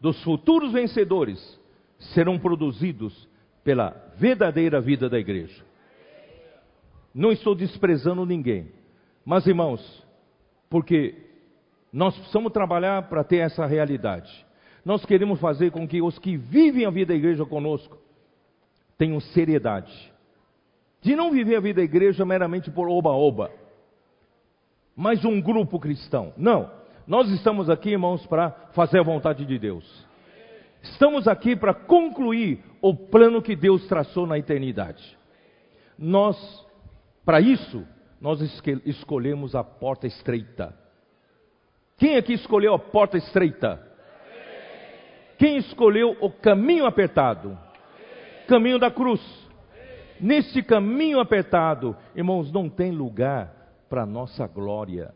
dos 0.00 0.22
futuros 0.22 0.72
vencedores 0.72 1.60
serão 1.98 2.38
produzidos 2.38 3.28
pela 3.64 3.90
verdadeira 4.16 4.80
vida 4.80 5.08
da 5.08 5.18
igreja. 5.18 5.64
Não 7.14 7.32
estou 7.32 7.54
desprezando 7.54 8.26
ninguém, 8.26 8.70
mas 9.24 9.46
irmãos, 9.46 10.04
porque 10.68 11.14
nós 11.92 12.16
precisamos 12.16 12.52
trabalhar 12.52 13.08
para 13.08 13.24
ter 13.24 13.38
essa 13.38 13.64
realidade. 13.66 14.44
Nós 14.84 15.04
queremos 15.04 15.40
fazer 15.40 15.70
com 15.70 15.86
que 15.86 16.00
os 16.00 16.18
que 16.18 16.36
vivem 16.36 16.86
a 16.86 16.90
vida 16.90 17.12
da 17.12 17.18
igreja 17.18 17.44
conosco 17.44 17.98
tenham 18.96 19.20
seriedade. 19.20 20.12
De 21.00 21.14
não 21.14 21.30
viver 21.30 21.56
a 21.56 21.60
vida 21.60 21.80
da 21.80 21.84
igreja 21.84 22.24
meramente 22.24 22.70
por 22.70 22.88
oba-oba. 22.88 23.50
Mais 24.94 25.24
um 25.24 25.40
grupo 25.40 25.78
cristão. 25.78 26.32
Não. 26.36 26.70
Nós 27.06 27.28
estamos 27.30 27.70
aqui, 27.70 27.90
irmãos, 27.90 28.26
para 28.26 28.50
fazer 28.72 29.00
a 29.00 29.04
vontade 29.04 29.44
de 29.44 29.58
Deus. 29.58 30.06
Estamos 30.82 31.28
aqui 31.28 31.54
para 31.56 31.74
concluir 31.74 32.62
o 32.80 32.94
plano 32.94 33.42
que 33.42 33.56
Deus 33.56 33.86
traçou 33.86 34.26
na 34.26 34.38
eternidade. 34.38 35.16
Nós, 35.98 36.36
para 37.24 37.40
isso, 37.40 37.86
nós 38.20 38.40
escolhemos 38.84 39.54
a 39.54 39.62
porta 39.62 40.06
estreita. 40.06 40.85
Quem 41.96 42.16
aqui 42.16 42.34
escolheu 42.34 42.74
a 42.74 42.78
porta 42.78 43.16
estreita? 43.16 43.80
Quem 45.38 45.56
escolheu 45.56 46.16
o 46.20 46.30
caminho 46.30 46.86
apertado? 46.86 47.58
Caminho 48.46 48.78
da 48.78 48.90
cruz. 48.90 49.20
Nesse 50.20 50.62
caminho 50.62 51.20
apertado, 51.20 51.96
irmãos, 52.14 52.52
não 52.52 52.68
tem 52.68 52.90
lugar 52.90 53.84
para 53.88 54.04
nossa 54.04 54.46
glória. 54.46 55.14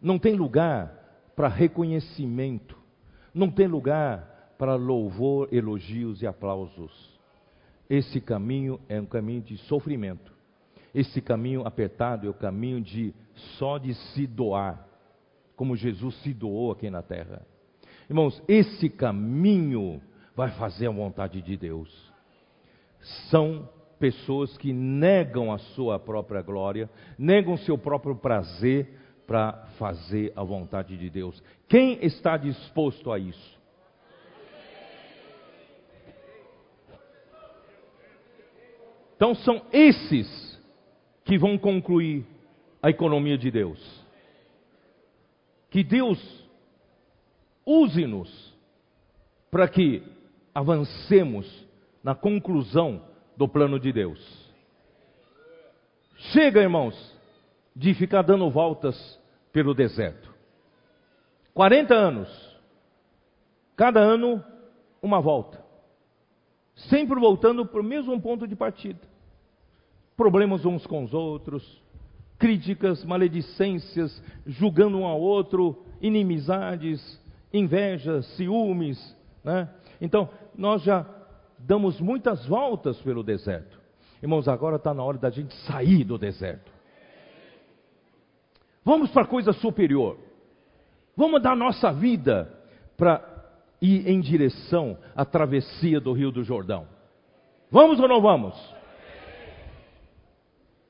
Não 0.00 0.18
tem 0.18 0.34
lugar 0.34 0.92
para 1.34 1.48
reconhecimento. 1.48 2.76
Não 3.32 3.50
tem 3.50 3.66
lugar 3.66 4.54
para 4.58 4.74
louvor, 4.74 5.48
elogios 5.50 6.20
e 6.20 6.26
aplausos. 6.26 7.18
Esse 7.88 8.20
caminho 8.20 8.78
é 8.88 9.00
um 9.00 9.06
caminho 9.06 9.40
de 9.40 9.56
sofrimento. 9.56 10.32
Esse 10.94 11.22
caminho 11.22 11.66
apertado 11.66 12.26
é 12.26 12.30
o 12.30 12.34
caminho 12.34 12.80
de 12.80 13.14
só 13.58 13.78
de 13.78 13.94
se 13.94 14.26
doar, 14.26 14.86
como 15.60 15.76
Jesus 15.76 16.14
se 16.22 16.32
doou 16.32 16.72
aqui 16.72 16.88
na 16.88 17.02
terra. 17.02 17.46
Irmãos, 18.08 18.42
esse 18.48 18.88
caminho 18.88 20.00
vai 20.34 20.50
fazer 20.52 20.86
a 20.86 20.90
vontade 20.90 21.42
de 21.42 21.54
Deus. 21.54 22.10
São 23.28 23.68
pessoas 23.98 24.56
que 24.56 24.72
negam 24.72 25.52
a 25.52 25.58
sua 25.58 25.98
própria 25.98 26.40
glória, 26.40 26.88
negam 27.18 27.58
seu 27.58 27.76
próprio 27.76 28.16
prazer 28.16 28.88
para 29.26 29.52
fazer 29.78 30.32
a 30.34 30.42
vontade 30.42 30.96
de 30.96 31.10
Deus. 31.10 31.42
Quem 31.68 32.02
está 32.02 32.38
disposto 32.38 33.12
a 33.12 33.18
isso? 33.18 33.60
Então 39.14 39.34
são 39.34 39.60
esses 39.70 40.58
que 41.22 41.36
vão 41.36 41.58
concluir 41.58 42.24
a 42.82 42.88
economia 42.88 43.36
de 43.36 43.50
Deus. 43.50 43.99
Que 45.70 45.84
Deus 45.84 46.18
use-nos 47.64 48.54
para 49.50 49.68
que 49.68 50.02
avancemos 50.54 51.46
na 52.02 52.14
conclusão 52.14 53.02
do 53.36 53.48
plano 53.48 53.78
de 53.78 53.92
Deus. 53.92 54.20
Chega, 56.32 56.60
irmãos, 56.60 56.94
de 57.74 57.94
ficar 57.94 58.22
dando 58.22 58.50
voltas 58.50 58.96
pelo 59.52 59.74
deserto. 59.74 60.28
40 61.54 61.94
anos. 61.94 62.58
Cada 63.76 64.00
ano, 64.00 64.44
uma 65.00 65.20
volta. 65.20 65.64
Sempre 66.74 67.18
voltando 67.18 67.64
para 67.64 67.80
o 67.80 67.84
mesmo 67.84 68.20
ponto 68.20 68.46
de 68.46 68.54
partida 68.54 69.10
problemas 70.20 70.66
uns 70.66 70.86
com 70.86 71.02
os 71.02 71.14
outros, 71.14 71.82
críticas, 72.40 73.04
maledicências, 73.04 74.20
julgando 74.46 74.98
um 74.98 75.04
ao 75.04 75.20
outro, 75.20 75.84
inimizades, 76.00 77.20
invejas, 77.52 78.26
ciúmes. 78.36 78.98
Né? 79.44 79.68
Então, 80.00 80.30
nós 80.56 80.82
já 80.82 81.06
damos 81.58 82.00
muitas 82.00 82.44
voltas 82.46 82.96
pelo 83.02 83.22
deserto. 83.22 83.78
Irmãos, 84.22 84.48
agora 84.48 84.76
está 84.76 84.94
na 84.94 85.04
hora 85.04 85.18
da 85.18 85.28
gente 85.28 85.54
sair 85.66 86.02
do 86.02 86.16
deserto. 86.16 86.72
Vamos 88.82 89.10
para 89.10 89.26
coisa 89.26 89.52
superior. 89.52 90.16
Vamos 91.14 91.42
dar 91.42 91.54
nossa 91.54 91.92
vida 91.92 92.50
para 92.96 93.22
ir 93.82 94.08
em 94.08 94.18
direção 94.18 94.96
à 95.14 95.26
travessia 95.26 96.00
do 96.00 96.12
Rio 96.14 96.32
do 96.32 96.42
Jordão. 96.42 96.86
Vamos 97.70 98.00
ou 98.00 98.08
não 98.08 98.20
vamos? 98.22 98.54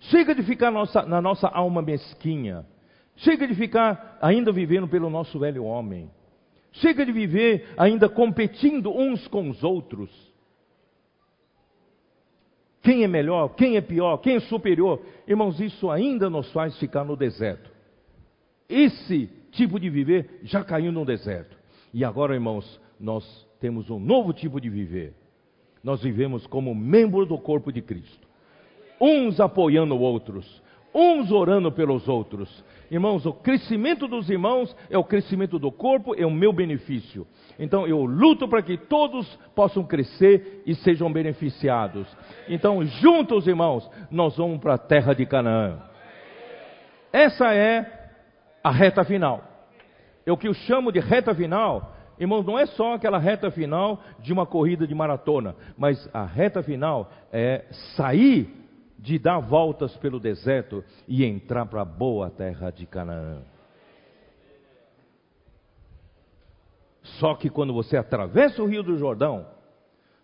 Chega 0.01 0.34
de 0.34 0.42
ficar 0.42 0.70
nossa, 0.70 1.03
na 1.03 1.20
nossa 1.20 1.46
alma 1.48 1.82
mesquinha. 1.82 2.64
Chega 3.16 3.46
de 3.46 3.55
ficar 3.55 4.18
ainda 4.20 4.51
vivendo 4.51 4.88
pelo 4.88 5.11
nosso 5.11 5.38
velho 5.38 5.64
homem. 5.64 6.11
Chega 6.72 7.05
de 7.05 7.12
viver 7.12 7.68
ainda 7.76 8.09
competindo 8.09 8.90
uns 8.90 9.26
com 9.28 9.51
os 9.51 9.62
outros. 9.62 10.11
Quem 12.82 13.05
é 13.05 13.09
melhor, 13.09 13.48
quem 13.48 13.76
é 13.76 13.80
pior, 13.82 14.16
quem 14.18 14.36
é 14.36 14.40
superior. 14.40 15.03
Irmãos, 15.28 15.61
isso 15.61 15.90
ainda 15.90 16.30
nos 16.30 16.51
faz 16.51 16.78
ficar 16.78 17.05
no 17.05 17.14
deserto. 17.14 17.70
Esse 18.66 19.26
tipo 19.51 19.78
de 19.78 19.90
viver 19.90 20.40
já 20.44 20.64
caiu 20.64 20.90
no 20.90 21.05
deserto. 21.05 21.59
E 21.92 22.05
agora, 22.05 22.32
irmãos, 22.32 22.80
nós 22.98 23.46
temos 23.61 23.90
um 23.90 23.98
novo 23.98 24.32
tipo 24.32 24.59
de 24.59 24.70
viver. 24.70 25.12
Nós 25.84 26.03
vivemos 26.03 26.46
como 26.46 26.74
membro 26.74 27.26
do 27.26 27.36
corpo 27.36 27.70
de 27.70 27.82
Cristo 27.82 28.30
uns 29.01 29.40
apoiando 29.40 29.98
outros, 29.98 30.62
uns 30.94 31.30
orando 31.30 31.72
pelos 31.72 32.09
outros. 32.09 32.64
Irmãos, 32.90 33.24
o 33.24 33.32
crescimento 33.32 34.09
dos 34.09 34.28
irmãos 34.28 34.74
é 34.90 34.98
o 34.98 35.05
crescimento 35.05 35.59
do 35.59 35.70
corpo, 35.70 36.14
é 36.16 36.26
o 36.26 36.30
meu 36.30 36.53
benefício. 36.53 37.26
Então 37.59 37.86
eu 37.86 38.05
luto 38.05 38.48
para 38.48 38.62
que 38.62 38.76
todos 38.76 39.26
possam 39.55 39.84
crescer 39.84 40.62
e 40.66 40.74
sejam 40.74 41.12
beneficiados. 41.12 42.07
Então, 42.48 42.84
juntos, 42.84 43.46
irmãos, 43.46 43.88
nós 44.11 44.36
vamos 44.36 44.59
para 44.59 44.74
a 44.74 44.78
terra 44.78 45.14
de 45.14 45.24
Canaã. 45.24 45.78
Essa 47.12 47.55
é 47.55 48.11
a 48.62 48.70
reta 48.70 49.05
final. 49.05 49.44
É 50.26 50.32
o 50.32 50.36
que 50.36 50.48
eu 50.48 50.55
chamo 50.55 50.92
de 50.92 50.98
reta 50.98 51.34
final, 51.34 51.96
Irmãos, 52.20 52.44
não 52.44 52.59
é 52.59 52.66
só 52.66 52.92
aquela 52.92 53.16
reta 53.16 53.51
final 53.51 53.98
de 54.18 54.30
uma 54.30 54.44
corrida 54.44 54.86
de 54.86 54.94
maratona, 54.94 55.57
mas 55.74 56.07
a 56.12 56.22
reta 56.22 56.62
final 56.62 57.11
é 57.32 57.64
sair 57.96 58.60
de 59.01 59.18
dar 59.18 59.38
voltas 59.38 59.96
pelo 59.96 60.20
deserto 60.20 60.84
e 61.09 61.24
entrar 61.24 61.64
para 61.66 61.80
a 61.82 61.86
boa 61.86 62.28
terra 62.30 62.70
de 62.70 62.84
Canaã. 62.86 63.42
Só 67.03 67.34
que 67.34 67.48
quando 67.48 67.72
você 67.72 67.96
atravessa 67.96 68.62
o 68.62 68.66
rio 68.66 68.82
do 68.82 68.98
Jordão, 68.98 69.46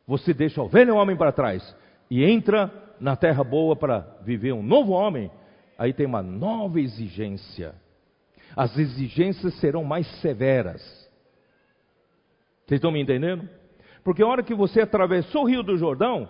você 0.07 0.35
deixa 0.35 0.63
o 0.63 0.69
velho 0.69 0.95
homem 0.95 1.17
para 1.17 1.33
trás 1.33 1.75
e 2.11 2.23
entra 2.23 2.71
na 3.01 3.17
terra 3.17 3.43
boa 3.43 3.75
para 3.75 4.01
viver 4.23 4.53
um 4.53 4.63
novo 4.63 4.93
homem, 4.93 5.31
aí 5.79 5.93
tem 5.93 6.07
uma 6.07 6.23
nova 6.23 6.79
exigência. 6.79 7.75
As 8.55 8.77
exigências 8.77 9.59
serão 9.59 9.85
mais 9.85 10.07
severas. 10.21 10.83
Vocês 12.67 12.79
estão 12.79 12.93
me 12.93 13.01
entendendo? 13.01 13.49
Porque 14.05 14.23
a 14.23 14.27
hora 14.27 14.43
que 14.43 14.55
você 14.55 14.83
atravessou 14.83 15.43
o 15.43 15.47
rio 15.47 15.63
do 15.63 15.77
Jordão, 15.79 16.29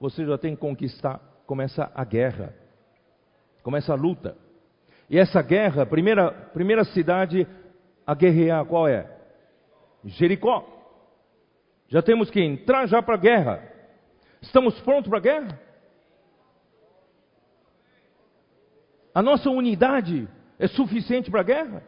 você 0.00 0.26
já 0.26 0.36
tem 0.36 0.54
que 0.54 0.60
conquistar, 0.60 1.20
começa 1.46 1.90
a 1.94 2.04
guerra, 2.04 2.54
começa 3.62 3.92
a 3.92 3.96
luta. 3.96 4.36
E 5.08 5.18
essa 5.18 5.42
guerra, 5.42 5.84
primeira, 5.84 6.30
primeira 6.30 6.84
cidade 6.84 7.46
a 8.06 8.14
guerrear, 8.14 8.64
qual 8.64 8.88
é? 8.88 9.10
Jericó. 10.04 10.66
Já 11.88 12.02
temos 12.02 12.30
que 12.30 12.40
entrar 12.40 12.86
já 12.86 13.02
para 13.02 13.14
a 13.14 13.18
guerra. 13.18 13.62
Estamos 14.40 14.78
prontos 14.80 15.08
para 15.08 15.18
a 15.18 15.22
guerra? 15.22 15.60
A 19.14 19.22
nossa 19.22 19.48
unidade 19.48 20.28
é 20.58 20.66
suficiente 20.66 21.30
para 21.30 21.40
a 21.40 21.44
guerra? 21.44 21.82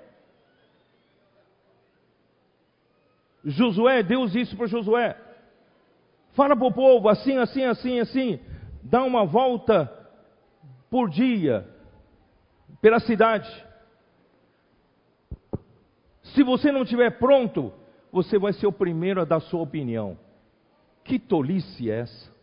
Josué, 3.44 4.02
Deus 4.02 4.32
disse 4.32 4.54
para 4.56 4.66
Josué: 4.66 5.16
fala 6.34 6.56
para 6.56 6.66
o 6.66 6.72
povo 6.72 7.08
assim, 7.08 7.36
assim, 7.38 7.64
assim, 7.64 8.00
assim, 8.00 8.40
dá 8.88 9.02
uma 9.02 9.24
volta 9.24 9.92
por 10.90 11.10
dia 11.10 11.66
pela 12.80 13.00
cidade. 13.00 13.50
Se 16.22 16.42
você 16.42 16.70
não 16.70 16.82
estiver 16.82 17.18
pronto, 17.18 17.72
você 18.12 18.38
vai 18.38 18.52
ser 18.52 18.66
o 18.66 18.72
primeiro 18.72 19.20
a 19.20 19.24
dar 19.24 19.40
sua 19.40 19.60
opinião. 19.60 20.16
Que 21.04 21.18
tolice 21.18 21.90
é 21.90 22.00
essa? 22.00 22.34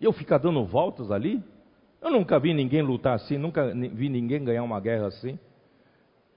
Eu 0.00 0.12
ficar 0.12 0.38
dando 0.38 0.64
voltas 0.64 1.10
ali? 1.10 1.42
Eu 2.00 2.10
nunca 2.10 2.38
vi 2.38 2.52
ninguém 2.52 2.82
lutar 2.82 3.14
assim, 3.14 3.38
nunca 3.38 3.72
vi 3.74 4.08
ninguém 4.08 4.44
ganhar 4.44 4.62
uma 4.62 4.80
guerra 4.80 5.06
assim. 5.06 5.38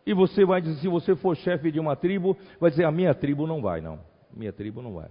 E 0.05 0.13
você 0.13 0.45
vai 0.45 0.61
dizer, 0.61 0.79
se 0.79 0.87
você 0.87 1.15
for 1.15 1.35
chefe 1.35 1.71
de 1.71 1.79
uma 1.79 1.95
tribo, 1.95 2.37
vai 2.59 2.71
dizer: 2.71 2.85
a 2.85 2.91
minha 2.91 3.13
tribo 3.13 3.45
não 3.45 3.61
vai, 3.61 3.81
não. 3.81 3.99
Minha 4.33 4.53
tribo 4.53 4.81
não 4.81 4.93
vai. 4.93 5.09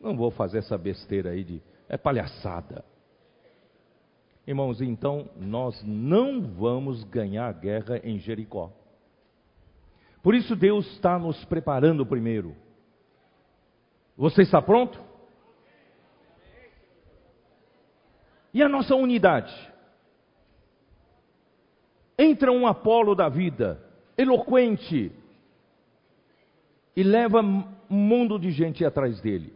Não 0.00 0.16
vou 0.16 0.30
fazer 0.30 0.58
essa 0.58 0.78
besteira 0.78 1.30
aí 1.30 1.44
de. 1.44 1.62
É 1.88 1.96
palhaçada. 1.96 2.84
Irmãos, 4.46 4.80
então 4.80 5.28
nós 5.36 5.82
não 5.82 6.42
vamos 6.42 7.02
ganhar 7.04 7.48
a 7.48 7.52
guerra 7.52 8.00
em 8.04 8.18
Jericó. 8.18 8.70
Por 10.22 10.34
isso 10.34 10.54
Deus 10.54 10.86
está 10.92 11.18
nos 11.18 11.44
preparando 11.44 12.04
primeiro. 12.04 12.54
Você 14.16 14.42
está 14.42 14.60
pronto? 14.60 14.98
E 18.52 18.62
a 18.62 18.68
nossa 18.68 18.94
unidade? 18.94 19.52
Entra 22.18 22.52
um 22.52 22.66
Apolo 22.66 23.14
da 23.14 23.28
vida, 23.28 23.82
eloquente, 24.16 25.10
e 26.94 27.02
leva 27.02 27.40
um 27.40 27.64
mundo 27.88 28.38
de 28.38 28.52
gente 28.52 28.84
atrás 28.84 29.20
dele. 29.20 29.52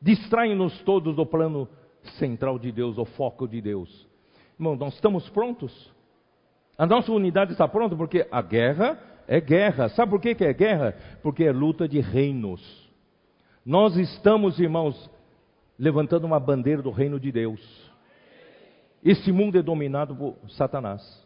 Distrai-nos 0.00 0.78
todos 0.82 1.16
do 1.16 1.26
plano 1.26 1.68
central 2.18 2.58
de 2.58 2.70
Deus, 2.70 2.98
o 2.98 3.04
foco 3.04 3.48
de 3.48 3.60
Deus. 3.60 4.06
Irmão, 4.58 4.76
nós 4.76 4.94
estamos 4.94 5.28
prontos? 5.30 5.92
A 6.78 6.86
nossa 6.86 7.10
unidade 7.10 7.52
está 7.52 7.66
pronta 7.66 7.96
porque 7.96 8.26
a 8.30 8.42
guerra 8.42 8.98
é 9.26 9.40
guerra. 9.40 9.88
Sabe 9.90 10.10
por 10.10 10.20
que, 10.20 10.34
que 10.34 10.44
é 10.44 10.52
guerra? 10.52 10.94
Porque 11.22 11.44
é 11.44 11.52
luta 11.52 11.88
de 11.88 12.00
reinos. 12.00 12.86
Nós 13.64 13.96
estamos, 13.96 14.60
irmãos, 14.60 15.10
levantando 15.78 16.26
uma 16.26 16.38
bandeira 16.38 16.82
do 16.82 16.90
reino 16.90 17.18
de 17.18 17.32
Deus. 17.32 17.90
Esse 19.04 19.32
mundo 19.32 19.58
é 19.58 19.62
dominado 19.62 20.14
por 20.14 20.36
Satanás. 20.50 21.24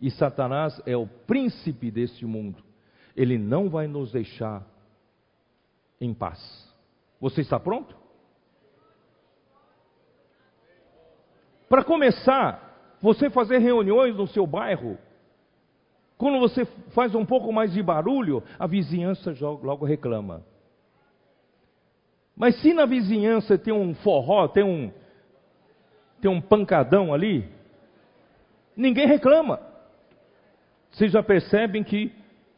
E 0.00 0.10
Satanás 0.10 0.80
é 0.86 0.96
o 0.96 1.06
príncipe 1.06 1.90
deste 1.90 2.24
mundo. 2.24 2.62
Ele 3.16 3.36
não 3.36 3.68
vai 3.68 3.86
nos 3.86 4.12
deixar 4.12 4.64
em 6.00 6.14
paz. 6.14 6.67
Você 7.20 7.40
está 7.40 7.58
pronto? 7.58 7.96
Para 11.68 11.84
começar, 11.84 12.96
você 13.00 13.28
fazer 13.28 13.58
reuniões 13.58 14.16
no 14.16 14.26
seu 14.26 14.46
bairro, 14.46 14.98
quando 16.16 16.40
você 16.40 16.64
faz 16.94 17.14
um 17.14 17.24
pouco 17.24 17.52
mais 17.52 17.72
de 17.72 17.82
barulho, 17.82 18.42
a 18.58 18.66
vizinhança 18.66 19.34
logo 19.40 19.84
reclama. 19.84 20.44
Mas 22.36 22.60
se 22.60 22.72
na 22.72 22.86
vizinhança 22.86 23.58
tem 23.58 23.72
um 23.72 23.94
forró, 23.96 24.48
tem 24.48 24.64
um, 24.64 24.92
tem 26.20 26.30
um 26.30 26.40
pancadão 26.40 27.12
ali, 27.12 27.48
ninguém 28.76 29.06
reclama. 29.06 29.60
Vocês 30.90 31.12
já 31.12 31.22
percebem 31.22 31.84
que 31.84 32.12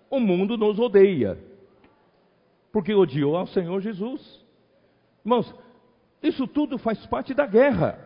o 0.09 0.21
mundo 0.21 0.57
nos 0.57 0.79
odeia, 0.79 1.39
porque 2.73 2.95
odiou 2.95 3.37
ao 3.37 3.47
Senhor 3.47 3.81
Jesus. 3.81 4.40
Irmãos, 5.25 5.55
isso 6.23 6.47
tudo 6.47 6.79
faz 6.79 7.05
parte 7.07 7.35
da 7.35 7.47
guerra. 7.47 7.99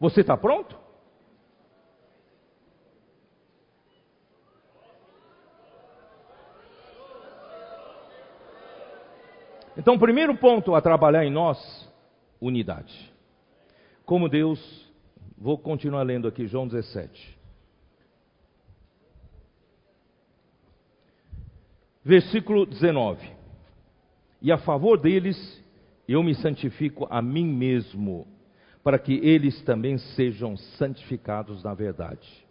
Você 0.00 0.20
está 0.20 0.36
pronto? 0.36 0.76
Então, 9.76 9.96
primeiro 9.98 10.36
ponto 10.36 10.74
a 10.74 10.82
trabalhar 10.82 11.24
em 11.24 11.30
nós, 11.30 11.88
unidade. 12.40 13.12
Como 14.04 14.28
Deus, 14.28 14.90
vou 15.36 15.56
continuar 15.56 16.02
lendo 16.02 16.26
aqui 16.26 16.48
João 16.48 16.66
17. 16.66 17.38
Versículo 22.04 22.66
19. 22.66 23.30
E 24.42 24.50
a 24.50 24.58
favor 24.58 24.98
deles 24.98 25.62
eu 26.08 26.22
me 26.22 26.34
santifico 26.34 27.06
a 27.10 27.20
mim 27.20 27.46
mesmo, 27.46 28.26
para 28.82 28.98
que 28.98 29.14
eles 29.14 29.60
também 29.62 29.98
sejam 29.98 30.56
santificados 30.56 31.62
na 31.62 31.74
verdade. 31.74 32.46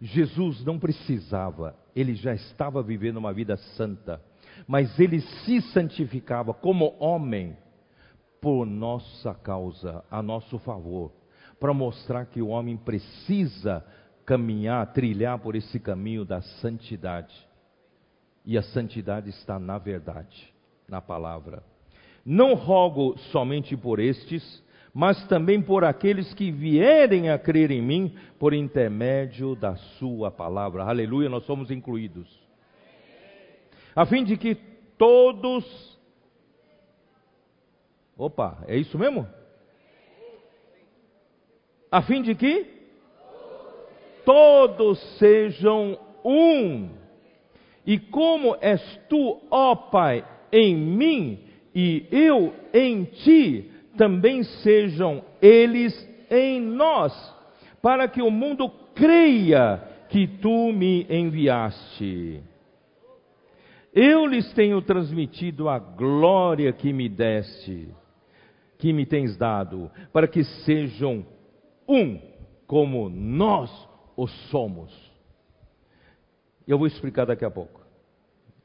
Jesus 0.00 0.64
não 0.64 0.78
precisava, 0.78 1.76
ele 1.94 2.14
já 2.14 2.34
estava 2.34 2.82
vivendo 2.82 3.16
uma 3.16 3.32
vida 3.32 3.56
santa 3.56 4.20
mas 4.66 4.98
ele 4.98 5.20
se 5.20 5.60
santificava 5.72 6.54
como 6.54 6.96
homem 6.98 7.56
por 8.40 8.66
nossa 8.66 9.34
causa, 9.34 10.04
a 10.10 10.22
nosso 10.22 10.58
favor, 10.58 11.12
para 11.58 11.72
mostrar 11.72 12.26
que 12.26 12.42
o 12.42 12.48
homem 12.48 12.76
precisa 12.76 13.84
caminhar, 14.26 14.92
trilhar 14.92 15.38
por 15.38 15.54
esse 15.54 15.80
caminho 15.80 16.24
da 16.24 16.40
santidade. 16.42 17.34
E 18.44 18.58
a 18.58 18.62
santidade 18.62 19.30
está 19.30 19.58
na 19.58 19.78
verdade, 19.78 20.52
na 20.86 21.00
palavra. 21.00 21.62
Não 22.24 22.54
rogo 22.54 23.18
somente 23.32 23.76
por 23.76 23.98
estes, 23.98 24.62
mas 24.92 25.26
também 25.26 25.60
por 25.60 25.84
aqueles 25.84 26.32
que 26.34 26.50
vierem 26.50 27.30
a 27.30 27.38
crer 27.38 27.70
em 27.70 27.82
mim 27.82 28.14
por 28.38 28.54
intermédio 28.54 29.54
da 29.54 29.76
sua 29.98 30.30
palavra. 30.30 30.84
Aleluia, 30.84 31.28
nós 31.28 31.44
somos 31.44 31.70
incluídos 31.70 32.44
a 33.94 34.04
fim 34.06 34.24
de 34.24 34.36
que 34.36 34.56
todos. 34.98 35.64
Opa, 38.16 38.64
é 38.66 38.76
isso 38.76 38.98
mesmo? 38.98 39.26
A 41.90 42.02
fim 42.02 42.22
de 42.22 42.34
que 42.34 42.66
todos 44.24 44.98
sejam 45.18 45.98
um. 46.24 46.90
E 47.86 47.98
como 47.98 48.56
és 48.60 48.82
tu, 49.08 49.40
ó 49.50 49.76
Pai, 49.76 50.26
em 50.50 50.74
mim 50.74 51.44
e 51.74 52.06
eu 52.10 52.54
em 52.72 53.04
ti, 53.04 53.70
também 53.96 54.42
sejam 54.42 55.24
eles 55.40 55.94
em 56.30 56.60
nós, 56.60 57.12
para 57.82 58.08
que 58.08 58.22
o 58.22 58.30
mundo 58.30 58.68
creia 58.94 59.82
que 60.08 60.26
tu 60.26 60.72
me 60.72 61.06
enviaste. 61.10 62.42
Eu 63.92 64.26
lhes 64.26 64.52
tenho 64.54 64.80
transmitido 64.82 65.68
a 65.68 65.78
glória 65.78 66.72
que 66.72 66.92
me 66.92 67.08
deste, 67.08 67.88
que 68.78 68.92
me 68.92 69.06
tens 69.06 69.36
dado, 69.36 69.90
para 70.12 70.26
que 70.26 70.42
sejam 70.42 71.24
um, 71.88 72.20
como 72.66 73.08
nós 73.08 73.70
o 74.16 74.26
somos. 74.26 74.92
Eu 76.66 76.78
vou 76.78 76.86
explicar 76.86 77.26
daqui 77.26 77.44
a 77.44 77.50
pouco 77.50 77.84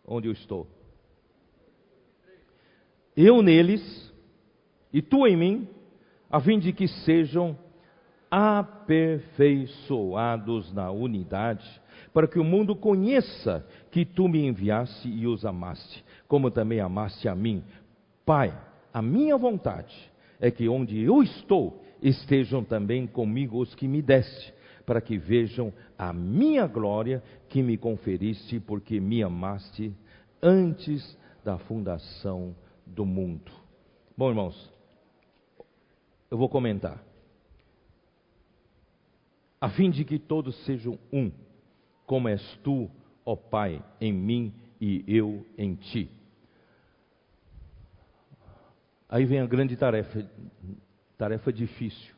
onde 0.09 0.27
eu 0.27 0.33
estou. 0.33 0.67
Eu 3.21 3.41
neles 3.41 4.13
e 4.93 5.01
tu 5.01 5.27
em 5.27 5.35
mim, 5.35 5.67
a 6.31 6.39
fim 6.39 6.57
de 6.57 6.71
que 6.71 6.87
sejam 6.87 7.57
aperfeiçoados 8.31 10.71
na 10.71 10.89
unidade, 10.89 11.69
para 12.13 12.29
que 12.29 12.39
o 12.39 12.45
mundo 12.45 12.77
conheça 12.77 13.67
que 13.91 14.05
tu 14.05 14.29
me 14.29 14.45
enviaste 14.45 15.09
e 15.09 15.27
os 15.27 15.45
amaste, 15.45 16.01
como 16.29 16.49
também 16.49 16.79
amaste 16.79 17.27
a 17.27 17.35
mim. 17.35 17.61
Pai, 18.25 18.57
a 18.93 19.01
minha 19.01 19.37
vontade 19.37 19.93
é 20.39 20.49
que 20.49 20.69
onde 20.69 21.03
eu 21.03 21.21
estou 21.21 21.83
estejam 22.01 22.63
também 22.63 23.05
comigo 23.05 23.59
os 23.59 23.75
que 23.75 23.85
me 23.85 24.01
deste, 24.01 24.53
para 24.85 25.01
que 25.01 25.17
vejam 25.17 25.73
a 25.97 26.13
minha 26.13 26.65
glória 26.67 27.21
que 27.49 27.61
me 27.61 27.77
conferiste, 27.77 28.61
porque 28.61 29.01
me 29.01 29.21
amaste 29.21 29.93
antes 30.41 31.17
da 31.43 31.57
fundação 31.57 32.55
do 32.89 33.05
mundo. 33.05 33.51
Bom, 34.17 34.29
irmãos, 34.29 34.73
eu 36.29 36.37
vou 36.37 36.49
comentar. 36.49 37.03
A 39.61 39.69
fim 39.69 39.89
de 39.89 40.05
que 40.05 40.17
todos 40.17 40.55
sejam 40.65 40.97
um, 41.11 41.31
como 42.05 42.27
és 42.29 42.41
tu, 42.63 42.89
ó 43.25 43.35
Pai, 43.35 43.83
em 43.99 44.13
mim 44.13 44.53
e 44.79 45.03
eu 45.07 45.45
em 45.57 45.75
ti. 45.75 46.09
Aí 49.07 49.25
vem 49.25 49.39
a 49.39 49.45
grande 49.45 49.75
tarefa, 49.75 50.29
tarefa 51.17 51.51
difícil. 51.51 52.15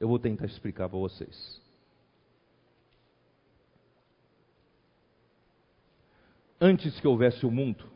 Eu 0.00 0.08
vou 0.08 0.18
tentar 0.18 0.46
explicar 0.46 0.88
para 0.88 0.98
vocês. 0.98 1.62
Antes 6.60 6.98
que 7.00 7.06
houvesse 7.06 7.46
o 7.46 7.50
mundo, 7.50 7.88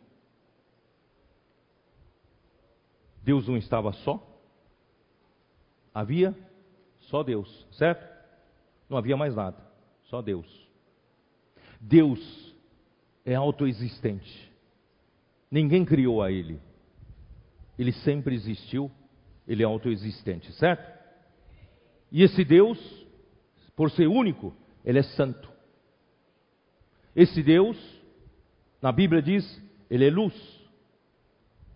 Deus 3.23 3.47
não 3.47 3.57
estava 3.57 3.93
só? 3.93 4.21
Havia 5.95 6.35
só 7.01 7.23
Deus, 7.23 7.67
certo? 7.73 8.07
Não 8.89 8.97
havia 8.97 9.17
mais 9.17 9.35
nada, 9.35 9.59
só 10.05 10.23
Deus. 10.23 10.47
Deus 11.81 12.55
é 13.25 13.35
autoexistente. 13.35 14.51
Ninguém 15.51 15.85
criou 15.85 16.23
a 16.23 16.31
Ele. 16.31 16.61
Ele 17.79 17.93
sempre 17.93 18.35
existiu, 18.35 18.91
Ele 19.47 19.63
é 19.63 19.67
autoexistente, 19.67 20.53
certo? 20.55 21.01
E 22.11 22.23
esse 22.23 22.45
Deus, 22.45 22.79
por 23.75 23.91
ser 23.91 24.07
único, 24.07 24.55
Ele 24.85 24.99
é 24.99 25.03
santo. 25.03 25.51
Esse 27.15 27.43
Deus 27.43 27.77
na 28.83 28.91
Bíblia 28.91 29.23
diz, 29.23 29.45
ele 29.89 30.07
é 30.07 30.11
luz. 30.11 30.35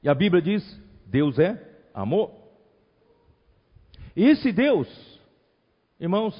E 0.03 0.09
a 0.09 0.15
Bíblia 0.15 0.43
diz, 0.43 0.83
Deus 1.07 1.39
é 1.39 1.59
amor. 1.95 2.35
E 4.15 4.25
esse 4.25 4.53
Deus, 4.53 4.89
irmãos, 5.99 6.35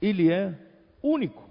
ele 0.00 0.30
é 0.30 0.56
único. 1.02 1.48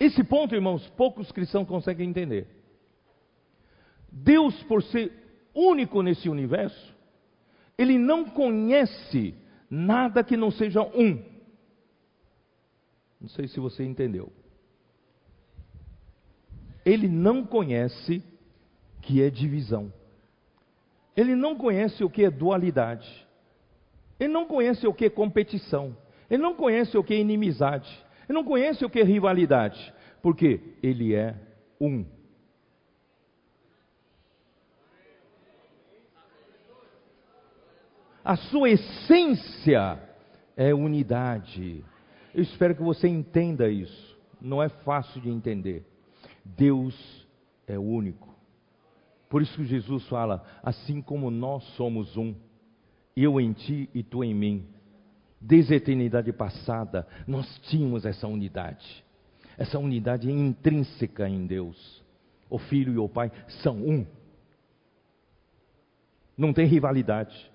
Esse 0.00 0.24
ponto, 0.24 0.54
irmãos, 0.54 0.88
poucos 0.96 1.30
cristãos 1.30 1.68
conseguem 1.68 2.08
entender. 2.08 2.48
Deus, 4.10 4.60
por 4.64 4.82
ser 4.82 5.12
único 5.54 6.02
nesse 6.02 6.28
universo, 6.28 6.94
ele 7.78 7.98
não 7.98 8.24
conhece 8.24 9.34
nada 9.70 10.24
que 10.24 10.36
não 10.36 10.50
seja 10.50 10.82
um. 10.82 11.22
Não 13.20 13.28
sei 13.28 13.46
se 13.46 13.60
você 13.60 13.84
entendeu 13.84 14.32
ele 16.84 17.08
não 17.08 17.44
conhece 17.44 18.22
que 19.02 19.20
é 19.20 19.28
divisão. 19.28 19.92
Ele 21.14 21.34
não 21.34 21.56
conhece 21.56 22.02
o 22.02 22.08
que 22.08 22.24
é 22.24 22.30
dualidade. 22.30 23.26
Ele 24.18 24.32
não 24.32 24.46
conhece 24.46 24.86
o 24.86 24.94
que 24.94 25.04
é 25.04 25.10
competição. 25.10 25.96
Ele 26.30 26.42
não 26.42 26.54
conhece 26.54 26.96
o 26.96 27.04
que 27.04 27.12
é 27.12 27.18
inimizade. 27.18 27.90
Ele 28.28 28.38
não 28.38 28.44
conhece 28.44 28.84
o 28.84 28.88
que 28.88 29.00
é 29.00 29.04
rivalidade. 29.04 29.92
Porque 30.22 30.60
ele 30.82 31.14
é 31.14 31.34
um. 31.80 32.06
A 38.24 38.36
sua 38.36 38.70
essência 38.70 40.00
é 40.56 40.72
unidade. 40.72 41.84
Eu 42.32 42.42
espero 42.42 42.74
que 42.74 42.82
você 42.82 43.08
entenda 43.08 43.68
isso. 43.68 44.16
Não 44.40 44.62
é 44.62 44.68
fácil 44.68 45.20
de 45.20 45.28
entender. 45.28 45.84
Deus 46.44 47.26
é 47.66 47.78
único. 47.78 48.31
Por 49.32 49.40
isso 49.40 49.56
que 49.56 49.64
Jesus 49.64 50.06
fala: 50.08 50.44
assim 50.62 51.00
como 51.00 51.30
nós 51.30 51.64
somos 51.74 52.18
um, 52.18 52.34
eu 53.16 53.40
em 53.40 53.54
ti 53.54 53.88
e 53.94 54.02
tu 54.02 54.22
em 54.22 54.34
mim. 54.34 54.66
Desde 55.40 55.72
a 55.72 55.76
eternidade 55.78 56.30
passada, 56.34 57.08
nós 57.26 57.58
tínhamos 57.62 58.04
essa 58.04 58.28
unidade. 58.28 59.02
Essa 59.56 59.78
unidade 59.78 60.28
é 60.28 60.32
intrínseca 60.32 61.26
em 61.26 61.46
Deus. 61.46 62.04
O 62.50 62.58
Filho 62.58 62.92
e 62.92 62.98
o 62.98 63.08
Pai 63.08 63.32
são 63.62 63.76
um. 63.76 64.06
Não 66.36 66.52
tem 66.52 66.66
rivalidade. 66.66 67.50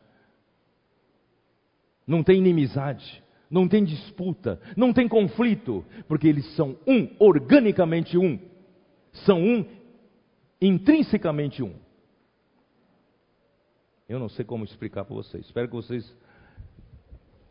Não 2.07 2.23
tem 2.23 2.39
inimizade. 2.39 3.23
Não 3.51 3.67
tem 3.67 3.83
disputa. 3.83 4.59
Não 4.75 4.91
tem 4.91 5.07
conflito. 5.07 5.85
Porque 6.07 6.27
eles 6.27 6.55
são 6.55 6.75
um, 6.87 7.07
organicamente 7.19 8.17
um 8.17 8.39
são 9.25 9.41
um, 9.41 9.65
intrinsecamente 10.61 11.61
um. 11.63 11.75
Eu 14.07 14.19
não 14.19 14.29
sei 14.29 14.45
como 14.45 14.63
explicar 14.63 15.03
para 15.05 15.15
vocês. 15.15 15.45
Espero 15.45 15.67
que 15.67 15.75
vocês, 15.75 16.15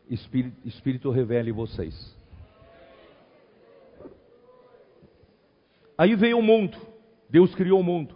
Espírito, 0.09 0.67
Espírito 0.67 1.11
revele 1.11 1.51
vocês. 1.51 2.15
Aí 5.97 6.15
veio 6.15 6.39
o 6.39 6.43
mundo. 6.43 6.77
Deus 7.29 7.53
criou 7.55 7.79
o 7.79 7.83
mundo. 7.83 8.15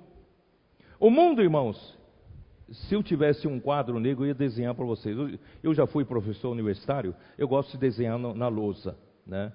O 0.99 1.09
mundo, 1.09 1.41
irmãos, 1.41 1.97
se 2.71 2.95
eu 2.95 3.03
tivesse 3.03 3.47
um 3.47 3.59
quadro 3.59 3.99
negro, 3.99 4.23
eu 4.23 4.29
ia 4.29 4.33
desenhar 4.33 4.73
para 4.73 4.85
vocês. 4.85 5.17
Eu, 5.61 5.73
já 5.73 5.85
fui 5.85 6.05
professor 6.05 6.51
universitário, 6.51 7.15
eu 7.37 7.47
gosto 7.47 7.71
de 7.71 7.77
desenhar 7.77 8.17
na, 8.17 8.33
na 8.33 8.47
lousa. 8.47 8.97
Né? 9.25 9.51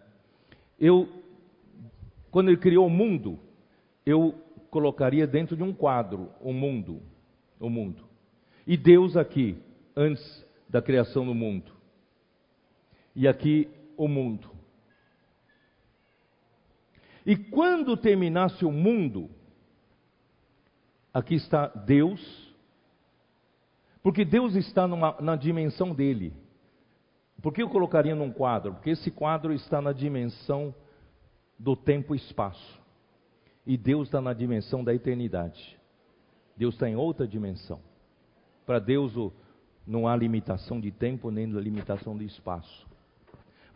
Eu, 0.79 1.09
quando 2.31 2.49
ele 2.49 2.59
criou 2.59 2.87
o 2.87 2.91
mundo, 2.91 3.39
eu 4.05 4.35
colocaria 4.71 5.27
dentro 5.27 5.57
de 5.57 5.63
um 5.63 5.73
quadro 5.73 6.31
o 6.41 6.53
mundo, 6.53 7.03
o 7.61 7.69
mundo. 7.69 8.05
E 8.67 8.77
Deus 8.77 9.17
aqui, 9.17 9.59
antes 9.95 10.45
da 10.69 10.83
criação 10.83 11.25
do 11.25 11.35
mundo. 11.35 11.73
E 13.15 13.27
aqui 13.27 13.69
o 13.97 14.09
mundo. 14.09 14.51
E 17.25 17.37
quando 17.37 17.97
terminasse 17.97 18.65
o 18.65 18.71
mundo, 18.71 19.31
aqui 21.13 21.35
está 21.35 21.67
Deus, 21.67 22.55
porque 24.03 24.25
Deus 24.25 24.55
está 24.55 24.87
numa, 24.87 25.17
na 25.21 25.35
dimensão 25.35 25.93
dele. 25.93 26.33
Por 27.43 27.53
que 27.53 27.63
eu 27.63 27.69
colocaria 27.69 28.15
num 28.15 28.31
quadro? 28.31 28.75
Porque 28.75 28.91
esse 28.91 29.11
quadro 29.11 29.53
está 29.53 29.81
na 29.81 29.93
dimensão 29.93 30.75
do 31.59 31.75
tempo 31.75 32.15
e 32.15 32.19
espaço. 32.19 32.81
E 33.67 33.77
Deus 33.77 34.09
está 34.09 34.21
na 34.21 34.33
dimensão 34.33 34.85
da 34.85 34.95
eternidade. 34.95 35.77
Deus 36.57 36.75
está 36.75 36.89
em 36.89 36.95
outra 36.95 37.27
dimensão. 37.27 37.81
Para 38.65 38.79
Deus 38.79 39.13
não 39.87 40.07
há 40.07 40.17
limitação 40.17 40.81
de 40.81 40.91
tempo 40.91 41.31
nem 41.31 41.47
limitação 41.47 42.17
de 42.17 42.25
espaço. 42.25 42.87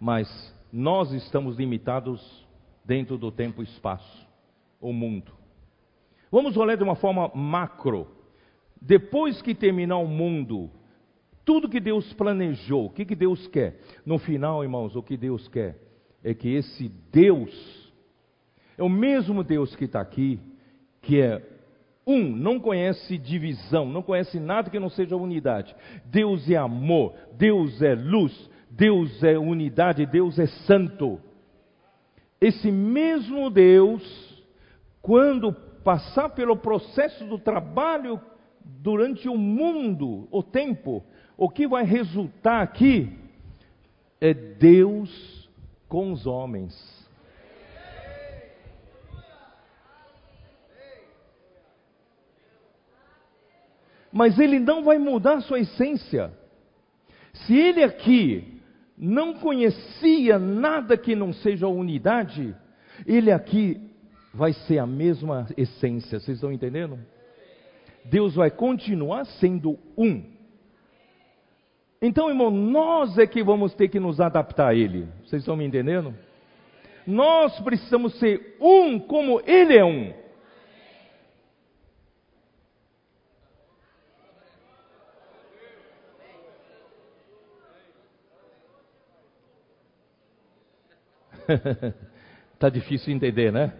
Mas 0.00 0.54
nós 0.72 1.12
estamos 1.12 1.56
limitados 1.56 2.46
dentro 2.84 3.18
do 3.18 3.30
tempo 3.30 3.62
e 3.62 3.64
espaço, 3.64 4.26
o 4.80 4.92
mundo. 4.92 5.32
Vamos 6.30 6.56
olhar 6.56 6.76
de 6.76 6.82
uma 6.84 6.94
forma 6.94 7.30
macro. 7.34 8.06
Depois 8.80 9.42
que 9.42 9.54
terminar 9.54 9.98
o 9.98 10.06
mundo, 10.06 10.70
tudo 11.44 11.68
que 11.68 11.80
Deus 11.80 12.12
planejou, 12.14 12.86
o 12.86 12.90
que, 12.90 13.04
que 13.04 13.16
Deus 13.16 13.46
quer? 13.48 13.80
No 14.06 14.18
final, 14.18 14.62
irmãos, 14.62 14.96
o 14.96 15.02
que 15.02 15.16
Deus 15.16 15.46
quer 15.48 15.78
é 16.22 16.32
que 16.32 16.48
esse 16.48 16.88
Deus 17.12 17.79
é 18.80 18.82
o 18.82 18.88
mesmo 18.88 19.44
Deus 19.44 19.76
que 19.76 19.84
está 19.84 20.00
aqui, 20.00 20.40
que 21.02 21.20
é 21.20 21.46
um, 22.06 22.34
não 22.34 22.58
conhece 22.58 23.18
divisão, 23.18 23.84
não 23.84 24.02
conhece 24.02 24.40
nada 24.40 24.70
que 24.70 24.78
não 24.78 24.88
seja 24.88 25.14
unidade. 25.16 25.76
Deus 26.06 26.50
é 26.50 26.56
amor, 26.56 27.12
Deus 27.36 27.82
é 27.82 27.94
luz, 27.94 28.32
Deus 28.70 29.22
é 29.22 29.38
unidade, 29.38 30.06
Deus 30.06 30.38
é 30.38 30.46
santo. 30.46 31.20
Esse 32.40 32.72
mesmo 32.72 33.50
Deus, 33.50 34.42
quando 35.02 35.52
passar 35.84 36.30
pelo 36.30 36.56
processo 36.56 37.26
do 37.26 37.38
trabalho 37.38 38.18
durante 38.64 39.28
o 39.28 39.36
mundo, 39.36 40.26
o 40.30 40.42
tempo, 40.42 41.04
o 41.36 41.50
que 41.50 41.68
vai 41.68 41.84
resultar 41.84 42.62
aqui 42.62 43.12
é 44.22 44.32
Deus 44.32 45.50
com 45.86 46.12
os 46.12 46.26
homens. 46.26 46.99
Mas 54.12 54.38
ele 54.38 54.58
não 54.58 54.82
vai 54.82 54.98
mudar 54.98 55.40
sua 55.42 55.60
essência. 55.60 56.32
Se 57.32 57.56
ele 57.56 57.82
aqui 57.82 58.60
não 58.96 59.34
conhecia 59.34 60.38
nada 60.38 60.96
que 60.96 61.14
não 61.14 61.32
seja 61.32 61.68
unidade, 61.68 62.54
ele 63.06 63.30
aqui 63.30 63.80
vai 64.34 64.52
ser 64.52 64.78
a 64.78 64.86
mesma 64.86 65.46
essência. 65.56 66.20
Vocês 66.20 66.36
estão 66.36 66.52
entendendo? 66.52 66.98
Deus 68.04 68.34
vai 68.34 68.50
continuar 68.50 69.24
sendo 69.24 69.78
um. 69.96 70.22
Então, 72.02 72.28
irmão, 72.28 72.50
nós 72.50 73.18
é 73.18 73.26
que 73.26 73.42
vamos 73.42 73.74
ter 73.74 73.88
que 73.88 74.00
nos 74.00 74.20
adaptar 74.20 74.68
a 74.68 74.74
Ele. 74.74 75.06
Vocês 75.24 75.42
estão 75.42 75.56
me 75.56 75.64
entendendo? 75.66 76.14
Nós 77.06 77.58
precisamos 77.60 78.18
ser 78.18 78.56
um 78.60 78.98
como 78.98 79.40
Ele 79.46 79.76
é 79.76 79.84
um. 79.84 80.12
tá 92.58 92.68
difícil 92.68 93.14
entender, 93.14 93.52
né? 93.52 93.72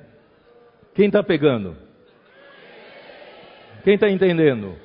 Quem 0.95 1.07
está 1.07 1.23
pegando? 1.23 1.77
Quem 3.85 3.95
está 3.95 4.11
entendendo? 4.11 4.77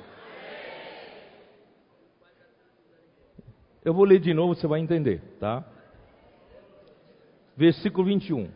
Eu 3.84 3.94
vou 3.94 4.04
ler 4.04 4.18
de 4.18 4.34
novo, 4.34 4.54
você 4.54 4.66
vai 4.66 4.80
entender, 4.80 5.20
tá? 5.38 5.64
Versículo 7.56 8.06
21. 8.06 8.48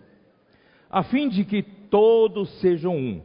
A 0.91 1.05
fim 1.05 1.29
de 1.29 1.45
que 1.45 1.63
todos 1.63 2.51
sejam 2.61 2.97
um. 2.97 3.23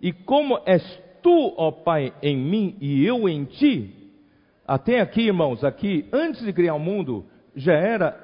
E 0.00 0.12
como 0.12 0.60
és 0.66 0.82
tu, 1.22 1.54
ó 1.56 1.70
Pai, 1.70 2.12
em 2.22 2.36
mim 2.36 2.76
e 2.80 3.04
eu 3.06 3.28
em 3.28 3.44
ti, 3.44 4.04
até 4.66 5.00
aqui, 5.00 5.22
irmãos, 5.22 5.62
aqui, 5.62 6.08
antes 6.12 6.42
de 6.42 6.52
criar 6.52 6.74
o 6.74 6.80
mundo, 6.80 7.24
já 7.54 7.74
era, 7.74 8.18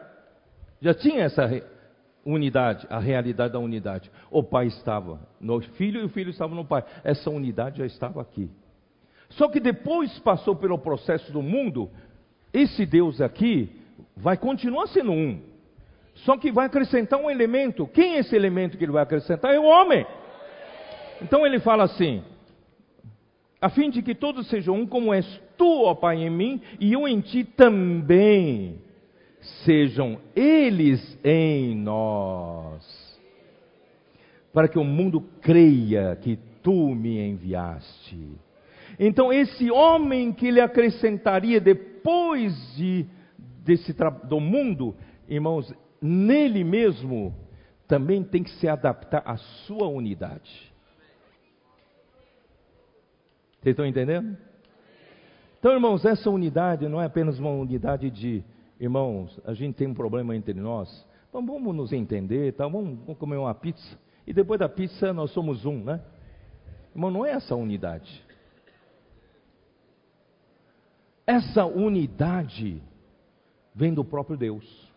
já 0.80 0.95
tinha 0.95 1.24
essa 1.24 1.47
unidade, 2.24 2.86
a 2.90 2.98
realidade 2.98 3.52
da 3.52 3.58
unidade. 3.58 4.10
O 4.30 4.42
pai 4.42 4.66
estava 4.66 5.20
no 5.40 5.60
filho 5.60 6.00
e 6.00 6.04
o 6.04 6.08
filho 6.08 6.30
estava 6.30 6.54
no 6.54 6.64
pai. 6.64 6.84
Essa 7.02 7.30
unidade 7.30 7.78
já 7.78 7.86
estava 7.86 8.20
aqui. 8.20 8.50
Só 9.30 9.48
que 9.48 9.60
depois 9.60 10.18
passou 10.20 10.56
pelo 10.56 10.78
processo 10.78 11.32
do 11.32 11.40
mundo, 11.40 11.90
esse 12.52 12.84
Deus 12.84 13.20
aqui 13.20 13.70
vai 14.16 14.36
continuar 14.36 14.88
sendo 14.88 15.12
um. 15.12 15.40
Só 16.16 16.36
que 16.36 16.50
vai 16.50 16.66
acrescentar 16.66 17.18
um 17.18 17.30
elemento. 17.30 17.86
Quem 17.86 18.16
é 18.16 18.18
esse 18.18 18.34
elemento 18.34 18.76
que 18.76 18.84
ele 18.84 18.92
vai 18.92 19.02
acrescentar? 19.02 19.54
É 19.54 19.58
o 19.58 19.64
homem. 19.64 20.04
Então 21.22 21.46
ele 21.46 21.60
fala 21.60 21.84
assim: 21.84 22.22
a 23.60 23.68
fim 23.68 23.88
de 23.88 24.02
que 24.02 24.14
todos 24.14 24.48
sejam 24.48 24.74
um, 24.74 24.86
como 24.86 25.14
és 25.14 25.40
tu, 25.56 25.84
ó 25.84 25.94
Pai, 25.94 26.16
em 26.16 26.30
mim, 26.30 26.60
e 26.78 26.92
eu 26.92 27.06
em 27.06 27.20
ti 27.20 27.44
também 27.44 28.80
sejam 29.64 30.18
eles 30.34 31.18
em 31.24 31.74
nós, 31.74 33.20
para 34.53 34.68
que 34.68 34.78
o 34.78 34.84
mundo 34.84 35.20
creia 35.41 36.16
que 36.16 36.38
tu 36.62 36.95
me 36.95 37.18
enviaste. 37.18 38.28
Então, 38.99 39.32
esse 39.32 39.70
homem 39.70 40.32
que 40.32 40.47
ele 40.47 40.61
acrescentaria 40.61 41.61
depois 41.61 42.53
de, 42.76 43.07
desse, 43.64 43.95
do 44.24 44.41
mundo, 44.41 44.95
irmãos, 45.28 45.72
nele 46.03 46.62
mesmo, 46.64 47.34
também 47.88 48.22
tem 48.22 48.43
que 48.43 48.51
se 48.51 48.68
adaptar 48.68 49.22
à 49.24 49.36
sua 49.36 49.88
unidade. 49.88 50.70
Vocês 53.61 53.72
estão 53.72 53.86
entendendo? 53.86 54.36
Então, 55.59 55.72
irmãos, 55.72 56.05
essa 56.05 56.30
unidade 56.30 56.88
não 56.88 57.01
é 57.01 57.07
apenas 57.07 57.38
uma 57.38 57.51
unidade 57.51 58.11
de 58.11 58.43
irmãos, 58.81 59.39
a 59.45 59.53
gente 59.53 59.76
tem 59.76 59.87
um 59.87 59.95
problema 59.95 60.35
entre 60.35 60.55
nós, 60.55 61.07
então 61.28 61.45
vamos 61.45 61.76
nos 61.76 61.93
entender, 61.93 62.55
tá? 62.55 62.66
vamos, 62.66 62.99
vamos 63.01 63.18
comer 63.18 63.37
uma 63.37 63.55
pizza, 63.55 63.99
e 64.26 64.33
depois 64.33 64.59
da 64.59 64.68
pizza 64.68 65.12
nós 65.12 65.31
somos 65.33 65.66
um, 65.66 65.85
né? 65.85 66.01
Irmão, 66.95 67.11
não 67.11 67.26
é 67.26 67.33
essa 67.33 67.55
unidade. 67.55 68.24
Essa 71.26 71.64
unidade 71.64 72.83
vem 73.74 73.95
do 73.95 74.05
próprio 74.05 74.37
Deus. 74.37 74.91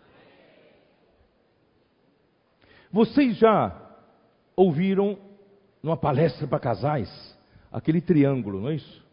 Vocês 2.91 3.37
já 3.37 3.79
ouviram 4.55 5.17
numa 5.81 5.97
palestra 5.97 6.47
para 6.47 6.59
casais 6.59 7.37
aquele 7.71 8.01
triângulo, 8.01 8.61
não 8.61 8.69
é 8.69 8.75
isso? 8.75 9.03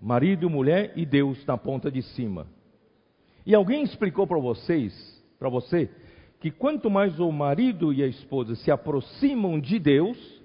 Marido, 0.00 0.48
mulher 0.50 0.92
e 0.96 1.06
Deus 1.06 1.44
na 1.46 1.56
ponta 1.56 1.90
de 1.90 2.02
cima. 2.02 2.46
E 3.46 3.54
alguém 3.54 3.84
explicou 3.84 4.26
para 4.26 4.40
vocês, 4.40 4.92
para 5.38 5.48
você, 5.48 5.88
que 6.40 6.50
quanto 6.50 6.90
mais 6.90 7.20
o 7.20 7.30
marido 7.30 7.92
e 7.92 8.02
a 8.02 8.06
esposa 8.06 8.56
se 8.56 8.72
aproximam 8.72 9.60
de 9.60 9.78
Deus, 9.78 10.42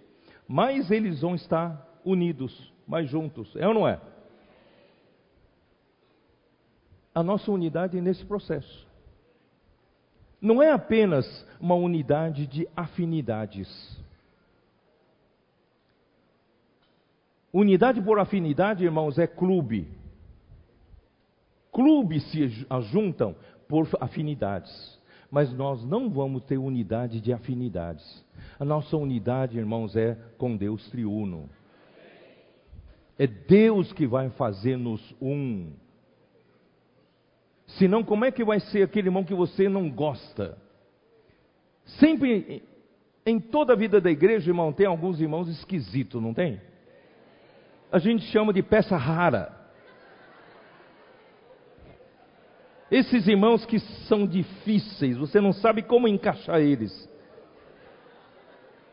mais 0.47 0.91
eles 0.91 1.21
vão 1.21 1.33
estar 1.33 1.99
unidos, 2.05 2.71
mais 2.87 3.09
juntos. 3.09 3.55
É 3.55 3.67
ou 3.67 3.73
não 3.73 3.87
é? 3.87 3.99
A 7.13 7.23
nossa 7.23 7.51
unidade 7.51 7.97
é 7.97 8.01
nesse 8.01 8.23
processo. 8.23 8.87
Não 10.39 10.61
é 10.61 10.71
apenas 10.71 11.25
uma 11.59 11.75
unidade 11.75 12.45
de 12.45 12.67
afinidades. 12.75 13.67
Unidade 17.51 17.99
por 17.99 18.19
afinidade, 18.19 18.83
irmãos, 18.83 19.17
é 19.17 19.25
clube 19.25 20.00
clubes 21.71 22.23
se 22.31 22.47
juntam 22.91 23.35
por 23.67 23.87
afinidades. 23.99 24.99
Mas 25.31 25.53
nós 25.53 25.83
não 25.85 26.09
vamos 26.09 26.43
ter 26.43 26.57
unidade 26.57 27.21
de 27.21 27.31
afinidades. 27.31 28.25
A 28.59 28.65
nossa 28.65 28.97
unidade, 28.97 29.57
irmãos, 29.57 29.95
é 29.95 30.17
com 30.37 30.57
Deus 30.57 30.85
triuno. 30.89 31.49
É 33.17 33.25
Deus 33.25 33.93
que 33.93 34.05
vai 34.05 34.29
fazer-nos 34.31 35.15
um. 35.21 35.71
Senão, 37.77 38.03
como 38.03 38.25
é 38.25 38.31
que 38.31 38.43
vai 38.43 38.59
ser 38.59 38.83
aquele 38.83 39.07
irmão 39.07 39.23
que 39.23 39.33
você 39.33 39.69
não 39.69 39.89
gosta? 39.89 40.57
Sempre, 41.85 42.63
em 43.25 43.39
toda 43.39 43.71
a 43.71 43.75
vida 43.75 44.01
da 44.01 44.11
igreja, 44.11 44.49
irmão, 44.49 44.73
tem 44.73 44.85
alguns 44.85 45.21
irmãos 45.21 45.47
esquisitos, 45.47 46.21
não 46.21 46.33
tem? 46.33 46.59
A 47.89 47.99
gente 47.99 48.25
chama 48.25 48.51
de 48.51 48.61
peça 48.61 48.97
rara. 48.97 49.60
Esses 52.91 53.25
irmãos 53.25 53.65
que 53.65 53.79
são 53.79 54.27
difíceis, 54.27 55.15
você 55.15 55.39
não 55.39 55.53
sabe 55.53 55.81
como 55.81 56.09
encaixar 56.09 56.59
eles. 56.59 57.09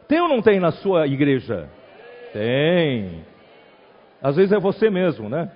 Tem 0.07 0.20
ou 0.20 0.29
não 0.29 0.41
tem 0.41 0.61
na 0.61 0.70
sua 0.70 1.09
igreja? 1.09 1.69
Tem. 2.33 3.27
Às 4.23 4.37
vezes 4.37 4.53
é 4.53 4.61
você 4.61 4.89
mesmo, 4.89 5.29
né? 5.29 5.51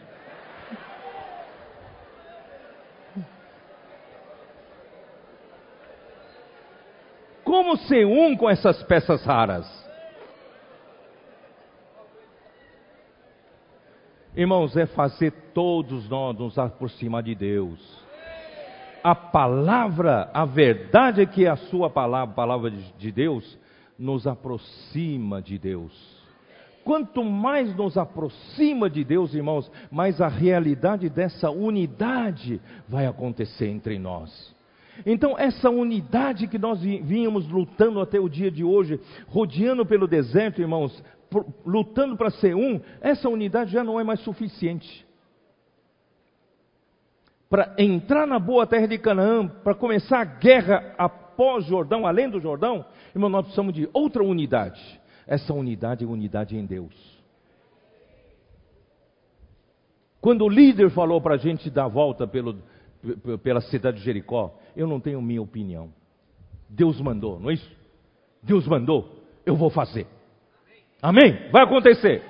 Como 7.45 7.77
ser 7.77 8.05
um 8.05 8.37
com 8.37 8.51
essas 8.51 8.83
peças 8.83 9.25
raras? 9.25 9.89
Irmãos, 14.35 14.77
é 14.77 14.87
fazer 14.87 15.31
todos 15.55 16.09
nós 16.09 16.37
nos 16.37 16.59
aproximar 16.59 17.23
de 17.23 17.37
Deus 17.37 18.03
a 19.03 19.15
palavra, 19.15 20.31
a 20.33 20.45
verdade 20.45 21.23
é 21.23 21.27
que 21.27 21.47
a 21.47 21.57
sua 21.57 21.91
palavra, 21.91 22.33
a 22.33 22.35
palavra 22.35 22.71
de 22.71 23.13
Deus, 23.13 23.59
nos 23.99 24.27
aproxima 24.27 25.43
de 25.43 25.59
Deus. 25.59 26.23
Quanto 26.85 27.23
mais 27.25 27.75
nos 27.77 27.97
aproxima 27.97 28.91
de 28.91 29.05
Deus, 29.05 29.35
irmãos, 29.35 29.71
mais 29.91 30.21
a 30.21 30.29
realidade 30.29 31.09
dessa 31.09 31.51
unidade 31.51 32.61
vai 32.89 33.07
acontecer 33.07 33.69
entre 33.69 33.99
nós. 33.99 34.55
Então, 35.07 35.39
essa 35.39 35.71
unidade 35.71 36.49
que 36.49 36.59
nós 36.59 36.81
vínhamos 36.83 37.49
lutando 37.49 38.01
até 38.01 38.21
o 38.21 38.29
dia 38.29 38.51
de 38.51 38.65
hoje, 38.65 39.01
rodeando 39.29 39.87
pelo 39.87 40.07
deserto, 40.07 40.61
irmãos, 40.61 41.03
lutando 41.65 42.17
para 42.17 42.31
ser 42.31 42.55
um, 42.55 42.81
essa 43.01 43.29
unidade 43.29 43.73
já 43.73 43.83
não 43.83 43.99
é 43.99 44.05
mais 44.05 44.21
suficiente 44.21 45.07
para 47.53 47.75
entrar 47.77 48.27
na 48.27 48.39
boa 48.39 48.67
terra 48.67 48.87
de 48.87 48.97
Canaã, 48.97 49.47
para 49.47 49.75
começar 49.75 50.21
a 50.21 50.25
guerra 50.25 50.95
após 50.97 51.67
Jordão, 51.67 52.07
além 52.07 52.31
do 52.31 52.41
Jordão, 52.41 52.83
irmão, 53.15 53.29
nós 53.29 53.43
precisamos 53.43 53.75
de 53.75 53.87
outra 53.93 54.25
unidade. 54.25 54.81
Essa 55.27 55.53
unidade 55.53 56.03
é 56.03 56.07
unidade 56.07 56.57
em 56.57 56.65
Deus. 56.65 56.95
Quando 60.19 60.47
o 60.47 60.49
líder 60.49 60.89
falou 60.93 61.21
para 61.21 61.35
a 61.35 61.37
gente 61.37 61.69
dar 61.69 61.85
a 61.85 61.89
volta 61.89 62.27
pelo, 62.27 62.57
pela 63.43 63.61
cidade 63.61 63.99
de 63.99 64.05
Jericó, 64.05 64.59
eu 64.75 64.87
não 64.87 64.99
tenho 64.99 65.21
minha 65.21 65.43
opinião. 65.43 65.93
Deus 66.71 66.99
mandou, 67.03 67.39
não 67.39 67.51
é 67.51 67.53
isso? 67.53 67.71
Deus 68.43 68.67
mandou, 68.67 69.15
eu 69.45 69.57
vou 69.57 69.69
fazer. 69.69 70.07
Amém? 71.03 71.51
Vai 71.51 71.65
acontecer. 71.65 72.23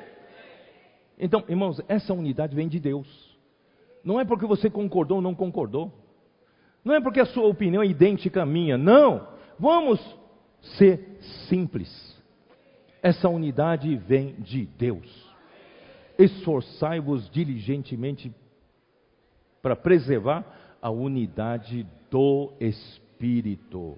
Então, 1.16 1.44
irmãos, 1.48 1.80
essa 1.86 2.12
unidade 2.12 2.56
vem 2.56 2.66
de 2.66 2.80
Deus. 2.80 3.31
Não 4.04 4.18
é 4.18 4.24
porque 4.24 4.46
você 4.46 4.68
concordou 4.68 5.16
ou 5.16 5.22
não 5.22 5.34
concordou. 5.34 5.92
Não 6.84 6.94
é 6.94 7.00
porque 7.00 7.20
a 7.20 7.26
sua 7.26 7.46
opinião 7.46 7.82
é 7.82 7.86
idêntica 7.86 8.42
à 8.42 8.46
minha. 8.46 8.76
Não. 8.76 9.28
Vamos 9.58 10.00
ser 10.78 11.18
simples. 11.48 11.90
Essa 13.02 13.28
unidade 13.28 13.94
vem 13.96 14.34
de 14.34 14.66
Deus. 14.66 15.30
Esforçai-vos 16.18 17.28
diligentemente 17.30 18.32
para 19.60 19.76
preservar 19.76 20.44
a 20.80 20.90
unidade 20.90 21.86
do 22.10 22.52
Espírito. 22.60 23.96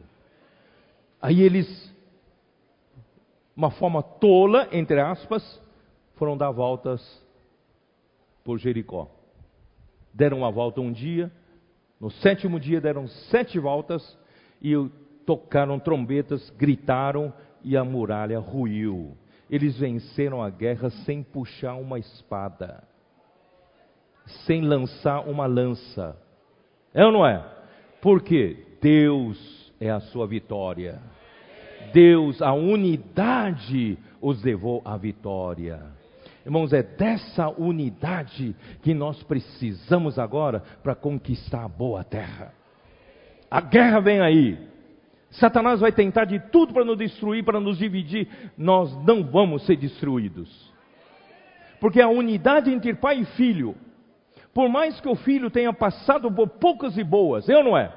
Aí 1.20 1.40
eles, 1.40 1.94
uma 3.56 3.70
forma 3.70 4.02
tola, 4.02 4.68
entre 4.72 5.00
aspas, 5.00 5.62
foram 6.16 6.36
dar 6.36 6.50
voltas 6.50 7.00
por 8.44 8.58
Jericó. 8.58 9.08
Deram 10.14 10.38
uma 10.38 10.50
volta 10.50 10.80
um 10.80 10.92
dia, 10.92 11.30
no 12.00 12.10
sétimo 12.10 12.60
dia 12.60 12.80
deram 12.80 13.08
sete 13.08 13.58
voltas 13.58 14.18
e 14.62 14.74
tocaram 15.26 15.78
trombetas, 15.78 16.50
gritaram 16.50 17.32
e 17.62 17.76
a 17.76 17.84
muralha 17.84 18.38
ruiu. 18.38 19.16
Eles 19.50 19.78
venceram 19.78 20.42
a 20.42 20.50
guerra 20.50 20.90
sem 21.04 21.22
puxar 21.22 21.74
uma 21.74 21.98
espada, 21.98 22.84
sem 24.46 24.62
lançar 24.62 25.20
uma 25.28 25.46
lança. 25.46 26.16
É 26.92 27.04
ou 27.04 27.12
não 27.12 27.26
é? 27.26 27.44
Porque 28.00 28.76
Deus 28.80 29.72
é 29.80 29.90
a 29.90 30.00
sua 30.00 30.26
vitória. 30.26 31.00
Deus, 31.92 32.40
a 32.40 32.52
unidade, 32.52 33.98
os 34.20 34.42
levou 34.42 34.80
à 34.84 34.96
vitória. 34.96 35.82
Irmãos, 36.44 36.72
é 36.72 36.82
dessa 36.82 37.48
unidade 37.48 38.54
que 38.82 38.92
nós 38.92 39.22
precisamos 39.22 40.18
agora 40.18 40.62
para 40.82 40.94
conquistar 40.94 41.64
a 41.64 41.68
boa 41.68 42.04
terra. 42.04 42.52
A 43.50 43.60
guerra 43.60 44.00
vem 44.00 44.20
aí. 44.20 44.58
Satanás 45.30 45.80
vai 45.80 45.90
tentar 45.90 46.26
de 46.26 46.38
tudo 46.38 46.74
para 46.74 46.84
nos 46.84 46.98
destruir, 46.98 47.44
para 47.44 47.58
nos 47.58 47.78
dividir. 47.78 48.28
Nós 48.58 48.94
não 49.04 49.24
vamos 49.24 49.64
ser 49.64 49.76
destruídos. 49.76 50.72
Porque 51.80 52.00
a 52.00 52.08
unidade 52.08 52.70
entre 52.70 52.94
pai 52.94 53.20
e 53.20 53.24
filho, 53.24 53.74
por 54.52 54.68
mais 54.68 55.00
que 55.00 55.08
o 55.08 55.16
filho 55.16 55.50
tenha 55.50 55.72
passado 55.72 56.30
por 56.30 56.48
poucas 56.48 56.96
e 56.98 57.02
boas, 57.02 57.48
eu 57.48 57.64
não 57.64 57.76
é? 57.76 57.92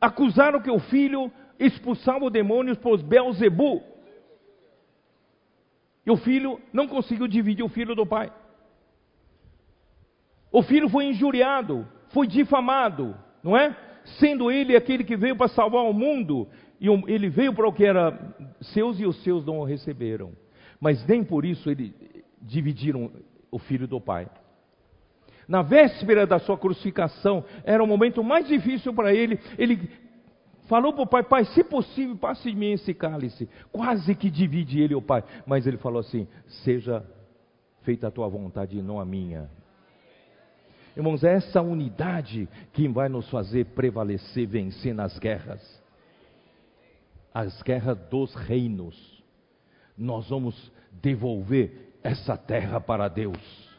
Acusaram 0.00 0.60
que 0.60 0.70
o 0.70 0.80
filho 0.80 1.30
expulsava 1.58 2.24
os 2.24 2.32
demônios 2.32 2.78
por 2.78 3.00
Belzebu. 3.02 3.91
E 6.04 6.10
o 6.10 6.16
filho 6.16 6.60
não 6.72 6.88
conseguiu 6.88 7.28
dividir 7.28 7.64
o 7.64 7.68
filho 7.68 7.94
do 7.94 8.04
pai. 8.04 8.32
O 10.50 10.62
filho 10.62 10.88
foi 10.88 11.06
injuriado, 11.06 11.86
foi 12.08 12.26
difamado, 12.26 13.16
não 13.42 13.56
é? 13.56 13.74
Sendo 14.18 14.50
ele 14.50 14.76
aquele 14.76 15.04
que 15.04 15.16
veio 15.16 15.36
para 15.36 15.48
salvar 15.48 15.84
o 15.84 15.92
mundo, 15.92 16.48
e 16.80 16.88
ele 17.06 17.28
veio 17.28 17.54
para 17.54 17.68
o 17.68 17.72
que 17.72 17.84
era 17.84 18.36
seus 18.60 18.98
e 18.98 19.06
os 19.06 19.22
seus 19.22 19.46
não 19.46 19.60
o 19.60 19.64
receberam. 19.64 20.32
Mas 20.80 21.06
nem 21.06 21.22
por 21.22 21.44
isso 21.44 21.70
ele 21.70 21.94
dividiram 22.40 23.10
o 23.50 23.58
filho 23.58 23.86
do 23.86 24.00
pai. 24.00 24.28
Na 25.46 25.62
véspera 25.62 26.26
da 26.26 26.38
sua 26.38 26.58
crucificação, 26.58 27.44
era 27.64 27.82
o 27.82 27.86
momento 27.86 28.22
mais 28.22 28.46
difícil 28.48 28.92
para 28.92 29.14
ele. 29.14 29.38
Ele 29.56 29.88
Falou 30.66 30.92
para 30.92 31.02
o 31.02 31.06
pai, 31.06 31.22
pai, 31.22 31.44
se 31.46 31.64
possível, 31.64 32.16
passe 32.16 32.50
de 32.50 32.56
mim 32.56 32.72
esse 32.72 32.94
cálice. 32.94 33.48
Quase 33.70 34.14
que 34.14 34.30
divide 34.30 34.80
ele 34.80 34.94
o 34.94 35.02
pai. 35.02 35.24
Mas 35.46 35.66
ele 35.66 35.76
falou 35.76 36.00
assim: 36.00 36.26
seja 36.64 37.04
feita 37.82 38.08
a 38.08 38.10
tua 38.10 38.28
vontade 38.28 38.78
e 38.78 38.82
não 38.82 39.00
a 39.00 39.04
minha. 39.04 39.50
Irmãos, 40.96 41.24
é 41.24 41.34
essa 41.34 41.60
unidade 41.60 42.48
que 42.72 42.86
vai 42.88 43.08
nos 43.08 43.28
fazer 43.30 43.66
prevalecer, 43.66 44.46
vencer 44.46 44.94
nas 44.94 45.18
guerras. 45.18 45.82
As 47.32 47.62
guerras 47.62 47.98
dos 48.10 48.34
reinos. 48.34 49.22
Nós 49.96 50.28
vamos 50.28 50.72
devolver 50.92 51.94
essa 52.02 52.36
terra 52.36 52.80
para 52.80 53.08
Deus. 53.08 53.70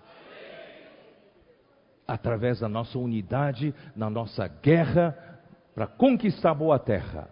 Através 2.08 2.60
da 2.60 2.68
nossa 2.68 2.98
unidade, 2.98 3.74
na 3.96 4.10
nossa 4.10 4.48
guerra, 4.48 5.33
para 5.74 5.88
conquistar 5.88 6.52
a 6.52 6.56
boa 6.56 6.78
terra. 6.78 7.30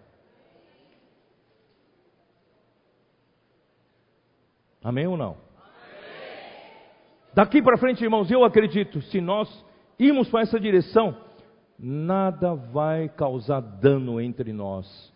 Amém 4.82 5.06
ou 5.06 5.16
não? 5.16 5.36
Amém. 5.56 5.72
Daqui 7.34 7.62
para 7.62 7.78
frente, 7.78 8.02
irmãos, 8.02 8.30
eu 8.30 8.44
acredito, 8.44 9.00
se 9.02 9.20
nós 9.20 9.64
irmos 9.98 10.28
para 10.28 10.40
essa 10.40 10.58
direção, 10.58 11.16
nada 11.78 12.54
vai 12.54 13.08
causar 13.08 13.60
dano 13.60 14.20
entre 14.20 14.52
nós. 14.52 15.12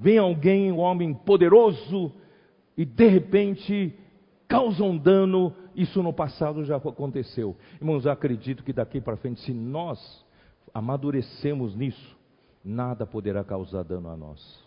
Vem 0.00 0.18
alguém, 0.18 0.72
um 0.72 0.78
homem 0.78 1.14
poderoso, 1.14 2.12
e 2.76 2.84
de 2.84 3.06
repente 3.06 3.94
causa 4.48 4.82
um 4.82 4.96
dano 4.96 5.54
isso 5.74 6.02
no 6.02 6.12
passado 6.12 6.64
já 6.64 6.76
aconteceu. 6.76 7.56
Irmãos, 7.80 8.06
acredito 8.06 8.62
que 8.62 8.72
daqui 8.72 9.00
para 9.00 9.16
frente, 9.16 9.40
se 9.40 9.52
nós 9.52 10.24
amadurecemos 10.72 11.74
nisso, 11.74 12.16
nada 12.64 13.06
poderá 13.06 13.42
causar 13.44 13.82
dano 13.82 14.08
a 14.08 14.16
nós. 14.16 14.62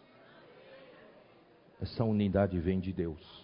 Essa 1.82 2.04
unidade 2.04 2.60
vem 2.60 2.80
de 2.80 2.94
Deus. 2.94 3.44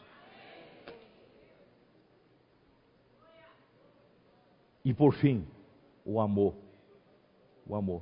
E 4.83 4.93
por 4.93 5.13
fim, 5.13 5.45
o 6.05 6.19
amor. 6.19 6.55
O 7.67 7.75
amor. 7.75 8.01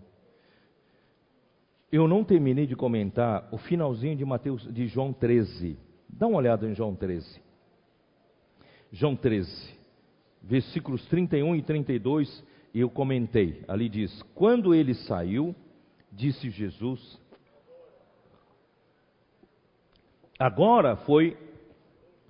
Eu 1.91 2.07
não 2.07 2.23
terminei 2.23 2.67
de 2.67 2.75
comentar 2.75 3.47
o 3.51 3.57
finalzinho 3.57 4.15
de 4.15 4.25
Mateus 4.25 4.71
de 4.73 4.87
João 4.87 5.11
13. 5.11 5.77
Dá 6.07 6.27
uma 6.27 6.37
olhada 6.37 6.67
em 6.67 6.75
João 6.75 6.95
13. 6.95 7.46
João 8.91 9.15
13, 9.15 9.77
versículos 10.41 11.05
31 11.07 11.55
e 11.55 11.61
32, 11.61 12.43
eu 12.73 12.89
comentei. 12.89 13.63
Ali 13.67 13.89
diz: 13.89 14.21
Quando 14.33 14.73
ele 14.73 14.93
saiu, 14.93 15.55
disse 16.11 16.49
Jesus: 16.49 17.19
Agora 20.39 20.95
foi 20.97 21.35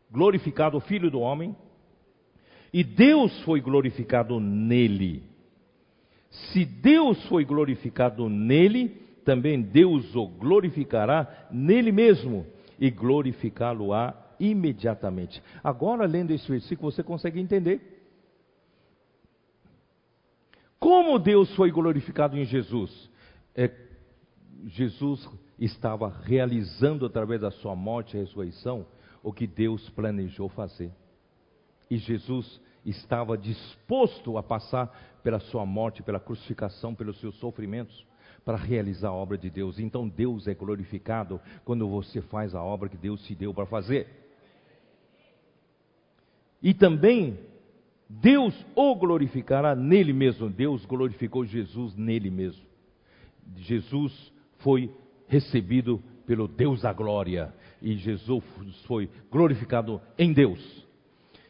glorificado 0.10 0.78
o 0.78 0.82
Filho 0.82 1.12
do 1.12 1.20
Homem, 1.20 1.56
e 2.74 2.84
Deus 2.84 3.40
foi 3.44 3.62
glorificado 3.62 4.40
nele. 4.40 5.24
Se 6.30 6.66
Deus 6.66 7.24
foi 7.28 7.46
glorificado 7.46 8.30
nele, 8.30 8.90
também 9.24 9.62
Deus 9.62 10.16
o 10.16 10.28
glorificará 10.28 11.48
nele 11.52 11.92
mesmo 11.92 12.46
e 12.80 12.90
glorificá-lo-á 12.90 14.27
imediatamente. 14.40 15.42
Agora, 15.64 16.06
lendo 16.06 16.32
esse 16.32 16.48
versículo, 16.48 16.92
você 16.92 17.04
consegue 17.04 17.40
entender. 17.40 17.98
Como 20.80 21.18
Deus 21.18 21.54
foi 21.56 21.72
glorificado 21.72 22.38
em 22.38 22.46
Jesus? 22.46 23.10
É, 23.56 23.72
Jesus 24.66 25.28
estava 25.60 26.10
realizando 26.24 27.06
através 27.06 27.42
da 27.42 27.52
sua 27.52 27.76
morte 27.76 28.16
e 28.16 28.20
ressurreição 28.20 28.86
o 29.24 29.34
que 29.34 29.48
Deus 29.48 29.90
planejou 29.90 30.48
fazer. 30.50 30.92
E 31.90 31.98
Jesus 31.98 32.62
estava 32.86 33.38
disposto 33.38 34.38
a 34.38 34.44
passar 34.44 35.20
pela 35.24 35.40
sua 35.40 35.66
morte, 35.66 36.04
pela 36.04 36.20
crucificação, 36.20 36.94
pelos 36.94 37.20
seus 37.20 37.36
sofrimentos, 37.36 38.06
para 38.46 38.56
realizar 38.56 39.10
a 39.10 39.14
obra 39.14 39.38
de 39.38 39.50
Deus. 39.50 39.80
Então 39.80 40.08
Deus 40.08 40.48
é 40.48 40.54
glorificado 40.54 41.42
quando 41.66 41.88
você 41.90 42.22
faz 42.22 42.56
a 42.56 42.64
obra 42.64 42.88
que 42.88 42.96
Deus 42.96 43.22
te 43.24 43.36
deu 43.36 43.54
para 43.54 43.66
fazer. 43.66 44.27
E 46.62 46.74
também 46.74 47.38
Deus 48.10 48.54
o 48.76 48.96
glorificará 48.96 49.76
nele 49.76 50.14
mesmo. 50.14 50.50
Deus 50.50 50.86
glorificou 50.86 51.46
Jesus 51.46 51.96
nele 51.96 52.30
mesmo. 52.30 52.66
Jesus 53.58 54.32
foi 54.60 54.92
recebido 55.28 56.02
pelo 56.26 56.48
Deus 56.48 56.82
da 56.82 56.92
glória 56.92 57.54
e 57.82 57.96
Jesus 57.96 58.44
foi 58.86 59.10
glorificado 59.32 60.02
em 60.18 60.34
Deus. 60.34 60.86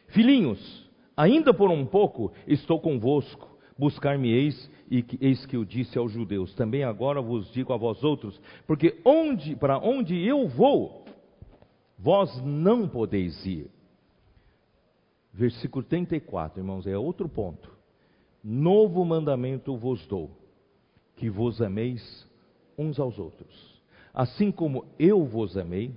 Filhinhos, 0.08 0.88
ainda 1.16 1.52
por 1.52 1.70
um 1.70 1.84
pouco 1.84 2.32
estou 2.46 2.80
convosco, 2.80 3.48
buscar-me-eis 3.78 4.70
e 4.90 5.04
eis 5.20 5.44
que 5.46 5.56
eu 5.56 5.64
disse 5.64 5.98
aos 5.98 6.12
judeus, 6.12 6.54
também 6.54 6.82
agora 6.82 7.20
vos 7.20 7.50
digo 7.52 7.72
a 7.72 7.76
vós 7.76 8.02
outros, 8.02 8.40
porque 8.66 9.00
onde 9.04 9.54
para 9.54 9.78
onde 9.78 10.16
eu 10.16 10.48
vou, 10.48 11.04
vós 11.98 12.42
não 12.42 12.88
podeis 12.88 13.44
ir. 13.44 13.70
Versículo 15.38 15.84
34, 15.84 16.58
irmãos, 16.58 16.84
é 16.84 16.98
outro 16.98 17.28
ponto. 17.28 17.70
Novo 18.42 19.04
mandamento 19.04 19.76
vos 19.76 20.04
dou, 20.08 20.32
que 21.14 21.30
vos 21.30 21.62
ameis 21.62 22.28
uns 22.76 22.98
aos 22.98 23.20
outros. 23.20 23.80
Assim 24.12 24.50
como 24.50 24.84
eu 24.98 25.24
vos 25.24 25.56
amei, 25.56 25.94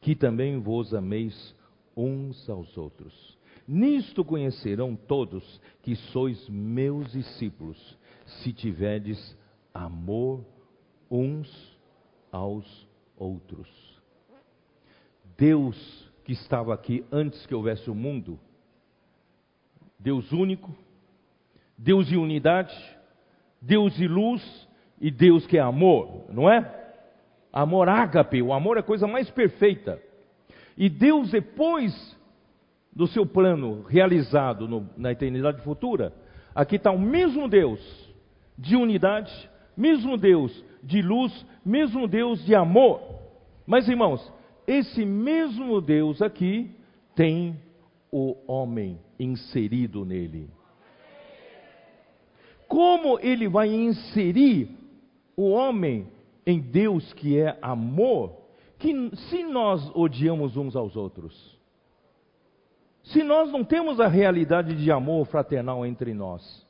que 0.00 0.16
também 0.16 0.58
vos 0.58 0.94
ameis 0.94 1.54
uns 1.94 2.48
aos 2.48 2.74
outros. 2.78 3.38
Nisto 3.68 4.24
conhecerão 4.24 4.96
todos 4.96 5.60
que 5.82 5.94
sois 5.94 6.48
meus 6.48 7.12
discípulos, 7.12 7.98
se 8.24 8.50
tiverdes 8.50 9.36
amor 9.74 10.42
uns 11.10 11.78
aos 12.32 12.88
outros. 13.14 13.68
Deus 15.36 16.10
que 16.24 16.32
estava 16.32 16.72
aqui 16.72 17.04
antes 17.12 17.44
que 17.44 17.54
houvesse 17.54 17.90
o 17.90 17.94
mundo, 17.94 18.40
Deus 20.00 20.32
único, 20.32 20.74
Deus 21.76 22.06
de 22.06 22.16
unidade, 22.16 22.74
Deus 23.60 23.94
de 23.94 24.08
luz 24.08 24.42
e 24.98 25.10
Deus 25.10 25.46
que 25.46 25.58
é 25.58 25.60
amor, 25.60 26.24
não 26.30 26.50
é? 26.50 26.78
Amor 27.52 27.88
ágape, 27.88 28.40
o 28.40 28.52
amor 28.52 28.78
é 28.78 28.80
a 28.80 28.84
coisa 28.84 29.06
mais 29.06 29.28
perfeita. 29.30 30.00
E 30.76 30.88
Deus, 30.88 31.30
depois 31.30 32.16
do 32.92 33.06
seu 33.06 33.26
plano 33.26 33.82
realizado 33.82 34.66
no, 34.66 34.88
na 34.96 35.12
eternidade 35.12 35.60
futura, 35.62 36.14
aqui 36.54 36.76
está 36.76 36.90
o 36.90 36.98
mesmo 36.98 37.48
Deus 37.48 37.80
de 38.56 38.76
unidade, 38.76 39.30
mesmo 39.76 40.16
Deus 40.16 40.64
de 40.82 41.02
luz, 41.02 41.46
mesmo 41.64 42.08
Deus 42.08 42.42
de 42.46 42.54
amor. 42.54 43.00
Mas 43.66 43.88
irmãos, 43.88 44.32
esse 44.66 45.04
mesmo 45.04 45.80
Deus 45.80 46.22
aqui 46.22 46.74
tem 47.14 47.60
o 48.10 48.36
homem 48.46 48.98
inserido 49.22 50.04
nele. 50.04 50.50
Como 52.66 53.18
ele 53.20 53.48
vai 53.48 53.68
inserir 53.68 54.70
o 55.36 55.50
homem 55.50 56.06
em 56.46 56.60
Deus 56.60 57.12
que 57.12 57.38
é 57.38 57.58
amor, 57.60 58.36
que 58.78 58.92
se 59.28 59.42
nós 59.44 59.90
odiamos 59.94 60.56
uns 60.56 60.74
aos 60.74 60.96
outros, 60.96 61.58
se 63.02 63.22
nós 63.22 63.50
não 63.50 63.64
temos 63.64 64.00
a 64.00 64.06
realidade 64.06 64.74
de 64.76 64.90
amor 64.90 65.26
fraternal 65.26 65.84
entre 65.84 66.14
nós, 66.14 66.66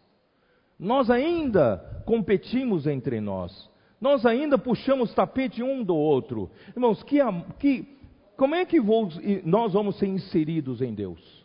nós 0.78 1.10
ainda 1.10 2.02
competimos 2.06 2.86
entre 2.86 3.20
nós, 3.20 3.70
nós 4.01 4.24
ainda 4.24 4.56
puxamos 4.56 5.12
tapete 5.14 5.62
um 5.62 5.85
do 5.85 5.94
outro. 5.94 6.51
Irmãos, 6.74 7.02
que, 7.02 7.18
que, 7.59 7.98
como 8.36 8.55
é 8.55 8.64
que 8.64 8.81
vou, 8.81 9.10
nós 9.44 9.74
vamos 9.74 9.98
ser 9.98 10.06
inseridos 10.06 10.81
em 10.81 10.94
Deus? 10.94 11.39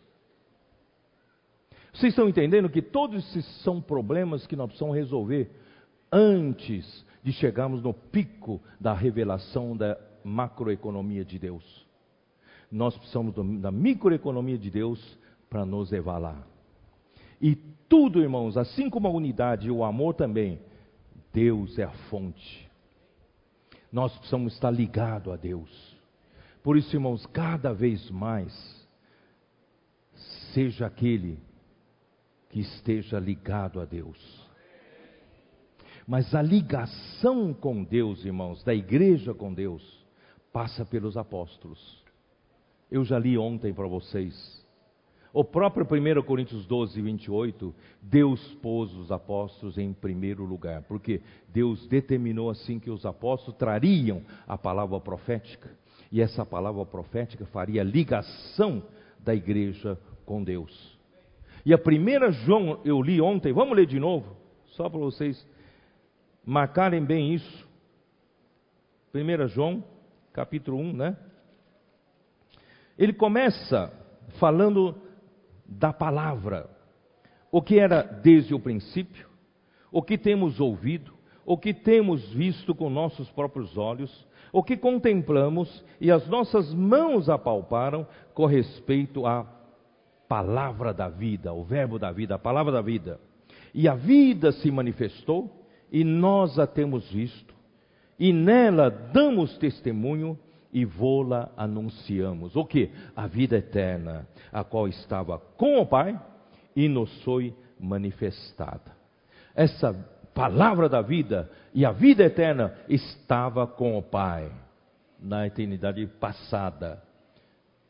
Vocês 1.96 2.12
estão 2.12 2.28
entendendo 2.28 2.68
que 2.68 2.82
todos 2.82 3.24
esses 3.24 3.46
são 3.62 3.80
problemas 3.80 4.46
que 4.46 4.54
nós 4.54 4.66
precisamos 4.66 4.94
resolver 4.94 5.50
antes 6.12 7.06
de 7.22 7.32
chegarmos 7.32 7.82
no 7.82 7.94
pico 7.94 8.60
da 8.78 8.92
revelação 8.92 9.74
da 9.74 9.98
macroeconomia 10.22 11.24
de 11.24 11.38
Deus. 11.38 11.86
Nós 12.70 12.94
precisamos 12.98 13.34
da 13.62 13.72
microeconomia 13.72 14.58
de 14.58 14.70
Deus 14.70 15.18
para 15.48 15.64
nos 15.64 15.90
levar 15.90 16.18
lá. 16.18 16.46
E 17.40 17.56
tudo, 17.88 18.20
irmãos, 18.20 18.58
assim 18.58 18.90
como 18.90 19.08
a 19.08 19.10
unidade 19.10 19.68
e 19.68 19.70
o 19.70 19.82
amor 19.82 20.12
também, 20.12 20.60
Deus 21.32 21.78
é 21.78 21.84
a 21.84 21.92
fonte. 22.10 22.70
Nós 23.90 24.14
precisamos 24.18 24.52
estar 24.52 24.70
ligados 24.70 25.32
a 25.32 25.36
Deus. 25.36 25.96
Por 26.62 26.76
isso, 26.76 26.94
irmãos, 26.94 27.24
cada 27.24 27.72
vez 27.72 28.10
mais, 28.10 28.86
seja 30.52 30.84
aquele 30.84 31.45
que 32.56 32.60
esteja 32.60 33.18
ligado 33.18 33.82
a 33.82 33.84
Deus. 33.84 34.48
Mas 36.08 36.34
a 36.34 36.40
ligação 36.40 37.52
com 37.52 37.84
Deus, 37.84 38.24
irmãos, 38.24 38.64
da 38.64 38.74
igreja 38.74 39.34
com 39.34 39.52
Deus, 39.52 39.82
passa 40.54 40.82
pelos 40.82 41.18
apóstolos. 41.18 42.02
Eu 42.90 43.04
já 43.04 43.18
li 43.18 43.36
ontem 43.36 43.74
para 43.74 43.86
vocês. 43.86 44.64
O 45.34 45.44
próprio 45.44 45.84
1 45.84 46.22
Coríntios 46.22 46.64
12, 46.64 46.98
28, 47.02 47.74
Deus 48.00 48.40
pôs 48.62 48.90
os 48.94 49.12
apóstolos 49.12 49.76
em 49.76 49.92
primeiro 49.92 50.42
lugar, 50.46 50.80
porque 50.84 51.20
Deus 51.52 51.86
determinou 51.86 52.48
assim 52.48 52.78
que 52.80 52.88
os 52.88 53.04
apóstolos 53.04 53.58
trariam 53.58 54.22
a 54.48 54.56
palavra 54.56 54.98
profética, 54.98 55.76
e 56.10 56.22
essa 56.22 56.46
palavra 56.46 56.86
profética 56.86 57.44
faria 57.44 57.82
ligação 57.82 58.82
da 59.18 59.34
igreja 59.34 59.98
com 60.24 60.42
Deus. 60.42 60.95
E 61.66 61.74
a 61.74 61.78
primeira 61.78 62.30
João 62.30 62.80
eu 62.84 63.02
li 63.02 63.20
ontem, 63.20 63.52
vamos 63.52 63.76
ler 63.76 63.86
de 63.86 63.98
novo, 63.98 64.36
só 64.66 64.88
para 64.88 65.00
vocês 65.00 65.44
marcarem 66.44 67.04
bem 67.04 67.34
isso. 67.34 67.68
1 69.12 69.48
João, 69.48 69.82
capítulo 70.32 70.78
1, 70.78 70.92
né? 70.92 71.16
Ele 72.96 73.12
começa 73.12 73.92
falando 74.38 74.94
da 75.66 75.92
palavra, 75.92 76.70
o 77.50 77.60
que 77.60 77.80
era 77.80 78.00
desde 78.00 78.54
o 78.54 78.60
princípio, 78.60 79.28
o 79.90 80.00
que 80.00 80.16
temos 80.16 80.60
ouvido, 80.60 81.14
o 81.44 81.58
que 81.58 81.74
temos 81.74 82.32
visto 82.32 82.76
com 82.76 82.88
nossos 82.88 83.28
próprios 83.32 83.76
olhos, 83.76 84.24
o 84.52 84.62
que 84.62 84.76
contemplamos 84.76 85.84
e 86.00 86.12
as 86.12 86.28
nossas 86.28 86.72
mãos 86.72 87.28
apalparam 87.28 88.06
com 88.34 88.46
respeito 88.46 89.26
à 89.26 89.55
palavra 90.28 90.92
da 90.92 91.08
vida, 91.08 91.52
o 91.52 91.64
verbo 91.64 91.98
da 91.98 92.12
vida, 92.12 92.34
a 92.34 92.38
palavra 92.38 92.72
da 92.72 92.82
vida. 92.82 93.20
E 93.74 93.88
a 93.88 93.94
vida 93.94 94.52
se 94.52 94.70
manifestou 94.70 95.66
e 95.90 96.02
nós 96.04 96.58
a 96.58 96.66
temos 96.66 97.10
visto, 97.10 97.54
e 98.18 98.32
nela 98.32 98.90
damos 98.90 99.56
testemunho 99.58 100.38
e 100.72 100.84
vô-la 100.84 101.50
anunciamos. 101.56 102.56
O 102.56 102.64
que? 102.64 102.90
A 103.14 103.26
vida 103.26 103.56
eterna, 103.56 104.26
a 104.52 104.64
qual 104.64 104.88
estava 104.88 105.38
com 105.38 105.80
o 105.80 105.86
Pai 105.86 106.20
e 106.74 106.88
nos 106.88 107.22
foi 107.22 107.54
manifestada. 107.78 108.96
Essa 109.54 109.94
palavra 110.34 110.88
da 110.88 111.00
vida 111.00 111.50
e 111.72 111.84
a 111.84 111.92
vida 111.92 112.24
eterna 112.24 112.74
estava 112.88 113.66
com 113.66 113.96
o 113.96 114.02
Pai 114.02 114.50
na 115.18 115.46
eternidade 115.46 116.06
passada. 116.06 117.02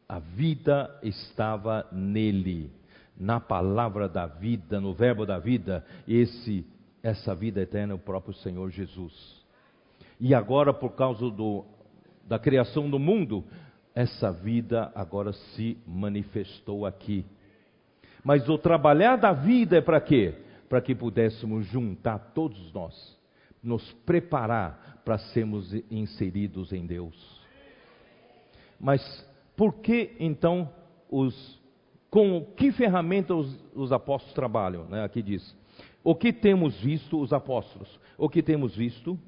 A 0.09 0.19
vida 0.19 0.99
estava 1.03 1.87
nele, 1.91 2.71
na 3.19 3.41
palavra 3.41 4.09
da 4.09 4.27
vida, 4.27 4.81
no 4.81 4.95
verbo 4.95 5.27
da 5.27 5.39
vida, 5.39 5.85
esse 6.07 6.65
essa 7.03 7.35
vida 7.37 7.61
eterna 7.61 7.93
é 7.93 7.95
o 7.95 8.01
próprio 8.01 8.35
Senhor 8.35 8.69
Jesus. 8.71 9.45
E 10.19 10.35
agora, 10.35 10.75
por 10.75 10.91
causa 10.97 11.31
do, 11.31 11.65
da 12.27 12.37
criação 12.37 12.91
do 12.91 12.99
mundo, 12.99 13.45
essa 13.95 14.33
vida 14.33 14.91
agora 14.93 15.33
se 15.33 15.79
manifestou 15.87 16.85
aqui. 16.85 17.25
Mas 18.25 18.49
o 18.49 18.59
trabalhar 18.59 19.17
da 19.17 19.33
vida 19.33 19.77
é 19.77 19.81
para 19.81 20.01
quê? 20.01 20.35
Para 20.69 20.81
que 20.81 20.97
pudéssemos 20.97 21.65
juntar 21.67 22.19
todos 22.35 22.73
nós, 22.73 23.17
nos 23.63 23.93
preparar 24.05 25.01
para 25.05 25.17
sermos 25.17 25.73
inseridos 25.89 26.73
em 26.73 26.85
Deus. 26.85 27.15
Mas 28.81 29.01
por 29.57 29.75
que 29.75 30.15
então 30.21 30.71
os 31.11 31.57
com 32.11 32.45
que 32.57 32.73
ferramenta 32.73 33.35
os, 33.35 33.59
os 33.75 33.93
apóstolos 33.93 34.35
trabalham? 34.35 34.85
Né? 34.85 35.05
Aqui 35.05 35.23
diz: 35.23 35.57
o 36.05 36.15
que 36.15 36.33
temos 36.33 36.81
visto, 36.81 37.21
os 37.21 37.33
apóstolos, 37.33 37.89
o 38.17 38.29
que 38.29 38.43
temos 38.43 38.75
visto 38.77 39.19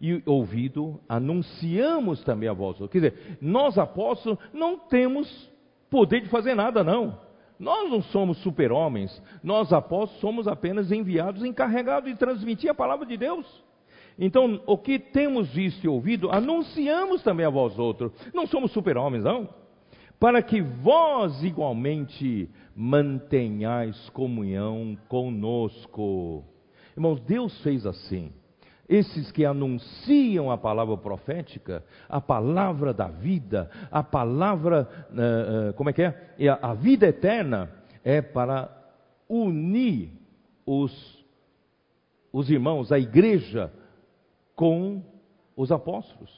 e 0.00 0.22
ouvido, 0.24 0.98
anunciamos 1.08 2.24
também 2.24 2.48
a 2.48 2.54
voz. 2.54 2.78
Quer 2.90 3.00
dizer, 3.00 3.38
nós 3.40 3.76
apóstolos 3.76 4.38
não 4.52 4.78
temos 4.78 5.50
poder 5.90 6.22
de 6.22 6.28
fazer 6.30 6.54
nada, 6.54 6.82
não. 6.82 7.18
Nós 7.58 7.90
não 7.90 8.00
somos 8.00 8.38
super-homens, 8.38 9.22
nós 9.42 9.70
apóstolos 9.70 10.20
somos 10.22 10.48
apenas 10.48 10.90
enviados, 10.90 11.44
encarregados 11.44 12.10
de 12.10 12.16
transmitir 12.16 12.70
a 12.70 12.74
palavra 12.74 13.04
de 13.04 13.18
Deus. 13.18 13.46
Então, 14.20 14.60
o 14.66 14.76
que 14.76 14.98
temos 14.98 15.48
visto 15.52 15.82
e 15.82 15.88
ouvido, 15.88 16.30
anunciamos 16.30 17.22
também 17.22 17.46
a 17.46 17.50
vós 17.50 17.78
outros. 17.78 18.12
Não 18.32 18.46
somos 18.46 18.70
super-homens, 18.70 19.24
não 19.24 19.48
para 20.20 20.42
que 20.42 20.60
vós 20.60 21.42
igualmente 21.42 22.48
mantenhais 22.76 24.10
comunhão 24.10 24.96
conosco. 25.08 26.44
Irmãos, 26.94 27.18
Deus 27.22 27.58
fez 27.62 27.86
assim. 27.86 28.30
Esses 28.86 29.32
que 29.32 29.46
anunciam 29.46 30.50
a 30.50 30.58
palavra 30.58 30.96
profética, 30.98 31.82
a 32.08 32.20
palavra 32.20 32.92
da 32.92 33.08
vida, 33.08 33.70
a 33.90 34.02
palavra, 34.02 34.86
uh, 35.10 35.70
uh, 35.70 35.72
como 35.74 35.88
é 35.88 35.92
que 35.92 36.02
é? 36.02 36.48
A, 36.50 36.70
a 36.72 36.74
vida 36.74 37.06
eterna 37.06 37.70
é 38.04 38.20
para 38.20 38.68
unir 39.28 40.10
os, 40.66 41.24
os 42.32 42.50
irmãos, 42.50 42.92
a 42.92 42.98
igreja, 42.98 43.72
com 44.60 45.02
os 45.56 45.72
apóstolos 45.72 46.30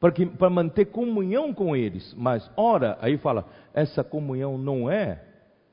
para, 0.00 0.10
que, 0.10 0.26
para 0.26 0.50
manter 0.50 0.86
comunhão 0.86 1.54
com 1.54 1.76
eles. 1.76 2.12
Mas, 2.18 2.50
ora, 2.56 2.98
aí 3.00 3.16
fala, 3.18 3.46
essa 3.72 4.02
comunhão 4.02 4.58
não 4.58 4.90
é 4.90 5.22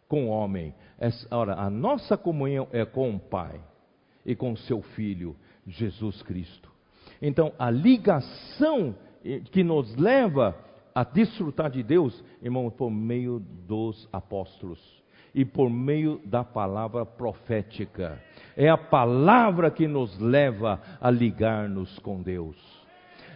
com 0.08 0.28
o 0.28 0.30
homem. 0.30 0.72
Essa, 1.00 1.36
ora, 1.36 1.56
a 1.56 1.68
nossa 1.68 2.16
comunhão 2.16 2.68
é 2.72 2.86
com 2.86 3.16
o 3.16 3.20
Pai 3.20 3.60
e 4.24 4.36
com 4.36 4.56
seu 4.56 4.84
Filho, 4.84 5.36
Jesus 5.66 6.22
Cristo. 6.22 6.72
Então, 7.20 7.54
a 7.58 7.72
ligação 7.72 8.96
que 9.52 9.64
nos 9.64 9.96
leva 9.96 10.56
a 10.94 11.04
desfrutar 11.04 11.72
de 11.72 11.82
Deus, 11.82 12.24
irmão, 12.40 12.70
por 12.70 12.92
meio 12.92 13.40
dos 13.40 14.08
apóstolos 14.14 15.03
e 15.34 15.44
por 15.44 15.70
meio 15.70 16.22
da 16.26 16.44
palavra 16.44 17.06
profética. 17.06 18.22
É 18.56 18.70
a 18.70 18.78
palavra 18.78 19.72
que 19.72 19.88
nos 19.88 20.18
leva 20.20 20.82
a 21.02 21.10
ligar-nos 21.10 21.98
com 22.00 22.22
Deus. 22.22 22.56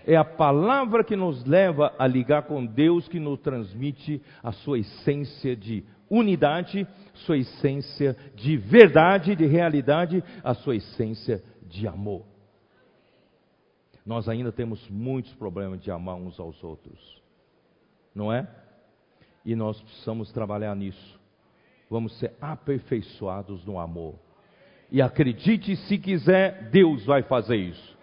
É 0.05 0.15
a 0.15 0.23
palavra 0.23 1.03
que 1.03 1.15
nos 1.15 1.43
leva 1.43 1.93
a 1.97 2.07
ligar 2.07 2.43
com 2.43 2.65
Deus 2.65 3.07
que 3.07 3.19
nos 3.19 3.39
transmite 3.39 4.21
a 4.41 4.51
sua 4.51 4.79
essência 4.79 5.55
de 5.55 5.83
unidade, 6.09 6.87
sua 7.13 7.37
essência 7.37 8.15
de 8.35 8.55
verdade, 8.55 9.35
de 9.35 9.45
realidade, 9.45 10.23
a 10.43 10.53
sua 10.53 10.75
essência 10.75 11.43
de 11.63 11.87
amor. 11.87 12.23
Nós 14.05 14.29
ainda 14.29 14.51
temos 14.53 14.87
muitos 14.89 15.33
problemas 15.33 15.81
de 15.81 15.91
amar 15.91 16.15
uns 16.15 16.39
aos 16.39 16.63
outros, 16.63 17.21
não 18.15 18.31
é? 18.31 18.47
E 19.43 19.53
nós 19.55 19.81
precisamos 19.81 20.31
trabalhar 20.31 20.73
nisso. 20.75 21.16
Vamos 21.89 22.18
ser 22.19 22.34
aperfeiçoados 22.41 23.65
no 23.65 23.80
amor. 23.80 24.15
E 24.91 25.01
acredite 25.01 25.76
se 25.76 25.97
quiser, 25.97 26.69
Deus 26.69 27.05
vai 27.05 27.23
fazer 27.23 27.57
isso. 27.57 27.97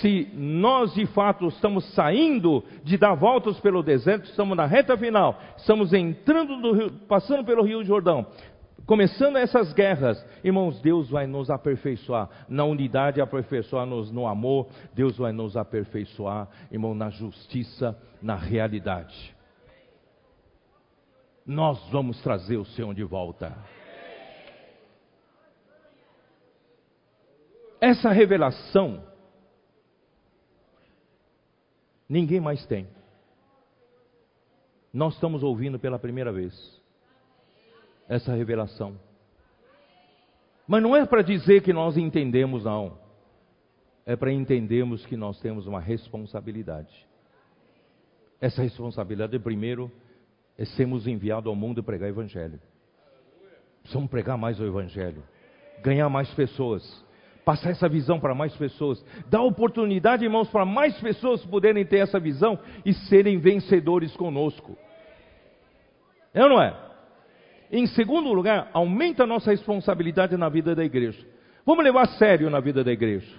Se 0.00 0.30
nós 0.34 0.94
de 0.94 1.04
fato 1.06 1.46
estamos 1.48 1.84
saindo 1.94 2.64
de 2.82 2.96
dar 2.96 3.14
voltas 3.14 3.60
pelo 3.60 3.82
deserto, 3.82 4.24
estamos 4.24 4.56
na 4.56 4.64
reta 4.64 4.96
final, 4.96 5.38
estamos 5.58 5.92
entrando 5.92 6.56
no 6.56 6.72
rio, 6.72 6.90
passando 7.06 7.44
pelo 7.44 7.62
Rio 7.62 7.84
Jordão, 7.84 8.26
começando 8.86 9.36
essas 9.36 9.74
guerras, 9.74 10.24
irmãos, 10.42 10.80
Deus 10.80 11.10
vai 11.10 11.26
nos 11.26 11.50
aperfeiçoar 11.50 12.30
na 12.48 12.64
unidade, 12.64 13.20
aperfeiçoar-nos 13.20 14.10
no 14.10 14.26
amor, 14.26 14.68
Deus 14.94 15.18
vai 15.18 15.32
nos 15.32 15.54
aperfeiçoar, 15.54 16.48
irmão, 16.72 16.94
na 16.94 17.10
justiça, 17.10 17.96
na 18.22 18.36
realidade. 18.36 19.33
Nós 21.46 21.78
vamos 21.90 22.20
trazer 22.22 22.56
o 22.56 22.64
Senhor 22.64 22.94
de 22.94 23.04
volta. 23.04 23.56
Essa 27.80 28.10
revelação, 28.10 29.04
ninguém 32.08 32.40
mais 32.40 32.64
tem. 32.66 32.88
Nós 34.92 35.14
estamos 35.14 35.42
ouvindo 35.42 35.78
pela 35.78 35.98
primeira 35.98 36.32
vez 36.32 36.82
essa 38.08 38.32
revelação. 38.32 38.98
Mas 40.66 40.82
não 40.82 40.96
é 40.96 41.04
para 41.04 41.22
dizer 41.22 41.62
que 41.62 41.72
nós 41.72 41.96
entendemos, 41.96 42.64
não. 42.64 42.98
É 44.06 44.16
para 44.16 44.32
entendermos 44.32 45.04
que 45.06 45.16
nós 45.16 45.38
temos 45.40 45.66
uma 45.66 45.80
responsabilidade. 45.80 47.06
Essa 48.40 48.62
responsabilidade, 48.62 49.38
primeiro, 49.38 49.90
é 50.58 50.64
sermos 50.64 51.06
enviados 51.06 51.48
ao 51.48 51.56
mundo 51.56 51.82
pregar 51.82 52.08
o 52.08 52.12
Evangelho. 52.12 52.60
Precisamos 53.82 54.10
pregar 54.10 54.38
mais 54.38 54.58
o 54.60 54.64
Evangelho, 54.64 55.22
ganhar 55.82 56.08
mais 56.08 56.32
pessoas, 56.34 57.04
passar 57.44 57.70
essa 57.70 57.88
visão 57.88 58.18
para 58.18 58.34
mais 58.34 58.56
pessoas, 58.56 59.04
dar 59.28 59.42
oportunidade, 59.42 60.24
irmãos, 60.24 60.48
para 60.48 60.64
mais 60.64 60.98
pessoas 61.00 61.44
poderem 61.44 61.84
ter 61.84 61.98
essa 61.98 62.18
visão 62.18 62.58
e 62.84 62.94
serem 62.94 63.38
vencedores 63.38 64.16
conosco. 64.16 64.76
É 66.32 66.42
ou 66.42 66.48
não 66.48 66.62
é? 66.62 66.74
Em 67.70 67.86
segundo 67.86 68.32
lugar, 68.32 68.70
aumenta 68.72 69.24
a 69.24 69.26
nossa 69.26 69.50
responsabilidade 69.50 70.36
na 70.36 70.48
vida 70.48 70.74
da 70.74 70.84
igreja. 70.84 71.26
Vamos 71.66 71.84
levar 71.84 72.02
a 72.02 72.18
sério 72.18 72.48
na 72.48 72.60
vida 72.60 72.84
da 72.84 72.92
igreja. 72.92 73.32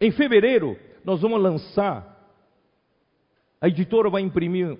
Em 0.00 0.10
fevereiro, 0.10 0.76
nós 1.04 1.20
vamos 1.20 1.40
lançar, 1.40 2.14
a 3.60 3.68
editora 3.68 4.10
vai 4.10 4.22
imprimir 4.22 4.76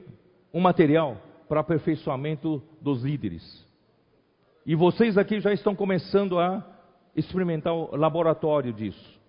um 0.54 0.60
material 0.60 1.20
para 1.48 1.60
aperfeiçoamento 1.60 2.62
dos 2.80 3.02
líderes. 3.02 3.66
E 4.64 4.76
vocês 4.76 5.18
aqui 5.18 5.40
já 5.40 5.52
estão 5.52 5.74
começando 5.74 6.38
a 6.38 6.64
experimentar 7.16 7.74
o 7.74 7.96
laboratório 7.96 8.72
disso. 8.72 9.20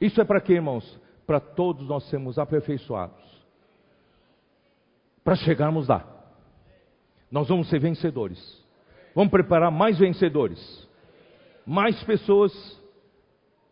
Isso 0.00 0.20
é 0.20 0.24
para 0.24 0.40
quê, 0.40 0.54
irmãos? 0.54 0.98
Para 1.26 1.40
todos 1.40 1.86
nós 1.86 2.08
sermos 2.08 2.38
aperfeiçoados. 2.38 3.20
Para 5.24 5.34
chegarmos 5.34 5.88
lá. 5.88 6.06
Nós 7.30 7.48
vamos 7.48 7.68
ser 7.68 7.80
vencedores. 7.80 8.38
Vamos 9.14 9.30
preparar 9.30 9.70
mais 9.70 9.98
vencedores. 9.98 10.88
Mais 11.66 12.02
pessoas, 12.04 12.52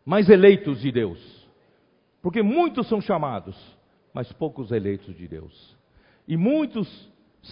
mais 0.05 0.29
eleitos 0.29 0.81
de 0.81 0.93
Deus. 0.93 1.49
Porque 2.21 2.43
muitos 2.43 2.89
são 2.89 3.01
chamados, 3.01 3.57
mas 4.19 4.33
poucos 4.33 4.73
eleitos 4.73 5.17
de 5.17 5.29
Deus. 5.29 5.77
E 6.27 6.37
muitos 6.37 7.09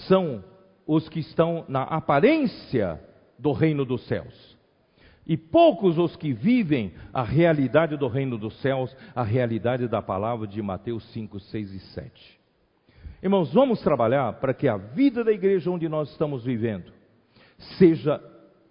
são 0.09 0.43
os 0.85 1.09
que 1.09 1.21
estão 1.21 1.65
na 1.69 1.85
aparência 1.85 3.01
do 3.39 3.53
reino 3.53 3.85
dos 3.85 4.05
céus 4.09 4.59
e 5.25 5.37
poucos 5.37 5.97
os 5.97 6.17
que 6.17 6.33
vivem 6.33 6.93
a 7.13 7.23
realidade 7.23 7.97
do 7.97 8.09
reino 8.09 8.37
dos 8.37 8.61
céus, 8.61 8.97
a 9.15 9.23
realidade 9.23 9.87
da 9.87 10.03
palavra 10.03 10.45
de 10.45 10.61
Mateus 10.61 11.05
5, 11.13 11.39
6 11.39 11.73
e 11.73 11.79
7. 11.79 12.41
Irmãos, 13.23 13.53
vamos 13.55 13.81
trabalhar 13.81 14.33
para 14.41 14.53
que 14.53 14.67
a 14.67 14.77
vida 14.77 15.23
da 15.23 15.31
igreja 15.31 15.71
onde 15.71 15.89
nós 15.89 16.11
estamos 16.11 16.45
vivendo 16.45 16.93
seja 17.79 18.21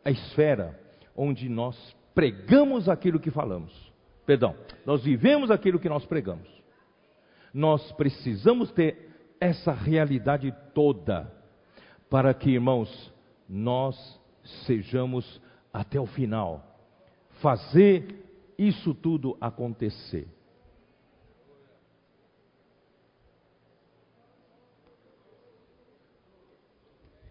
a 0.03 0.11
esfera 0.11 0.77
onde 1.15 1.47
nós 1.47 1.95
pregamos 2.13 2.89
aquilo 2.89 3.22
que 3.22 3.31
falamos. 3.31 3.72
Perdão, 4.26 4.53
nós 4.85 5.01
vivemos 5.01 5.49
aquilo 5.49 5.80
que 5.80 5.88
nós 5.88 6.05
pregamos. 6.05 6.64
Nós 7.56 7.90
precisamos 7.94 8.69
ter 8.73 9.38
essa 9.40 9.72
realidade 9.72 10.53
toda 10.73 11.34
para 12.10 12.34
que, 12.34 12.49
irmãos, 12.49 13.14
nós 13.48 13.95
sejamos 14.65 15.41
até 15.72 15.98
o 15.98 16.06
final. 16.06 16.61
Fazer 17.41 18.53
isso 18.57 18.94
tudo 18.94 19.38
acontecer. 19.40 20.27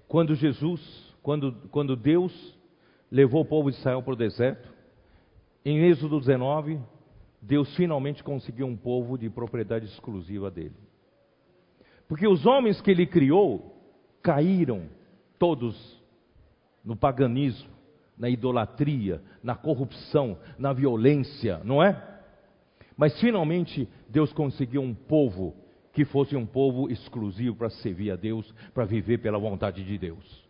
Quando 0.09 0.35
Jesus, 0.35 1.15
quando, 1.23 1.53
quando 1.71 1.95
Deus 1.95 2.59
levou 3.11 3.43
o 3.43 3.47
povo 3.47 3.71
de 3.71 3.77
Israel 3.77 4.03
para 4.03 4.15
o 4.15 4.17
deserto, 4.17 4.73
em 5.63 5.85
Êxodo 5.85 6.19
19, 6.19 6.81
Deus 7.47 7.75
finalmente 7.77 8.25
conseguiu 8.25 8.67
um 8.67 8.77
povo 8.77 9.19
de 9.19 9.29
propriedade 9.29 9.85
exclusiva 9.85 10.51
dele. 10.51 10.75
Porque 12.09 12.27
os 12.27 12.47
homens 12.47 12.81
que 12.81 12.91
ele 12.91 13.07
criou 13.07 13.83
caíram 14.23 14.89
todos 15.39 16.03
no 16.83 16.97
paganismo, 16.97 17.69
na 18.17 18.31
idolatria, 18.31 19.23
na 19.43 19.55
corrupção, 19.55 20.39
na 20.59 20.73
violência, 20.73 21.61
não 21.65 21.83
é? 21.83 22.03
Mas 22.97 23.19
finalmente 23.21 23.89
Deus 24.09 24.33
conseguiu 24.33 24.81
um 24.81 24.95
povo 24.95 25.55
que 25.93 26.05
fosse 26.07 26.35
um 26.35 26.47
povo 26.47 26.91
exclusivo 26.91 27.57
para 27.57 27.69
servir 27.69 28.11
a 28.11 28.17
Deus, 28.17 28.51
para 28.73 28.87
viver 28.87 29.19
pela 29.19 29.39
vontade 29.39 29.85
de 29.85 29.99
Deus. 29.99 30.45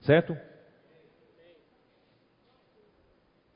Certo? 0.00 0.36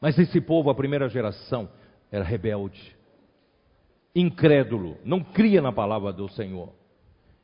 Mas 0.05 0.19
esse 0.19 0.39
povo, 0.39 0.69
a 0.69 0.75
primeira 0.75 1.09
geração, 1.09 1.67
era 2.13 2.23
rebelde, 2.23 2.95
incrédulo, 4.15 4.99
não 5.03 5.25
cria 5.25 5.63
na 5.63 5.73
palavra 5.73 6.13
do 6.13 6.29
Senhor. 6.29 6.75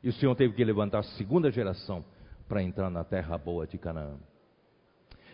E 0.03 0.09
o 0.09 0.13
Senhor 0.13 0.35
teve 0.35 0.53
que 0.53 0.63
levantar 0.63 0.99
a 0.99 1.03
segunda 1.17 1.49
geração 1.49 2.05
para 2.47 2.61
entrar 2.61 2.91
na 2.91 3.03
terra 3.03 3.35
boa 3.35 3.65
de 3.65 3.79
Canaã. 3.79 4.15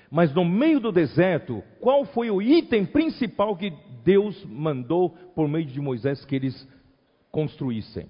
Mas 0.09 0.33
no 0.33 0.45
meio 0.45 0.79
do 0.79 0.89
deserto, 0.89 1.61
qual 1.81 2.05
foi 2.05 2.31
o 2.31 2.41
item 2.41 2.85
principal 2.85 3.57
que 3.57 3.73
Deus 4.05 4.41
mandou 4.45 5.09
por 5.35 5.49
meio 5.49 5.65
de 5.65 5.81
Moisés 5.81 6.23
que 6.23 6.33
eles 6.33 6.65
construíssem? 7.29 8.07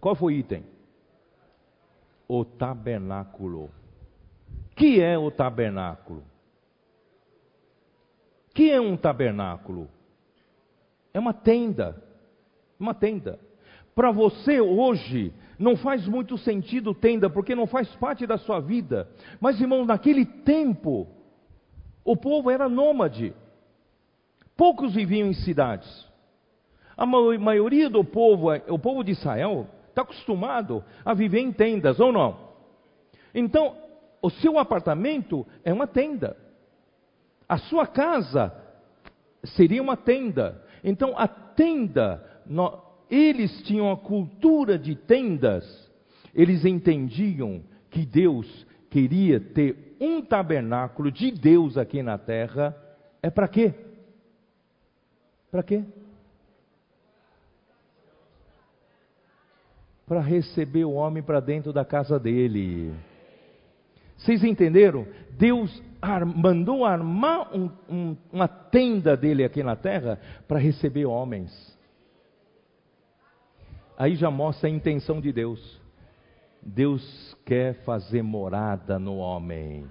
Qual 0.00 0.14
foi 0.14 0.36
o 0.36 0.36
item? 0.38 0.64
O 2.26 2.46
tabernáculo. 2.46 3.68
Que 4.74 5.02
é 5.02 5.18
o 5.18 5.30
tabernáculo? 5.30 6.29
Que 8.60 8.70
é 8.70 8.78
um 8.78 8.94
tabernáculo? 8.94 9.88
É 11.14 11.18
uma 11.18 11.32
tenda. 11.32 11.96
Uma 12.78 12.92
tenda. 12.92 13.40
Para 13.94 14.10
você 14.10 14.60
hoje, 14.60 15.32
não 15.58 15.78
faz 15.78 16.06
muito 16.06 16.36
sentido 16.36 16.92
tenda, 16.92 17.30
porque 17.30 17.54
não 17.54 17.66
faz 17.66 17.88
parte 17.94 18.26
da 18.26 18.36
sua 18.36 18.60
vida. 18.60 19.08
Mas, 19.40 19.58
irmãos, 19.58 19.86
naquele 19.86 20.26
tempo, 20.26 21.08
o 22.04 22.14
povo 22.14 22.50
era 22.50 22.68
nômade. 22.68 23.32
Poucos 24.58 24.94
viviam 24.94 25.26
em 25.26 25.32
cidades. 25.32 26.06
A 26.98 27.06
maioria 27.06 27.88
do 27.88 28.04
povo, 28.04 28.48
o 28.68 28.78
povo 28.78 29.02
de 29.02 29.12
Israel, 29.12 29.68
está 29.88 30.02
acostumado 30.02 30.84
a 31.02 31.14
viver 31.14 31.40
em 31.40 31.50
tendas, 31.50 31.98
ou 31.98 32.12
não? 32.12 32.50
Então, 33.34 33.74
o 34.20 34.28
seu 34.28 34.58
apartamento 34.58 35.46
é 35.64 35.72
uma 35.72 35.86
tenda. 35.86 36.49
A 37.50 37.58
sua 37.58 37.84
casa 37.84 38.54
seria 39.42 39.82
uma 39.82 39.96
tenda. 39.96 40.64
Então 40.84 41.18
a 41.18 41.26
tenda, 41.26 42.24
eles 43.10 43.60
tinham 43.62 43.90
a 43.90 43.96
cultura 43.96 44.78
de 44.78 44.94
tendas, 44.94 45.90
eles 46.32 46.64
entendiam 46.64 47.60
que 47.90 48.06
Deus 48.06 48.64
queria 48.88 49.40
ter 49.40 49.96
um 50.00 50.22
tabernáculo 50.22 51.10
de 51.10 51.32
Deus 51.32 51.76
aqui 51.76 52.04
na 52.04 52.16
terra. 52.16 52.72
É 53.20 53.28
para 53.28 53.48
quê? 53.48 53.74
Para 55.50 55.64
quê? 55.64 55.82
Para 60.06 60.20
receber 60.20 60.84
o 60.84 60.92
homem 60.92 61.20
para 61.20 61.40
dentro 61.40 61.72
da 61.72 61.84
casa 61.84 62.16
dele. 62.16 62.94
Vocês 64.20 64.44
entenderam? 64.44 65.06
Deus 65.32 65.82
mandou 66.34 66.84
armar 66.84 67.54
um, 67.54 67.70
um, 67.88 68.16
uma 68.32 68.48
tenda 68.48 69.16
dele 69.16 69.44
aqui 69.44 69.62
na 69.62 69.76
terra 69.76 70.18
para 70.46 70.58
receber 70.58 71.06
homens. 71.06 71.50
Aí 73.96 74.16
já 74.16 74.30
mostra 74.30 74.68
a 74.68 74.72
intenção 74.72 75.20
de 75.20 75.32
Deus. 75.32 75.80
Deus 76.62 77.36
quer 77.44 77.74
fazer 77.84 78.22
morada 78.22 78.98
no 78.98 79.16
homem. 79.16 79.86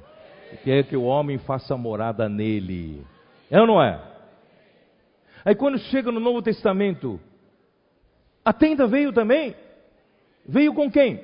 Quer 0.63 0.83
que 0.83 0.95
o 0.95 1.03
homem 1.03 1.37
faça 1.39 1.75
morada 1.75 2.29
nele. 2.29 3.05
É 3.49 3.59
ou 3.59 3.67
não 3.67 3.81
é? 3.81 3.99
Aí 5.43 5.55
quando 5.55 5.77
chega 5.79 6.11
no 6.11 6.19
Novo 6.19 6.41
Testamento, 6.41 7.19
a 8.45 8.53
tenda 8.53 8.85
veio 8.87 9.11
também. 9.11 9.55
Veio 10.45 10.73
com 10.73 10.89
quem? 10.89 11.23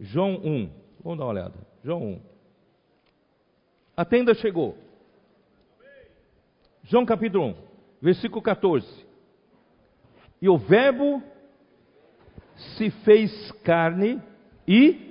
João 0.00 0.40
1. 0.44 0.79
Vamos 1.02 1.18
dar 1.18 1.24
uma 1.24 1.30
olhada. 1.30 1.54
João 1.82 2.02
1. 2.02 2.20
A 3.96 4.04
tenda 4.04 4.34
chegou. 4.34 4.76
João 6.84 7.06
capítulo 7.06 7.48
1, 7.48 7.54
versículo 8.02 8.42
14. 8.42 8.86
E 10.42 10.48
o 10.48 10.58
Verbo 10.58 11.22
se 12.76 12.90
fez 12.90 13.52
carne 13.62 14.20
e 14.66 15.10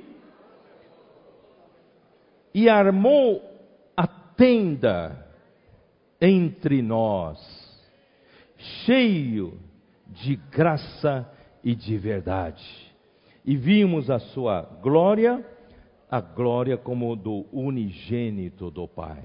e 2.54 2.68
armou 2.68 3.42
a 3.96 4.08
tenda 4.08 5.28
entre 6.20 6.82
nós, 6.82 7.40
cheio 8.58 9.58
de 10.08 10.36
graça 10.36 11.32
e 11.64 11.76
de 11.76 11.98
verdade. 11.98 12.94
E 13.46 13.56
vimos 13.56 14.10
a 14.10 14.20
sua 14.20 14.62
glória, 14.82 15.46
a 16.10 16.20
glória 16.20 16.78
como 16.78 17.16
do 17.16 17.46
unigênito 17.52 18.72
do 18.72 18.88
Pai. 18.88 19.24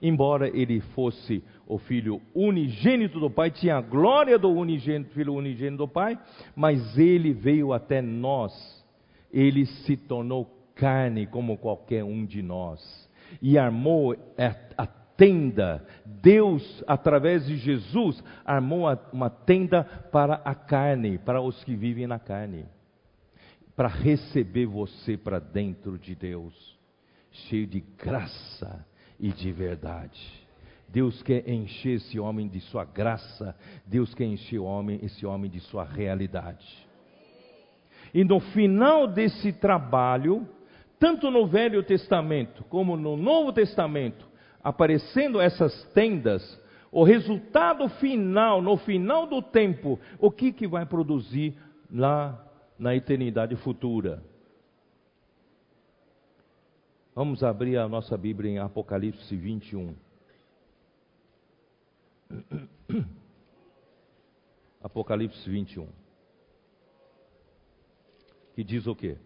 Embora 0.00 0.48
ele 0.48 0.80
fosse 0.80 1.42
o 1.66 1.78
filho 1.78 2.20
unigênito 2.34 3.20
do 3.20 3.30
Pai, 3.30 3.50
tinha 3.50 3.76
a 3.76 3.80
glória 3.80 4.38
do 4.38 4.50
unigênito, 4.50 5.14
filho 5.14 5.34
unigênito 5.34 5.78
do 5.78 5.88
Pai, 5.88 6.18
mas 6.56 6.98
ele 6.98 7.32
veio 7.32 7.72
até 7.72 8.02
nós. 8.02 8.52
Ele 9.32 9.64
se 9.64 9.96
tornou 9.96 10.50
carne 10.74 11.26
como 11.26 11.56
qualquer 11.56 12.02
um 12.04 12.26
de 12.26 12.42
nós 12.42 13.08
e 13.40 13.56
armou 13.56 14.14
a 14.76 14.86
tenda. 14.86 15.86
Deus, 16.04 16.82
através 16.86 17.46
de 17.46 17.56
Jesus, 17.56 18.22
armou 18.44 18.86
uma 19.12 19.30
tenda 19.30 19.84
para 20.10 20.34
a 20.44 20.54
carne, 20.54 21.16
para 21.16 21.40
os 21.40 21.62
que 21.64 21.74
vivem 21.74 22.06
na 22.06 22.18
carne 22.18 22.66
para 23.76 23.88
receber 23.88 24.66
você 24.66 25.16
para 25.16 25.38
dentro 25.38 25.98
de 25.98 26.14
Deus, 26.14 26.78
cheio 27.30 27.66
de 27.66 27.80
graça 27.80 28.86
e 29.18 29.28
de 29.30 29.50
verdade. 29.50 30.42
Deus 30.88 31.22
quer 31.22 31.48
encher 31.48 31.96
esse 31.96 32.20
homem 32.20 32.48
de 32.48 32.60
sua 32.60 32.84
graça, 32.84 33.56
Deus 33.86 34.12
quer 34.14 34.26
encher 34.26 34.58
o 34.58 34.64
homem, 34.64 35.00
esse 35.02 35.24
homem 35.24 35.50
de 35.50 35.60
sua 35.60 35.84
realidade. 35.84 36.66
E 38.12 38.22
no 38.22 38.40
final 38.40 39.06
desse 39.06 39.54
trabalho, 39.54 40.46
tanto 40.98 41.30
no 41.30 41.46
Velho 41.46 41.82
Testamento 41.82 42.62
como 42.64 42.94
no 42.94 43.16
Novo 43.16 43.54
Testamento, 43.54 44.26
aparecendo 44.62 45.40
essas 45.40 45.82
tendas, 45.94 46.60
o 46.90 47.02
resultado 47.04 47.88
final, 47.88 48.60
no 48.60 48.76
final 48.76 49.26
do 49.26 49.40
tempo, 49.40 49.98
o 50.18 50.30
que, 50.30 50.52
que 50.52 50.68
vai 50.68 50.84
produzir 50.84 51.56
lá 51.90 52.51
na 52.82 52.96
eternidade 52.96 53.54
futura. 53.54 54.20
Vamos 57.14 57.44
abrir 57.44 57.78
a 57.78 57.88
nossa 57.88 58.18
Bíblia 58.18 58.50
em 58.50 58.58
Apocalipse 58.58 59.36
21. 59.36 59.94
Apocalipse 64.82 65.48
21. 65.48 65.88
Que 68.56 68.64
diz 68.64 68.84
o 68.88 68.96
quê? 68.96 69.16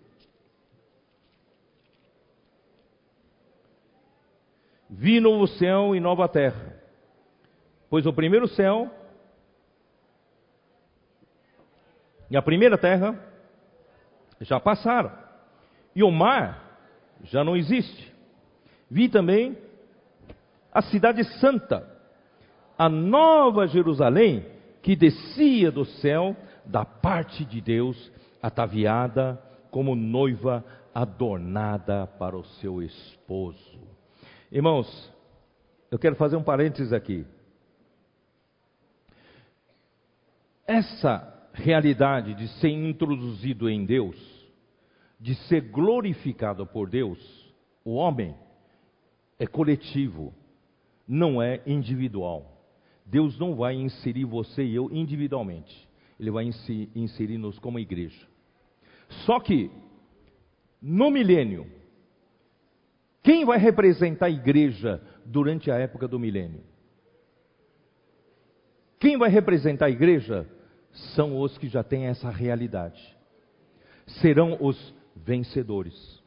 Vi 4.91 5.19
novo 5.19 5.47
céu 5.47 5.97
e 5.97 6.01
nova 6.01 6.29
terra, 6.29 6.79
pois 7.89 8.05
o 8.05 8.13
primeiro 8.13 8.47
céu 8.49 8.91
e 12.31 12.37
a 12.37 12.43
primeira 12.43 12.77
terra 12.77 13.35
já 14.41 14.61
passaram. 14.61 15.11
E 15.95 16.03
o 16.03 16.11
mar 16.11 16.81
já 17.25 17.43
não 17.43 17.57
existe. 17.57 18.13
Vi 18.91 19.09
também 19.09 19.57
a 20.73 20.83
cidade 20.83 21.25
santa, 21.41 21.89
a 22.77 22.89
nova 22.89 23.67
Jerusalém, 23.67 24.47
que 24.83 24.95
descia 24.95 25.71
do 25.71 25.85
céu 25.85 26.37
da 26.65 26.85
parte 26.85 27.45
de 27.45 27.61
Deus, 27.61 28.13
ataviada 28.43 29.43
como 29.71 29.97
noiva 29.97 30.65
adornada 30.95 32.07
para 32.19 32.37
o 32.37 32.45
seu 32.45 32.83
esposo. 32.83 33.81
Irmãos, 34.51 35.13
eu 35.91 35.99
quero 35.99 36.17
fazer 36.17 36.37
um 36.37 36.43
parênteses 36.43 36.93
aqui. 36.93 37.27
Essa 40.67 41.36
realidade 41.57 42.35
de 42.35 42.49
ser 42.61 42.69
introduzido 42.69 43.69
em 43.69 43.85
Deus, 43.85 44.17
de 45.19 45.35
ser 45.47 45.63
glorificado 45.63 46.67
por 46.67 46.89
Deus, 46.89 47.19
o 47.85 47.95
homem 47.95 48.35
é 49.39 49.47
coletivo, 49.47 50.35
não 51.09 51.41
é 51.41 51.63
individual. 51.67 52.53
Deus 53.05 53.39
não 53.39 53.55
vai 53.55 53.75
inserir 53.75 54.25
você 54.25 54.65
e 54.65 54.75
eu 54.75 54.91
individualmente, 54.93 55.89
Ele 56.21 56.31
vai 56.31 56.45
inserir-nos 56.95 57.59
como 57.59 57.79
igreja. 57.79 58.27
Só 59.25 59.41
que, 59.41 59.71
no 60.83 61.11
milênio, 61.11 61.67
quem 63.23 63.45
vai 63.45 63.59
representar 63.59 64.27
a 64.27 64.31
igreja 64.31 65.01
durante 65.25 65.71
a 65.71 65.77
época 65.77 66.07
do 66.07 66.19
milênio? 66.19 66.63
Quem 68.99 69.17
vai 69.17 69.31
representar 69.31 69.87
a 69.87 69.91
igreja 69.91 70.49
são 71.15 71.39
os 71.41 71.57
que 71.59 71.69
já 71.69 71.83
têm 71.83 72.07
essa 72.07 72.31
realidade. 72.31 73.01
Serão 74.21 74.57
os 74.61 74.95
vencedores. 75.15 76.23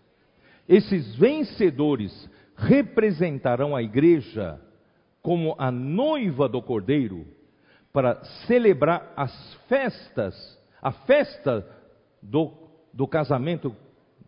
Esses 0.67 1.15
vencedores 1.15 2.29
representarão 2.55 3.75
a 3.75 3.81
igreja 3.81 4.59
como 5.21 5.55
a 5.57 5.71
noiva 5.71 6.47
do 6.47 6.61
cordeiro 6.61 7.25
para 7.91 8.23
celebrar 8.45 9.13
as 9.15 9.53
festas, 9.67 10.35
a 10.81 10.91
festa 10.91 11.67
do, 12.21 12.53
do 12.93 13.07
casamento 13.07 13.75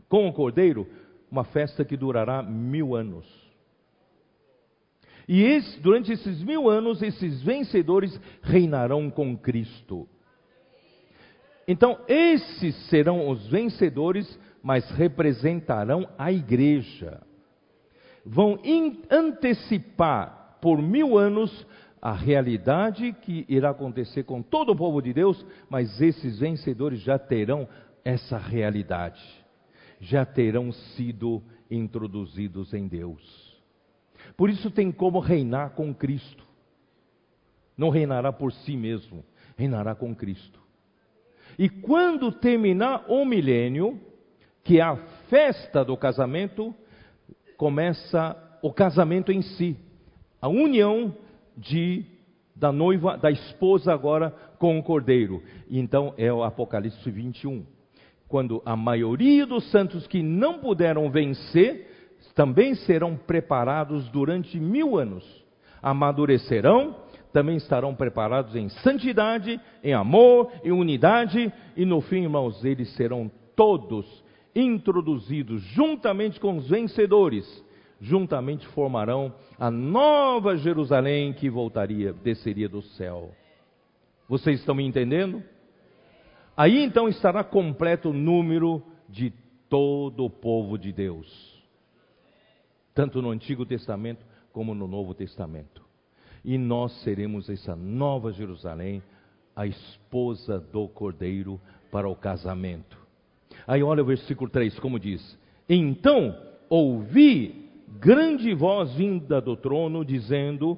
com 0.10 0.28
o 0.28 0.34
cordeiro, 0.34 0.88
uma 1.30 1.44
festa 1.44 1.86
que 1.86 1.96
durará 1.96 2.42
mil 2.42 2.96
anos. 2.96 3.26
E 5.28 5.44
esse, 5.44 5.80
durante 5.80 6.12
esses 6.12 6.44
mil 6.44 6.70
anos, 6.70 7.02
esses 7.02 7.42
vencedores 7.42 8.20
reinarão 8.42 9.10
com 9.10 9.38
Cristo. 9.38 10.10
Então, 11.72 12.02
esses 12.06 12.76
serão 12.90 13.30
os 13.30 13.48
vencedores, 13.48 14.38
mas 14.62 14.92
representarão 14.92 16.06
a 16.18 16.30
igreja. 16.30 17.22
Vão 18.26 18.60
antecipar 19.10 20.58
por 20.62 20.82
mil 20.82 21.18
anos 21.18 21.66
a 22.02 22.12
realidade 22.12 23.14
que 23.22 23.46
irá 23.48 23.70
acontecer 23.70 24.24
com 24.24 24.42
todo 24.42 24.74
o 24.74 24.76
povo 24.76 25.02
de 25.02 25.14
Deus, 25.14 25.46
mas 25.70 26.02
esses 26.02 26.40
vencedores 26.40 27.00
já 27.00 27.18
terão 27.18 27.66
essa 28.04 28.38
realidade, 28.38 29.24
já 29.98 30.26
terão 30.26 30.74
sido 30.74 31.42
introduzidos 31.70 32.74
em 32.74 32.86
Deus. 32.86 33.62
Por 34.36 34.50
isso 34.50 34.70
tem 34.70 34.92
como 34.92 35.20
reinar 35.20 35.70
com 35.70 35.96
Cristo. 35.96 36.44
Não 37.78 37.88
reinará 37.88 38.34
por 38.34 38.52
si 38.52 38.76
mesmo, 38.76 39.24
reinará 39.56 39.96
com 39.96 40.14
Cristo. 40.14 40.61
E 41.58 41.70
quando 41.70 42.32
terminar 42.32 43.06
o 43.08 43.26
milênio, 43.26 44.00
que 44.64 44.80
é 44.80 44.82
a 44.82 44.96
festa 45.30 45.84
do 45.84 45.96
casamento, 45.98 46.74
começa 47.58 48.36
o 48.62 48.72
casamento 48.72 49.32
em 49.32 49.42
si, 49.42 49.76
a 50.42 50.48
união 50.48 51.16
de, 51.58 52.06
da 52.56 52.72
noiva, 52.72 53.18
da 53.18 53.32
esposa 53.32 53.94
agora 53.94 54.32
com 54.58 54.78
o 54.78 54.84
cordeiro. 54.84 55.42
Então 55.70 56.14
é 56.18 56.32
o 56.32 56.44
Apocalipse 56.44 57.10
21. 57.10 57.66
Quando 58.28 58.62
a 58.66 58.76
maioria 58.76 59.46
dos 59.46 59.70
santos 59.72 60.08
que 60.08 60.24
não 60.24 60.60
puderam 60.60 61.10
vencer 61.10 61.88
também 62.34 62.76
serão 62.76 63.18
preparados 63.18 64.08
durante 64.10 64.60
mil 64.60 64.98
anos, 64.98 65.26
amadurecerão, 65.82 66.96
também 67.32 67.58
estarão 67.58 67.96
preparados 67.96 68.56
em 68.56 68.70
santidade, 68.70 69.60
em 69.84 69.94
amor, 69.94 70.52
em 70.64 70.72
unidade, 70.72 71.52
e 71.76 71.86
no 71.86 72.02
fim, 72.02 72.24
irmãos, 72.24 72.64
eles 72.64 72.94
serão 72.96 73.32
todos 73.56 74.24
introduzidos 74.56 75.62
juntamente 75.62 76.40
com 76.40 76.58
os 76.58 76.68
vencedores, 76.68 77.46
juntamente 78.00 78.68
formarão 78.68 79.34
a 79.58 79.72
nova 79.72 80.58
Jerusalém 80.58 81.34
que 81.34 81.50
voltaria, 81.50 82.12
desceria 82.12 82.68
do 82.68 82.82
céu. 82.82 83.32
Vocês 84.28 84.60
estão 84.60 84.76
me 84.76 84.86
entendendo? 84.86 85.44
Aí 86.56 86.84
então 86.84 87.08
estará 87.08 87.44
completo 87.44 88.10
o 88.10 88.14
número 88.14 88.84
de 89.08 89.34
todo 89.70 90.26
o 90.26 90.30
povo 90.30 90.78
de 90.78 90.92
Deus, 90.92 91.64
tanto 92.94 93.22
no 93.22 93.30
Antigo 93.30 93.66
Testamento 93.66 94.26
como 94.52 94.76
no 94.76 94.88
Novo 94.88 95.14
Testamento. 95.14 95.81
E 96.44 96.58
nós 96.58 96.92
seremos 97.04 97.50
essa 97.50 97.76
nova 97.76 98.32
Jerusalém, 98.32 99.02
a 99.56 99.68
esposa 99.68 100.60
do 100.60 100.88
Cordeiro 100.88 101.60
para 101.92 102.10
o 102.10 102.16
casamento. 102.16 102.98
Aí 103.68 103.84
olha 103.84 104.02
o 104.02 104.06
versículo 104.06 104.50
3, 104.50 104.80
como 104.80 105.00
diz: 105.00 105.38
Então 105.70 106.36
ouvi 106.70 107.70
grande 108.00 108.54
voz 108.54 108.94
vinda 108.96 109.42
do 109.42 109.56
trono, 109.56 110.04
dizendo: 110.04 110.78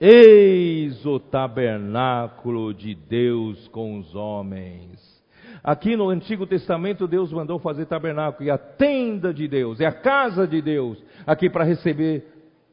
Eis 0.00 1.04
o 1.04 1.20
tabernáculo 1.20 2.72
de 2.72 2.94
Deus 2.94 3.68
com 3.68 3.98
os 3.98 4.14
homens. 4.14 5.20
Aqui 5.62 5.94
no 5.94 6.08
Antigo 6.08 6.46
Testamento, 6.46 7.06
Deus 7.06 7.32
mandou 7.32 7.58
fazer 7.58 7.84
tabernáculo, 7.84 8.46
e 8.46 8.50
a 8.50 8.56
tenda 8.56 9.32
de 9.34 9.46
Deus, 9.46 9.78
é 9.78 9.84
a 9.84 9.92
casa 9.92 10.46
de 10.46 10.62
Deus, 10.62 11.02
aqui 11.26 11.50
para 11.50 11.64
receber 11.64 12.24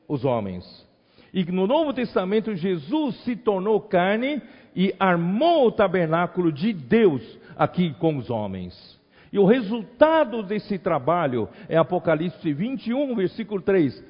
os 0.07 0.23
homens. 0.23 0.86
E 1.33 1.43
no 1.45 1.67
Novo 1.67 1.93
Testamento, 1.93 2.55
Jesus 2.55 3.15
se 3.23 3.35
tornou 3.35 3.79
carne 3.81 4.41
e 4.75 4.93
armou 4.99 5.67
o 5.67 5.71
tabernáculo 5.71 6.51
de 6.51 6.71
Deus 6.73 7.21
aqui 7.55 7.93
com 7.95 8.17
os 8.17 8.29
homens. 8.29 8.97
E 9.31 9.39
o 9.39 9.45
resultado 9.45 10.41
desse 10.43 10.77
trabalho 10.79 11.49
é 11.67 11.77
Apocalipse 11.77 12.53
21, 12.53 13.15
versículo 13.15 13.61
3. 13.61 14.03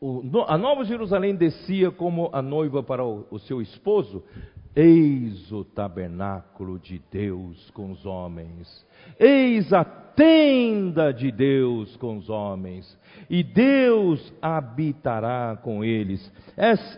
O, 0.00 0.22
a 0.46 0.58
Nova 0.58 0.84
Jerusalém 0.84 1.34
descia 1.34 1.90
como 1.90 2.28
a 2.32 2.42
noiva 2.42 2.82
para 2.82 3.04
o, 3.04 3.26
o 3.30 3.38
seu 3.38 3.62
esposo. 3.62 4.22
Eis 4.76 5.52
o 5.52 5.64
tabernáculo 5.64 6.80
de 6.80 7.00
Deus 7.10 7.70
com 7.70 7.92
os 7.92 8.04
homens. 8.04 8.84
Eis 9.18 9.72
a 9.72 9.84
tenda 9.84 11.12
de 11.12 11.30
Deus 11.30 11.96
com 11.96 12.18
os 12.18 12.28
homens. 12.28 12.98
E 13.30 13.44
Deus 13.44 14.32
habitará 14.42 15.56
com 15.62 15.84
eles. 15.84 16.32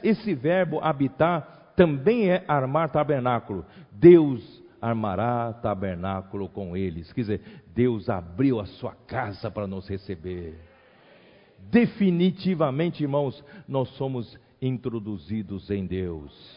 Esse 0.03 0.35
verbo 0.35 0.81
habitar 0.81 1.73
também 1.77 2.31
é 2.31 2.43
armar 2.49 2.91
tabernáculo. 2.91 3.65
Deus 3.93 4.63
armará 4.81 5.53
tabernáculo 5.53 6.49
com 6.49 6.75
eles. 6.75 7.13
Quer 7.13 7.21
dizer, 7.21 7.41
Deus 7.75 8.09
abriu 8.09 8.59
a 8.59 8.65
sua 8.65 8.93
casa 9.07 9.51
para 9.51 9.67
nos 9.67 9.87
receber. 9.87 10.59
Definitivamente, 11.71 13.03
irmãos, 13.03 13.45
nós 13.69 13.91
somos 13.91 14.39
introduzidos 14.63 15.71
em 15.71 15.87
Deus. 15.87 16.56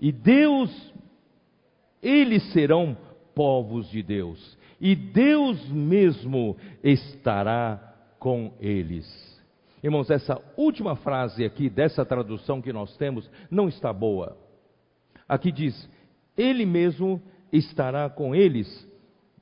E 0.00 0.12
Deus, 0.12 0.92
eles 2.02 2.52
serão 2.52 2.96
povos 3.34 3.90
de 3.90 4.02
Deus. 4.02 4.56
E 4.80 4.94
Deus 4.94 5.68
mesmo 5.70 6.56
estará 6.82 7.94
com 8.18 8.52
eles. 8.60 9.06
Irmãos, 9.82 10.10
essa 10.10 10.40
última 10.56 10.96
frase 10.96 11.44
aqui 11.44 11.68
dessa 11.68 12.04
tradução 12.04 12.60
que 12.60 12.72
nós 12.72 12.96
temos 12.96 13.28
não 13.50 13.68
está 13.68 13.92
boa. 13.92 14.36
Aqui 15.28 15.52
diz: 15.52 15.88
ele 16.36 16.64
mesmo 16.64 17.20
estará 17.52 18.08
com 18.08 18.34
eles. 18.34 18.86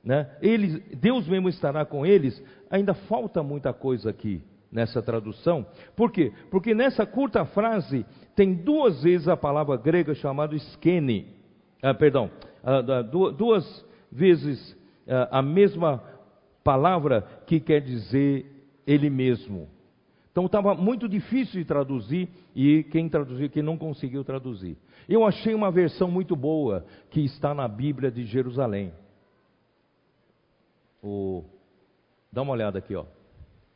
Né? 0.03 0.29
Ele, 0.41 0.79
Deus 0.95 1.27
mesmo 1.27 1.49
estará 1.49 1.85
com 1.85 2.05
eles. 2.05 2.41
Ainda 2.69 2.93
falta 2.93 3.43
muita 3.43 3.73
coisa 3.73 4.09
aqui 4.09 4.41
nessa 4.71 5.01
tradução. 5.01 5.65
Por 5.95 6.11
quê? 6.11 6.31
Porque 6.49 6.73
nessa 6.73 7.05
curta 7.05 7.45
frase 7.45 8.05
tem 8.37 8.53
duas 8.53 9.01
vezes 9.01 9.27
a 9.27 9.35
palavra 9.35 9.75
grega 9.77 10.13
chamada 10.13 10.55
skene. 10.55 11.25
Ah, 11.81 11.95
perdão, 11.95 12.29
ah, 12.63 12.81
duas 13.01 13.83
vezes 14.11 14.77
ah, 15.07 15.39
a 15.39 15.41
mesma 15.41 16.03
palavra 16.63 17.23
que 17.47 17.59
quer 17.59 17.81
dizer 17.81 18.45
ele 18.85 19.09
mesmo. 19.09 19.67
Então 20.31 20.45
estava 20.45 20.75
muito 20.75 21.09
difícil 21.09 21.59
de 21.59 21.65
traduzir 21.65 22.29
e 22.55 22.83
quem 22.91 23.09
traduziu, 23.09 23.49
quem 23.49 23.63
não 23.63 23.75
conseguiu 23.75 24.23
traduzir. 24.23 24.77
Eu 25.09 25.25
achei 25.25 25.55
uma 25.55 25.71
versão 25.71 26.11
muito 26.11 26.35
boa 26.35 26.85
que 27.09 27.21
está 27.21 27.55
na 27.55 27.67
Bíblia 27.67 28.11
de 28.11 28.23
Jerusalém. 28.23 28.93
O... 31.01 31.43
Dá 32.31 32.43
uma 32.43 32.53
olhada 32.53 32.77
aqui, 32.77 32.93
ó. 32.93 33.05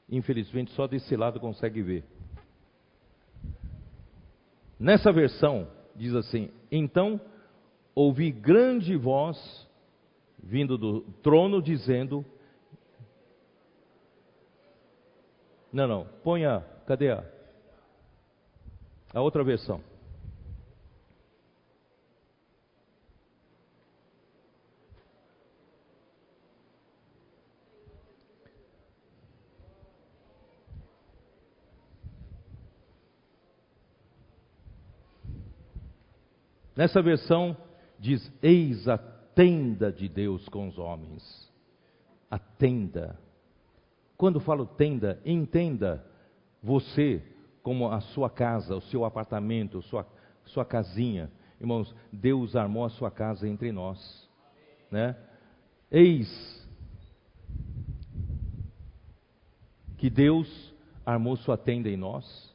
Infelizmente 0.08 0.70
só 0.74 0.86
desse 0.86 1.16
lado 1.16 1.40
consegue 1.40 1.82
ver. 1.82 2.04
Nessa 4.82 5.12
versão 5.12 5.68
diz 5.96 6.16
assim: 6.16 6.50
Então 6.72 7.22
ouvi 7.94 8.32
grande 8.32 8.98
voz 8.98 9.38
vindo 10.42 10.76
do 10.76 11.02
trono 11.22 11.62
dizendo: 11.62 12.26
Não, 15.72 15.88
não, 15.88 16.08
ponha, 16.24 16.66
cadê 16.88 17.12
a, 17.12 17.24
a 19.14 19.22
outra 19.22 19.44
versão? 19.44 19.84
Nessa 36.82 37.00
versão 37.00 37.56
diz: 38.00 38.34
Eis 38.42 38.88
a 38.88 38.98
tenda 38.98 39.92
de 39.92 40.10
Deus 40.10 40.50
com 40.50 40.68
os 40.68 40.80
homens. 40.80 41.54
A 42.28 42.40
tenda. 42.40 43.20
Quando 44.18 44.40
falo 44.40 44.66
tenda, 44.66 45.22
entenda 45.24 46.04
você 46.60 47.22
como 47.62 47.88
a 47.92 48.02
sua 48.02 48.32
casa, 48.32 48.76
o 48.76 48.82
seu 48.82 49.06
apartamento, 49.06 49.80
sua, 49.84 50.08
sua 50.46 50.66
casinha. 50.66 51.32
Irmãos, 51.60 51.94
Deus 52.12 52.56
armou 52.56 52.84
a 52.84 52.90
sua 52.90 53.12
casa 53.12 53.48
entre 53.48 53.72
nós. 53.72 54.28
Né? 54.90 55.16
Eis 55.92 56.68
que 60.00 60.10
Deus 60.10 60.74
armou 61.06 61.36
sua 61.38 61.58
tenda 61.58 61.90
em 61.90 61.96
nós 61.96 62.52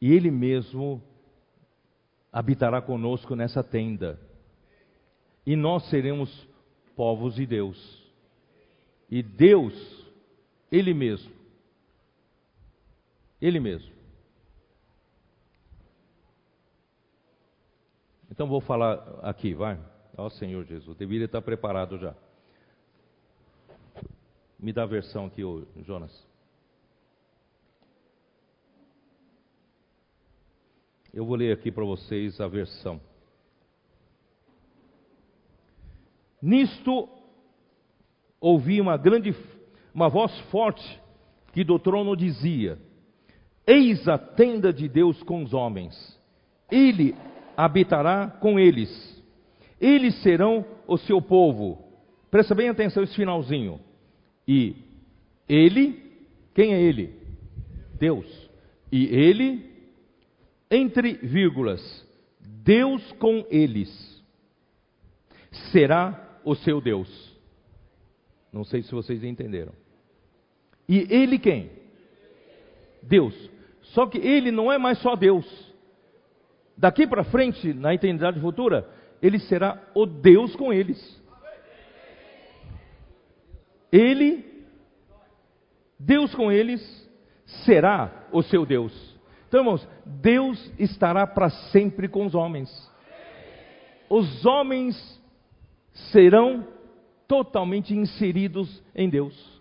e 0.00 0.10
Ele 0.10 0.30
mesmo 0.30 1.02
habitará 2.32 2.80
conosco 2.80 3.34
nessa 3.34 3.62
tenda. 3.62 4.18
E 5.46 5.56
nós 5.56 5.88
seremos 5.88 6.48
povos 6.94 7.34
de 7.36 7.46
Deus. 7.46 8.06
E 9.10 9.22
Deus, 9.22 9.74
Ele 10.70 10.92
mesmo, 10.92 11.32
Ele 13.40 13.58
mesmo. 13.58 13.98
Então 18.30 18.46
vou 18.46 18.60
falar 18.60 19.20
aqui, 19.22 19.54
vai. 19.54 19.80
Ó 20.16 20.26
oh, 20.26 20.30
Senhor 20.30 20.64
Jesus, 20.64 20.96
deveria 20.96 21.24
estar 21.24 21.40
preparado 21.40 21.96
já. 21.98 22.14
Me 24.58 24.72
dá 24.72 24.82
a 24.82 24.86
versão 24.86 25.26
aqui, 25.26 25.42
Jonas. 25.84 26.27
Eu 31.12 31.24
vou 31.24 31.36
ler 31.36 31.52
aqui 31.52 31.70
para 31.70 31.84
vocês 31.84 32.40
a 32.40 32.46
versão. 32.46 33.00
Nisto 36.40 37.08
ouvi 38.40 38.80
uma 38.80 38.96
grande, 38.96 39.34
uma 39.92 40.08
voz 40.08 40.36
forte 40.50 41.00
que 41.52 41.64
do 41.64 41.78
trono 41.78 42.16
dizia: 42.16 42.78
Eis 43.66 44.06
a 44.06 44.18
tenda 44.18 44.72
de 44.72 44.88
Deus 44.88 45.22
com 45.22 45.42
os 45.42 45.52
homens. 45.52 46.18
Ele 46.70 47.14
habitará 47.56 48.28
com 48.40 48.58
eles. 48.58 49.22
Eles 49.80 50.14
serão 50.22 50.64
o 50.86 50.96
seu 50.98 51.20
povo. 51.20 51.84
Presta 52.30 52.54
bem 52.54 52.68
atenção 52.68 53.02
esse 53.02 53.14
finalzinho. 53.14 53.80
E 54.46 54.76
ele, 55.48 56.02
quem 56.54 56.74
é 56.74 56.80
ele? 56.80 57.14
Deus. 57.98 58.26
E 58.92 59.06
ele 59.06 59.67
entre 60.70 61.14
vírgulas, 61.14 62.06
Deus 62.40 63.12
com 63.12 63.46
eles 63.50 63.88
será 65.72 66.40
o 66.44 66.54
seu 66.54 66.80
Deus. 66.80 67.36
Não 68.52 68.64
sei 68.64 68.82
se 68.82 68.92
vocês 68.92 69.22
entenderam. 69.22 69.72
E 70.88 71.06
ele 71.10 71.38
quem? 71.38 71.70
Deus. 73.02 73.34
Só 73.82 74.06
que 74.06 74.18
ele 74.18 74.50
não 74.50 74.70
é 74.70 74.78
mais 74.78 74.98
só 75.00 75.16
Deus. 75.16 75.46
Daqui 76.76 77.06
para 77.06 77.24
frente, 77.24 77.72
na 77.72 77.94
eternidade 77.94 78.40
futura, 78.40 78.88
ele 79.20 79.38
será 79.38 79.82
o 79.94 80.06
Deus 80.06 80.54
com 80.56 80.72
eles. 80.72 81.18
Ele, 83.90 84.44
Deus 85.98 86.34
com 86.34 86.52
eles, 86.52 86.80
será 87.64 88.28
o 88.30 88.42
seu 88.42 88.64
Deus. 88.64 89.07
Então, 89.48 89.60
irmãos, 89.60 89.88
Deus 90.04 90.72
estará 90.78 91.26
para 91.26 91.48
sempre 91.48 92.06
com 92.06 92.26
os 92.26 92.34
homens. 92.34 92.70
Os 94.08 94.44
homens 94.44 94.94
serão 96.12 96.66
totalmente 97.26 97.94
inseridos 97.94 98.82
em 98.94 99.08
Deus. 99.08 99.58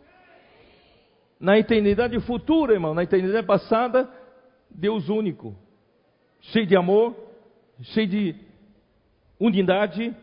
Na 1.40 1.58
eternidade 1.58 2.20
futura, 2.20 2.74
irmão, 2.74 2.94
na 2.94 3.04
eternidade 3.04 3.48
passada, 3.48 4.10
Deus 4.70 5.08
único, 5.08 5.56
cheio 6.42 6.66
de 6.66 6.76
amor, 6.76 7.16
cheio 7.82 8.08
de 8.08 8.36
unidade, 9.40 10.14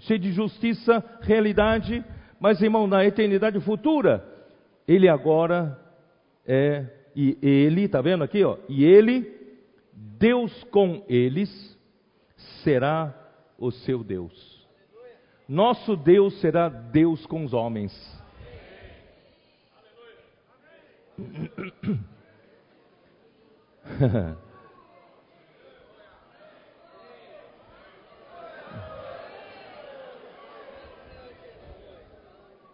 cheio 0.00 0.18
de 0.18 0.32
justiça, 0.32 1.04
realidade, 1.20 2.04
mas 2.40 2.60
irmão, 2.60 2.86
na 2.86 3.04
eternidade 3.04 3.60
futura, 3.60 4.24
ele 4.88 5.08
agora 5.08 5.78
é, 6.46 6.86
e 7.16 7.36
ele, 7.40 7.88
tá 7.88 8.02
vendo 8.02 8.22
aqui, 8.22 8.44
ó, 8.44 8.58
e 8.68 8.84
ele, 8.84 9.34
Deus 10.18 10.52
com 10.64 11.02
eles, 11.08 11.48
será 12.62 13.14
o 13.58 13.70
seu 13.70 14.04
Deus. 14.04 14.68
Nosso 15.48 15.96
Deus 15.96 16.38
será 16.40 16.68
Deus 16.68 17.24
com 17.24 17.42
os 17.42 17.54
homens. 17.54 17.90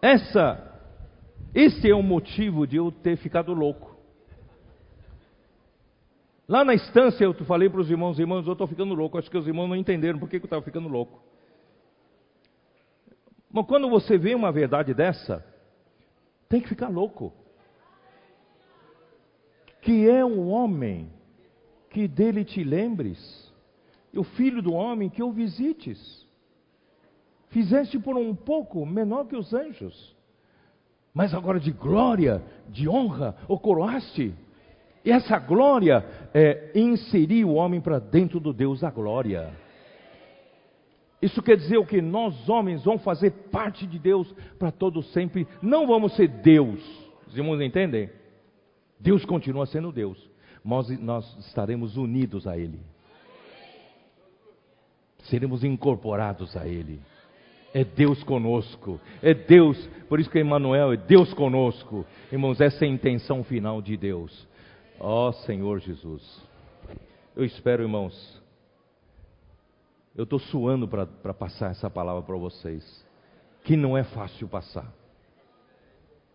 Essa, 0.01 0.81
esse 1.55 1.89
é 1.89 1.95
o 1.95 2.03
motivo 2.03 2.67
de 2.67 2.75
eu 2.75 2.91
ter 2.91 3.15
ficado 3.15 3.53
louco. 3.53 3.92
Lá 6.47 6.65
na 6.65 6.73
estância 6.73 7.23
eu 7.23 7.33
falei 7.45 7.69
para 7.69 7.79
os 7.79 7.89
irmãos, 7.89 8.19
irmãos, 8.19 8.45
eu 8.45 8.53
estou 8.53 8.67
ficando 8.67 8.93
louco. 8.93 9.17
Acho 9.17 9.31
que 9.31 9.37
os 9.37 9.47
irmãos 9.47 9.67
não 9.67 9.75
entenderam 9.75 10.19
por 10.19 10.29
que 10.29 10.35
eu 10.35 10.43
estava 10.43 10.61
ficando 10.61 10.87
louco. 10.87 11.21
Mas 13.49 13.65
quando 13.65 13.89
você 13.89 14.17
vê 14.17 14.33
uma 14.33 14.51
verdade 14.51 14.93
dessa, 14.93 15.45
tem 16.49 16.59
que 16.59 16.67
ficar 16.67 16.89
louco. 16.89 17.31
Que 19.81 20.09
é 20.09 20.25
um 20.25 20.49
homem 20.49 21.11
que 21.89 22.07
dele 22.07 22.43
te 22.43 22.63
lembres, 22.63 23.53
e 24.11 24.17
o 24.17 24.23
filho 24.23 24.61
do 24.61 24.73
homem 24.73 25.09
que 25.09 25.21
o 25.21 25.31
visites. 25.31 26.27
Fizeste 27.49 27.99
por 27.99 28.17
um 28.17 28.33
pouco 28.33 28.83
menor 28.83 29.27
que 29.27 29.35
os 29.35 29.53
anjos, 29.53 30.15
mas 31.13 31.35
agora 31.35 31.59
de 31.59 31.71
glória, 31.71 32.43
de 32.67 32.89
honra, 32.89 33.37
o 33.47 33.59
coroaste. 33.59 34.33
E 35.05 35.11
essa 35.11 35.37
glória 35.37 36.05
é 36.33 36.71
inserir 36.75 37.43
o 37.43 37.53
homem 37.53 37.81
para 37.81 37.99
dentro 37.99 38.39
do 38.39 38.53
Deus 38.53 38.79
da 38.79 38.89
glória. 38.89 39.51
Isso 41.21 41.41
quer 41.41 41.55
dizer 41.55 41.77
o 41.77 41.85
que? 41.85 42.01
Nós 42.01 42.49
homens 42.49 42.83
vamos 42.83 43.03
fazer 43.03 43.31
parte 43.51 43.87
de 43.87 43.97
Deus 43.97 44.29
para 44.59 44.71
todo 44.71 45.01
sempre. 45.03 45.47
Não 45.61 45.87
vamos 45.87 46.15
ser 46.15 46.27
Deus. 46.27 46.81
Os 47.27 47.37
irmãos 47.37 47.61
entendem? 47.61 48.09
Deus 48.99 49.25
continua 49.25 49.65
sendo 49.65 49.91
Deus. 49.91 50.17
Mas 50.63 50.89
nós 50.99 51.25
estaremos 51.47 51.97
unidos 51.97 52.47
a 52.47 52.57
Ele. 52.57 52.79
Seremos 55.23 55.63
incorporados 55.63 56.55
a 56.55 56.67
Ele. 56.67 57.01
É 57.73 57.83
Deus 57.83 58.21
conosco. 58.23 58.99
É 59.21 59.33
Deus. 59.33 59.77
Por 60.07 60.19
isso 60.19 60.29
que 60.29 60.39
Emmanuel 60.39 60.93
é 60.93 60.97
Deus 60.97 61.33
conosco. 61.33 62.05
Irmãos, 62.31 62.61
essa 62.61 62.85
é 62.85 62.87
a 62.87 62.91
intenção 62.91 63.43
final 63.43 63.81
de 63.81 63.97
Deus. 63.97 64.47
Ó 65.05 65.27
oh, 65.27 65.33
Senhor 65.33 65.79
Jesus. 65.81 66.41
Eu 67.35 67.43
espero, 67.43 67.83
irmãos, 67.83 68.41
eu 70.15 70.23
estou 70.23 70.39
suando 70.39 70.87
para 70.87 71.33
passar 71.33 71.71
essa 71.71 71.89
palavra 71.89 72.21
para 72.21 72.37
vocês, 72.37 73.05
que 73.65 73.75
não 73.75 73.97
é 73.97 74.05
fácil 74.05 74.47
passar. 74.47 74.89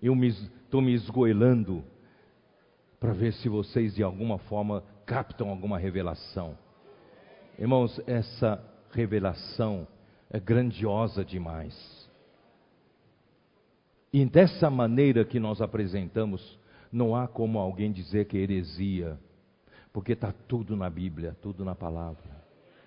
Eu 0.02 0.12
estou 0.22 0.82
me, 0.82 0.88
me 0.88 0.92
esgoelando 0.92 1.82
para 3.00 3.14
ver 3.14 3.32
se 3.32 3.48
vocês 3.48 3.94
de 3.94 4.02
alguma 4.02 4.36
forma 4.36 4.84
captam 5.06 5.48
alguma 5.48 5.78
revelação. 5.78 6.54
Irmãos, 7.58 7.98
essa 8.06 8.62
revelação 8.90 9.88
é 10.28 10.38
grandiosa 10.38 11.24
demais. 11.24 12.06
E 14.12 14.26
dessa 14.26 14.68
maneira 14.68 15.24
que 15.24 15.40
nós 15.40 15.62
apresentamos, 15.62 16.58
não 16.90 17.14
há 17.14 17.28
como 17.28 17.58
alguém 17.58 17.92
dizer 17.92 18.26
que 18.26 18.36
é 18.36 18.40
heresia, 18.40 19.18
porque 19.92 20.12
está 20.12 20.32
tudo 20.32 20.76
na 20.76 20.88
Bíblia, 20.88 21.36
tudo 21.42 21.64
na 21.64 21.74
palavra. 21.74 22.38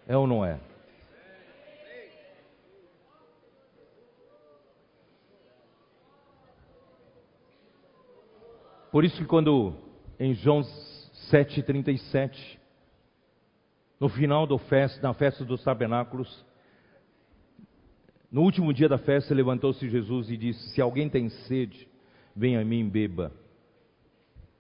É 0.08 0.18
ou 0.18 0.28
não 0.28 0.44
é? 0.44 0.60
Por 8.92 9.06
isso 9.06 9.18
que 9.18 9.26
quando 9.26 9.74
em 10.20 10.34
João 10.34 10.62
7,37, 11.32 12.60
no 14.00 14.10
final 14.10 14.46
do 14.46 14.58
festa, 14.58 15.02
na 15.02 15.14
festa 15.14 15.46
dos 15.46 15.64
tabernáculos, 15.64 16.46
no 18.30 18.42
último 18.42 18.74
dia 18.74 18.90
da 18.90 18.98
festa, 18.98 19.34
levantou-se 19.34 19.90
Jesus 19.90 20.30
e 20.30 20.36
disse: 20.36 20.70
Se 20.70 20.82
alguém 20.82 21.10
tem 21.10 21.30
sede, 21.30 21.88
venha 22.36 22.62
a 22.62 22.66
mim 22.66 22.82
e 22.82 22.90
beba. 22.90 23.32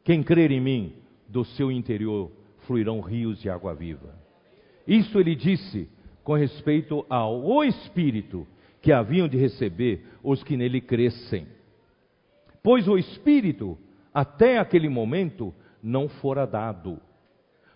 Quem 0.03 0.23
crer 0.23 0.51
em 0.51 0.59
mim, 0.59 0.95
do 1.27 1.45
seu 1.45 1.71
interior 1.71 2.31
fluirão 2.65 2.99
rios 2.99 3.39
de 3.39 3.49
água 3.49 3.73
viva. 3.73 4.13
Isso 4.87 5.19
ele 5.19 5.35
disse 5.35 5.89
com 6.23 6.33
respeito 6.33 7.05
ao 7.09 7.63
Espírito 7.63 8.47
que 8.81 8.91
haviam 8.91 9.27
de 9.27 9.37
receber 9.37 10.05
os 10.23 10.43
que 10.43 10.57
nele 10.57 10.81
crescem. 10.81 11.47
Pois 12.63 12.87
o 12.87 12.97
Espírito 12.97 13.77
até 14.13 14.57
aquele 14.57 14.89
momento 14.89 15.53
não 15.81 16.09
fora 16.09 16.45
dado, 16.45 16.99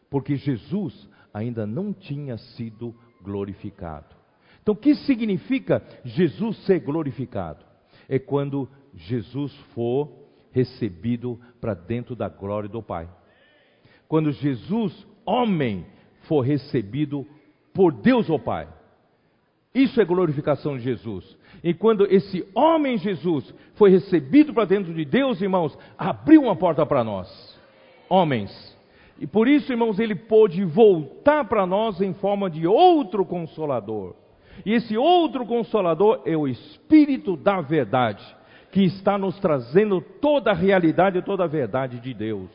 porque 0.10 0.36
Jesus 0.36 1.10
ainda 1.34 1.66
não 1.66 1.94
tinha 1.94 2.38
sido 2.38 2.96
glorificado. 3.22 4.16
Então, 4.62 4.74
o 4.74 4.78
que 4.78 4.96
significa 4.96 5.84
Jesus 6.04 6.58
ser 6.66 6.80
glorificado? 6.80 7.64
É 8.10 8.18
quando 8.18 8.70
Jesus 8.96 9.56
for 9.74 10.25
recebido 10.56 11.38
para 11.60 11.74
dentro 11.74 12.16
da 12.16 12.30
glória 12.30 12.70
do 12.70 12.82
Pai. 12.82 13.10
Quando 14.08 14.32
Jesus, 14.32 15.06
homem, 15.26 15.86
for 16.22 16.40
recebido 16.40 17.28
por 17.74 17.92
Deus 17.92 18.30
o 18.30 18.40
Pai. 18.40 18.66
Isso 19.74 20.00
é 20.00 20.06
glorificação 20.06 20.78
de 20.78 20.84
Jesus. 20.84 21.38
E 21.62 21.74
quando 21.74 22.06
esse 22.10 22.48
homem 22.56 22.98
Jesus 22.98 23.54
foi 23.74 23.90
recebido 23.90 24.54
para 24.54 24.64
dentro 24.64 24.94
de 24.94 25.04
Deus, 25.04 25.42
irmãos, 25.42 25.78
abriu 25.98 26.44
uma 26.44 26.56
porta 26.56 26.86
para 26.86 27.04
nós, 27.04 27.60
homens. 28.08 28.50
E 29.20 29.28
por 29.28 29.50
isso, 29.50 29.74
irmãos, 29.74 30.00
ele 30.00 30.16
pôde 30.16 30.64
voltar 30.64 31.44
para 31.50 31.66
nós 31.66 32.00
em 32.00 32.14
forma 32.14 32.50
de 32.50 32.66
outro 32.66 33.26
consolador. 33.26 34.16
E 34.66 34.72
esse 34.72 34.96
outro 34.96 35.46
consolador 35.46 36.22
é 36.26 36.38
o 36.38 36.48
Espírito 36.48 37.36
da 37.36 37.60
Verdade, 37.60 38.24
que 38.76 38.84
está 38.84 39.18
nos 39.18 39.40
trazendo 39.40 40.02
toda 40.02 40.52
a 40.52 40.54
realidade 40.54 41.22
toda 41.22 41.46
a 41.46 41.48
verdade 41.48 41.98
de 41.98 42.14
Deus. 42.14 42.52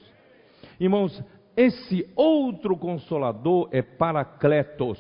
Irmãos, 0.79 1.25
esse 1.57 2.07
outro 2.15 2.77
consolador 2.77 3.71
é 3.73 3.81
Paracletos, 3.81 4.99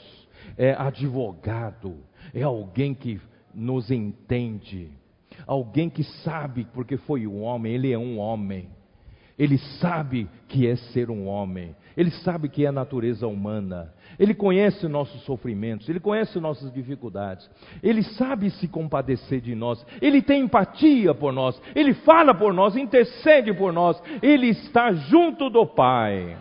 é 0.56 0.72
advogado 0.72 2.10
é 2.34 2.42
alguém 2.42 2.94
que 2.94 3.20
nos 3.54 3.90
entende, 3.90 4.90
alguém 5.46 5.90
que 5.90 6.04
sabe, 6.04 6.66
porque 6.72 6.96
foi 6.96 7.26
um 7.26 7.42
homem, 7.42 7.74
ele 7.74 7.92
é 7.92 7.98
um 7.98 8.18
homem. 8.18 8.68
Ele 9.38 9.56
sabe 9.80 10.28
que 10.48 10.66
é 10.66 10.76
ser 10.76 11.10
um 11.10 11.26
homem, 11.26 11.74
ele 11.96 12.10
sabe 12.10 12.48
que 12.48 12.64
é 12.64 12.68
a 12.68 12.72
natureza 12.72 13.26
humana, 13.26 13.92
ele 14.20 14.34
conhece 14.34 14.86
nossos 14.86 15.22
sofrimentos, 15.22 15.88
ele 15.88 15.98
conhece 15.98 16.38
nossas 16.38 16.70
dificuldades, 16.70 17.50
ele 17.82 18.02
sabe 18.02 18.50
se 18.50 18.68
compadecer 18.68 19.40
de 19.40 19.54
nós, 19.54 19.84
ele 20.02 20.20
tem 20.20 20.42
empatia 20.42 21.14
por 21.14 21.32
nós, 21.32 21.60
ele 21.74 21.94
fala 21.94 22.34
por 22.34 22.52
nós, 22.52 22.76
intercede 22.76 23.54
por 23.54 23.72
nós, 23.72 24.00
ele 24.22 24.48
está 24.48 24.92
junto 24.92 25.48
do 25.48 25.64
Pai. 25.66 26.36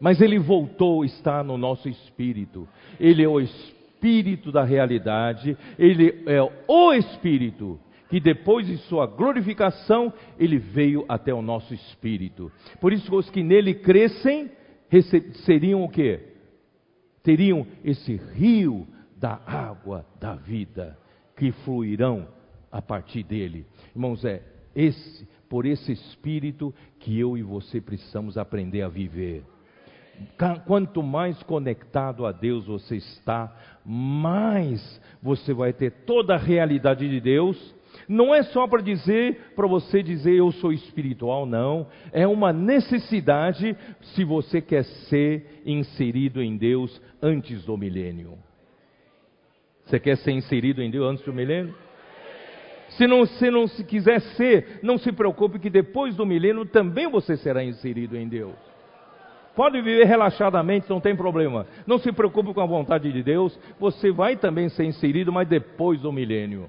Mas 0.00 0.20
ele 0.20 0.40
voltou, 0.40 1.04
está 1.04 1.44
no 1.44 1.56
nosso 1.56 1.88
espírito. 1.88 2.68
Ele 2.98 3.22
é 3.22 3.28
o 3.28 3.40
espírito 3.40 4.50
da 4.50 4.64
realidade, 4.64 5.56
ele 5.78 6.24
é 6.26 6.42
o 6.66 6.92
espírito 6.92 7.78
que 8.10 8.20
depois 8.20 8.66
de 8.66 8.76
sua 8.78 9.06
glorificação, 9.06 10.12
ele 10.38 10.58
veio 10.58 11.04
até 11.08 11.32
o 11.32 11.40
nosso 11.40 11.72
espírito. 11.72 12.50
Por 12.80 12.92
isso 12.92 13.14
os 13.14 13.30
que 13.30 13.42
nele 13.42 13.74
crescem 13.74 14.50
seriam 15.44 15.84
o 15.84 15.88
quê? 15.88 16.20
Teriam 17.22 17.66
esse 17.82 18.16
rio 18.16 18.86
da 19.16 19.40
água 19.46 20.06
da 20.20 20.34
vida 20.34 20.98
que 21.36 21.52
fluirão 21.64 22.28
a 22.70 22.82
partir 22.82 23.22
dele. 23.22 23.66
Irmãos, 23.94 24.24
é 24.24 24.42
esse, 24.74 25.26
por 25.48 25.64
esse 25.64 25.92
espírito 25.92 26.74
que 26.98 27.18
eu 27.18 27.36
e 27.38 27.42
você 27.42 27.80
precisamos 27.80 28.36
aprender 28.36 28.82
a 28.82 28.88
viver. 28.88 29.44
Quanto 30.66 31.02
mais 31.02 31.42
conectado 31.42 32.24
a 32.24 32.32
Deus 32.32 32.66
você 32.66 32.96
está, 32.96 33.54
mais 33.84 35.00
você 35.22 35.52
vai 35.52 35.72
ter 35.72 35.90
toda 36.04 36.34
a 36.34 36.38
realidade 36.38 37.08
de 37.08 37.20
Deus. 37.20 37.73
Não 38.08 38.34
é 38.34 38.42
só 38.42 38.66
para 38.66 38.82
dizer, 38.82 39.52
para 39.54 39.66
você 39.66 40.02
dizer 40.02 40.34
eu 40.34 40.50
sou 40.52 40.72
espiritual, 40.72 41.46
não. 41.46 41.86
É 42.12 42.26
uma 42.26 42.52
necessidade 42.52 43.76
se 44.00 44.24
você 44.24 44.60
quer 44.60 44.84
ser 44.84 45.62
inserido 45.64 46.42
em 46.42 46.56
Deus 46.56 47.00
antes 47.22 47.64
do 47.64 47.76
milênio. 47.76 48.38
Você 49.84 50.00
quer 50.00 50.16
ser 50.16 50.32
inserido 50.32 50.82
em 50.82 50.90
Deus 50.90 51.10
antes 51.10 51.24
do 51.24 51.32
milênio? 51.32 51.74
Se 52.90 53.06
não, 53.06 53.26
se 53.26 53.50
não 53.50 53.66
se 53.66 53.82
quiser 53.84 54.20
ser, 54.20 54.80
não 54.82 54.98
se 54.98 55.10
preocupe 55.10 55.58
que 55.58 55.70
depois 55.70 56.14
do 56.14 56.24
milênio 56.24 56.64
também 56.64 57.08
você 57.10 57.36
será 57.36 57.64
inserido 57.64 58.16
em 58.16 58.28
Deus. 58.28 58.54
Pode 59.54 59.80
viver 59.80 60.04
relaxadamente, 60.04 60.90
não 60.90 61.00
tem 61.00 61.14
problema. 61.14 61.66
Não 61.86 61.98
se 61.98 62.10
preocupe 62.12 62.52
com 62.52 62.60
a 62.60 62.66
vontade 62.66 63.12
de 63.12 63.22
Deus, 63.22 63.58
você 63.78 64.10
vai 64.10 64.36
também 64.36 64.68
ser 64.68 64.84
inserido, 64.84 65.32
mas 65.32 65.48
depois 65.48 66.00
do 66.00 66.12
milênio. 66.12 66.68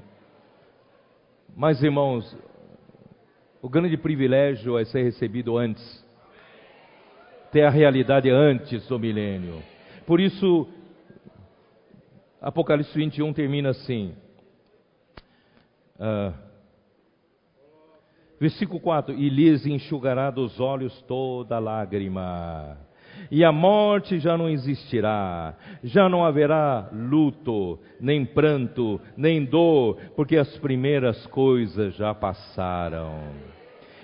Mas 1.55 1.81
irmãos, 1.81 2.37
o 3.61 3.69
grande 3.69 3.95
privilégio 3.95 4.77
é 4.77 4.83
ser 4.83 5.03
recebido 5.03 5.57
antes. 5.57 6.05
Ter 7.49 7.63
a 7.63 7.69
realidade 7.69 8.29
antes 8.29 8.85
do 8.89 8.99
milênio. 8.99 9.63
Por 10.05 10.19
isso, 10.19 10.67
Apocalipse 12.41 12.93
21 12.93 13.31
termina 13.31 13.69
assim. 13.69 14.13
Uh, 15.95 16.33
versículo 18.37 18.81
4: 18.81 19.15
E 19.15 19.29
lhes 19.29 19.65
enxugará 19.65 20.29
dos 20.29 20.59
olhos 20.59 21.01
toda 21.03 21.57
lágrima, 21.57 22.77
e 23.31 23.43
a 23.43 23.51
morte 23.51 24.19
já 24.19 24.37
não 24.37 24.49
existirá, 24.49 25.55
já 25.83 26.07
não 26.07 26.23
haverá 26.23 26.89
luto, 26.91 27.79
nem 27.99 28.25
pranto, 28.25 28.99
nem 29.15 29.43
dor, 29.43 29.97
porque 30.15 30.37
as 30.37 30.57
primeiras 30.57 31.25
coisas 31.27 31.95
já 31.95 32.13
passaram. 32.13 33.23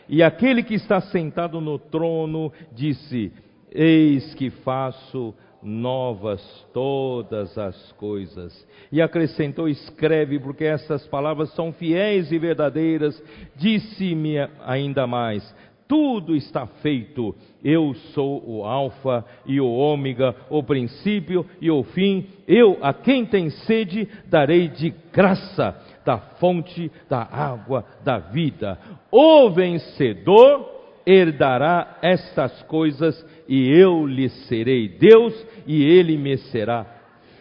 E 0.10 0.22
aquele 0.22 0.64
que 0.64 0.74
está 0.74 1.00
sentado 1.00 1.62
no 1.62 1.80
trono 1.80 2.52
disse: 2.74 3.32
Eis 3.72 4.34
que 4.36 4.50
faço 4.50 5.34
novas 5.64 6.42
todas 6.74 7.58
as 7.58 7.92
coisas. 7.94 8.68
E 8.92 9.02
acrescentou: 9.02 9.70
Escreve, 9.70 10.40
porque 10.40 10.66
estas 10.66 11.06
palavras 11.08 11.54
são 11.54 11.72
fiéis 11.72 12.32
e 12.32 12.40
verdadeiras. 12.40 13.22
Disse-me 13.56 14.38
ainda 14.66 15.08
mais: 15.08 15.56
Tudo 15.92 16.38
está 16.38 16.66
feito. 16.66 17.36
Eu 17.62 17.94
sou 18.14 18.42
o 18.50 18.64
Alfa 18.64 19.26
e 19.46 19.60
o 19.60 19.68
Ômega, 19.68 20.34
o 20.50 20.64
princípio 20.64 21.46
e 21.60 21.70
o 21.70 21.84
fim. 21.84 22.28
Eu, 22.48 22.78
a 22.82 22.94
quem 22.94 23.26
tem 23.26 23.50
sede, 23.50 24.08
darei 24.30 24.70
de 24.70 24.94
graça 25.12 25.76
da 26.06 26.18
fonte 26.18 26.90
da 27.10 27.24
água 27.30 27.84
da 28.06 28.20
vida. 28.20 28.80
O 29.12 29.50
vencedor 29.50 30.66
herdará 31.06 31.98
estas 32.02 32.64
coisas 32.64 33.26
e 33.46 33.70
eu 33.70 34.08
lhe 34.08 34.30
serei 34.48 34.88
Deus 34.88 35.46
e 35.68 35.84
ele 35.84 36.16
me 36.16 36.38
será 36.38 36.86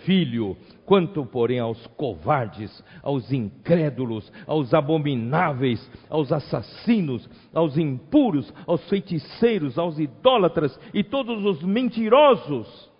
filho. 0.04 0.56
Quanto, 0.90 1.24
porém, 1.24 1.60
aos 1.60 1.86
covardes, 1.86 2.82
aos 3.00 3.30
incrédulos, 3.30 4.32
aos 4.44 4.74
abomináveis, 4.74 5.88
aos 6.08 6.32
assassinos, 6.32 7.30
aos 7.54 7.78
impuros, 7.78 8.52
aos 8.66 8.82
feiticeiros, 8.88 9.78
aos 9.78 10.00
idólatras 10.00 10.76
e 10.92 11.04
todos 11.04 11.44
os 11.44 11.62
mentirosos, 11.62 12.90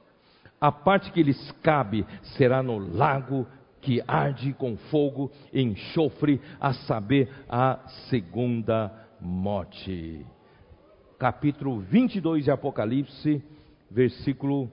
a 0.61 0.71
parte 0.71 1.11
que 1.11 1.21
lhes 1.21 1.51
cabe 1.65 2.07
será 2.37 2.63
no 2.63 2.79
lago 2.79 3.45
que 3.81 4.01
arde 4.07 4.53
com 4.53 4.77
fogo 4.77 5.29
e 5.53 5.61
enxofre, 5.61 6.41
a 6.61 6.73
saber, 6.73 7.29
a 7.49 7.81
segunda 8.09 8.93
morte. 9.21 10.25
Capítulo 11.19 11.81
22 11.81 12.45
de 12.45 12.53
Apocalipse, 12.53 13.43
versículo 13.91 14.71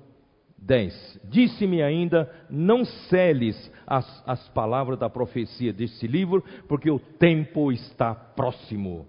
10. 0.57 1.21
Disse-me 1.29 1.81
ainda: 1.81 2.29
Não 2.49 2.83
celes 2.85 3.71
as, 3.85 4.23
as 4.25 4.47
palavras 4.49 4.99
da 4.99 5.09
profecia 5.09 5.71
deste 5.71 6.07
livro, 6.07 6.43
porque 6.67 6.89
o 6.89 6.99
tempo 6.99 7.71
está 7.71 8.13
próximo. 8.13 9.05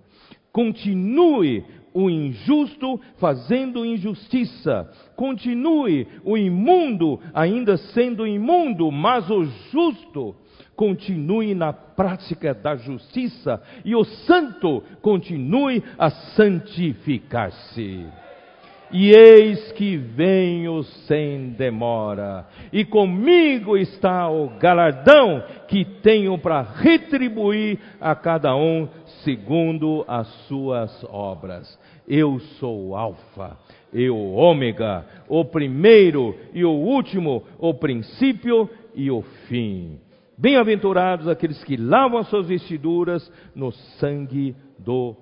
Continue 0.52 1.64
o 1.94 2.08
injusto 2.08 3.00
fazendo 3.18 3.84
injustiça, 3.84 4.90
continue 5.16 6.06
o 6.24 6.36
imundo 6.36 7.20
ainda 7.34 7.76
sendo 7.76 8.26
imundo, 8.26 8.90
mas 8.90 9.28
o 9.30 9.44
justo 9.44 10.36
continue 10.76 11.54
na 11.54 11.72
prática 11.72 12.54
da 12.54 12.76
justiça 12.76 13.60
e 13.84 13.96
o 13.96 14.04
santo 14.04 14.82
continue 15.02 15.82
a 15.98 16.08
santificar-se. 16.10 18.06
E 18.90 19.10
eis 19.10 19.70
que 19.72 19.98
venho 19.98 20.82
sem 21.06 21.50
demora, 21.50 22.46
e 22.72 22.86
comigo 22.86 23.76
está 23.76 24.30
o 24.30 24.48
galardão 24.58 25.42
que 25.68 25.84
tenho 25.84 26.38
para 26.38 26.62
retribuir 26.62 27.78
a 28.00 28.14
cada 28.14 28.56
um 28.56 28.88
segundo 29.24 30.04
as 30.08 30.26
suas 30.46 31.04
obras. 31.10 31.78
Eu 32.08 32.40
sou 32.58 32.88
o 32.88 32.96
Alfa 32.96 33.58
e 33.92 34.08
o 34.08 34.32
Ômega, 34.32 35.04
o 35.28 35.44
primeiro 35.44 36.34
e 36.54 36.64
o 36.64 36.70
último, 36.70 37.44
o 37.58 37.74
princípio 37.74 38.70
e 38.94 39.10
o 39.10 39.20
fim. 39.48 40.00
Bem-aventurados 40.38 41.28
aqueles 41.28 41.62
que 41.64 41.76
lavam 41.76 42.18
as 42.18 42.28
suas 42.28 42.46
vestiduras 42.46 43.30
no 43.54 43.70
sangue 43.72 44.56
do 44.78 45.14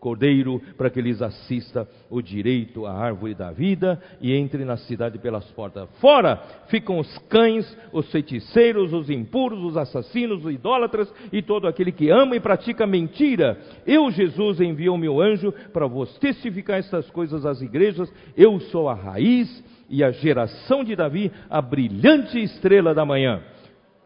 Cordeiro, 0.00 0.60
para 0.76 0.90
que 0.90 1.00
lhes 1.00 1.22
assista 1.22 1.88
o 2.08 2.20
direito 2.20 2.86
à 2.86 2.92
árvore 2.92 3.34
da 3.34 3.52
vida 3.52 4.00
e 4.20 4.34
entre 4.34 4.64
na 4.64 4.76
cidade 4.76 5.18
pelas 5.18 5.44
portas. 5.52 5.88
Fora 6.00 6.36
ficam 6.68 6.98
os 6.98 7.18
cães, 7.28 7.76
os 7.92 8.10
feiticeiros, 8.10 8.92
os 8.92 9.10
impuros, 9.10 9.62
os 9.62 9.76
assassinos, 9.76 10.44
os 10.44 10.52
idólatras 10.52 11.12
e 11.32 11.42
todo 11.42 11.68
aquele 11.68 11.92
que 11.92 12.10
ama 12.10 12.34
e 12.34 12.40
pratica 12.40 12.86
mentira. 12.86 13.60
Eu, 13.86 14.10
Jesus, 14.10 14.60
envio 14.60 14.96
meu 14.96 15.20
anjo 15.20 15.52
para 15.72 15.86
vos 15.86 16.16
testificar 16.18 16.78
estas 16.78 17.08
coisas 17.10 17.46
às 17.46 17.60
igrejas. 17.60 18.12
Eu 18.36 18.58
sou 18.58 18.88
a 18.88 18.94
raiz 18.94 19.62
e 19.88 20.02
a 20.02 20.10
geração 20.10 20.82
de 20.82 20.96
Davi, 20.96 21.30
a 21.48 21.60
brilhante 21.60 22.42
estrela 22.42 22.94
da 22.94 23.04
manhã 23.04 23.42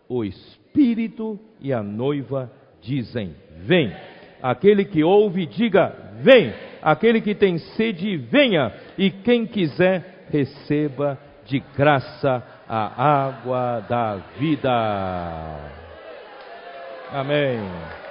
o 0.09 0.25
Espírito 0.25 1.39
e 1.61 1.73
a 1.73 1.83
noiva 1.83 2.51
dizem: 2.81 3.35
Vem. 3.67 3.93
Aquele 4.45 4.85
que 4.85 5.03
ouve, 5.03 5.47
diga: 5.47 5.91
Vem. 6.21 6.53
Aquele 6.83 7.23
que 7.23 7.35
tem 7.35 7.57
sede, 7.57 8.15
venha. 8.19 8.71
E 8.99 9.11
quem 9.11 9.47
quiser, 9.47 10.27
receba 10.31 11.19
de 11.47 11.61
graça 11.75 12.43
a 12.69 13.27
água 13.27 13.81
da 13.89 14.17
vida. 14.39 14.71
Amém. 17.11 18.04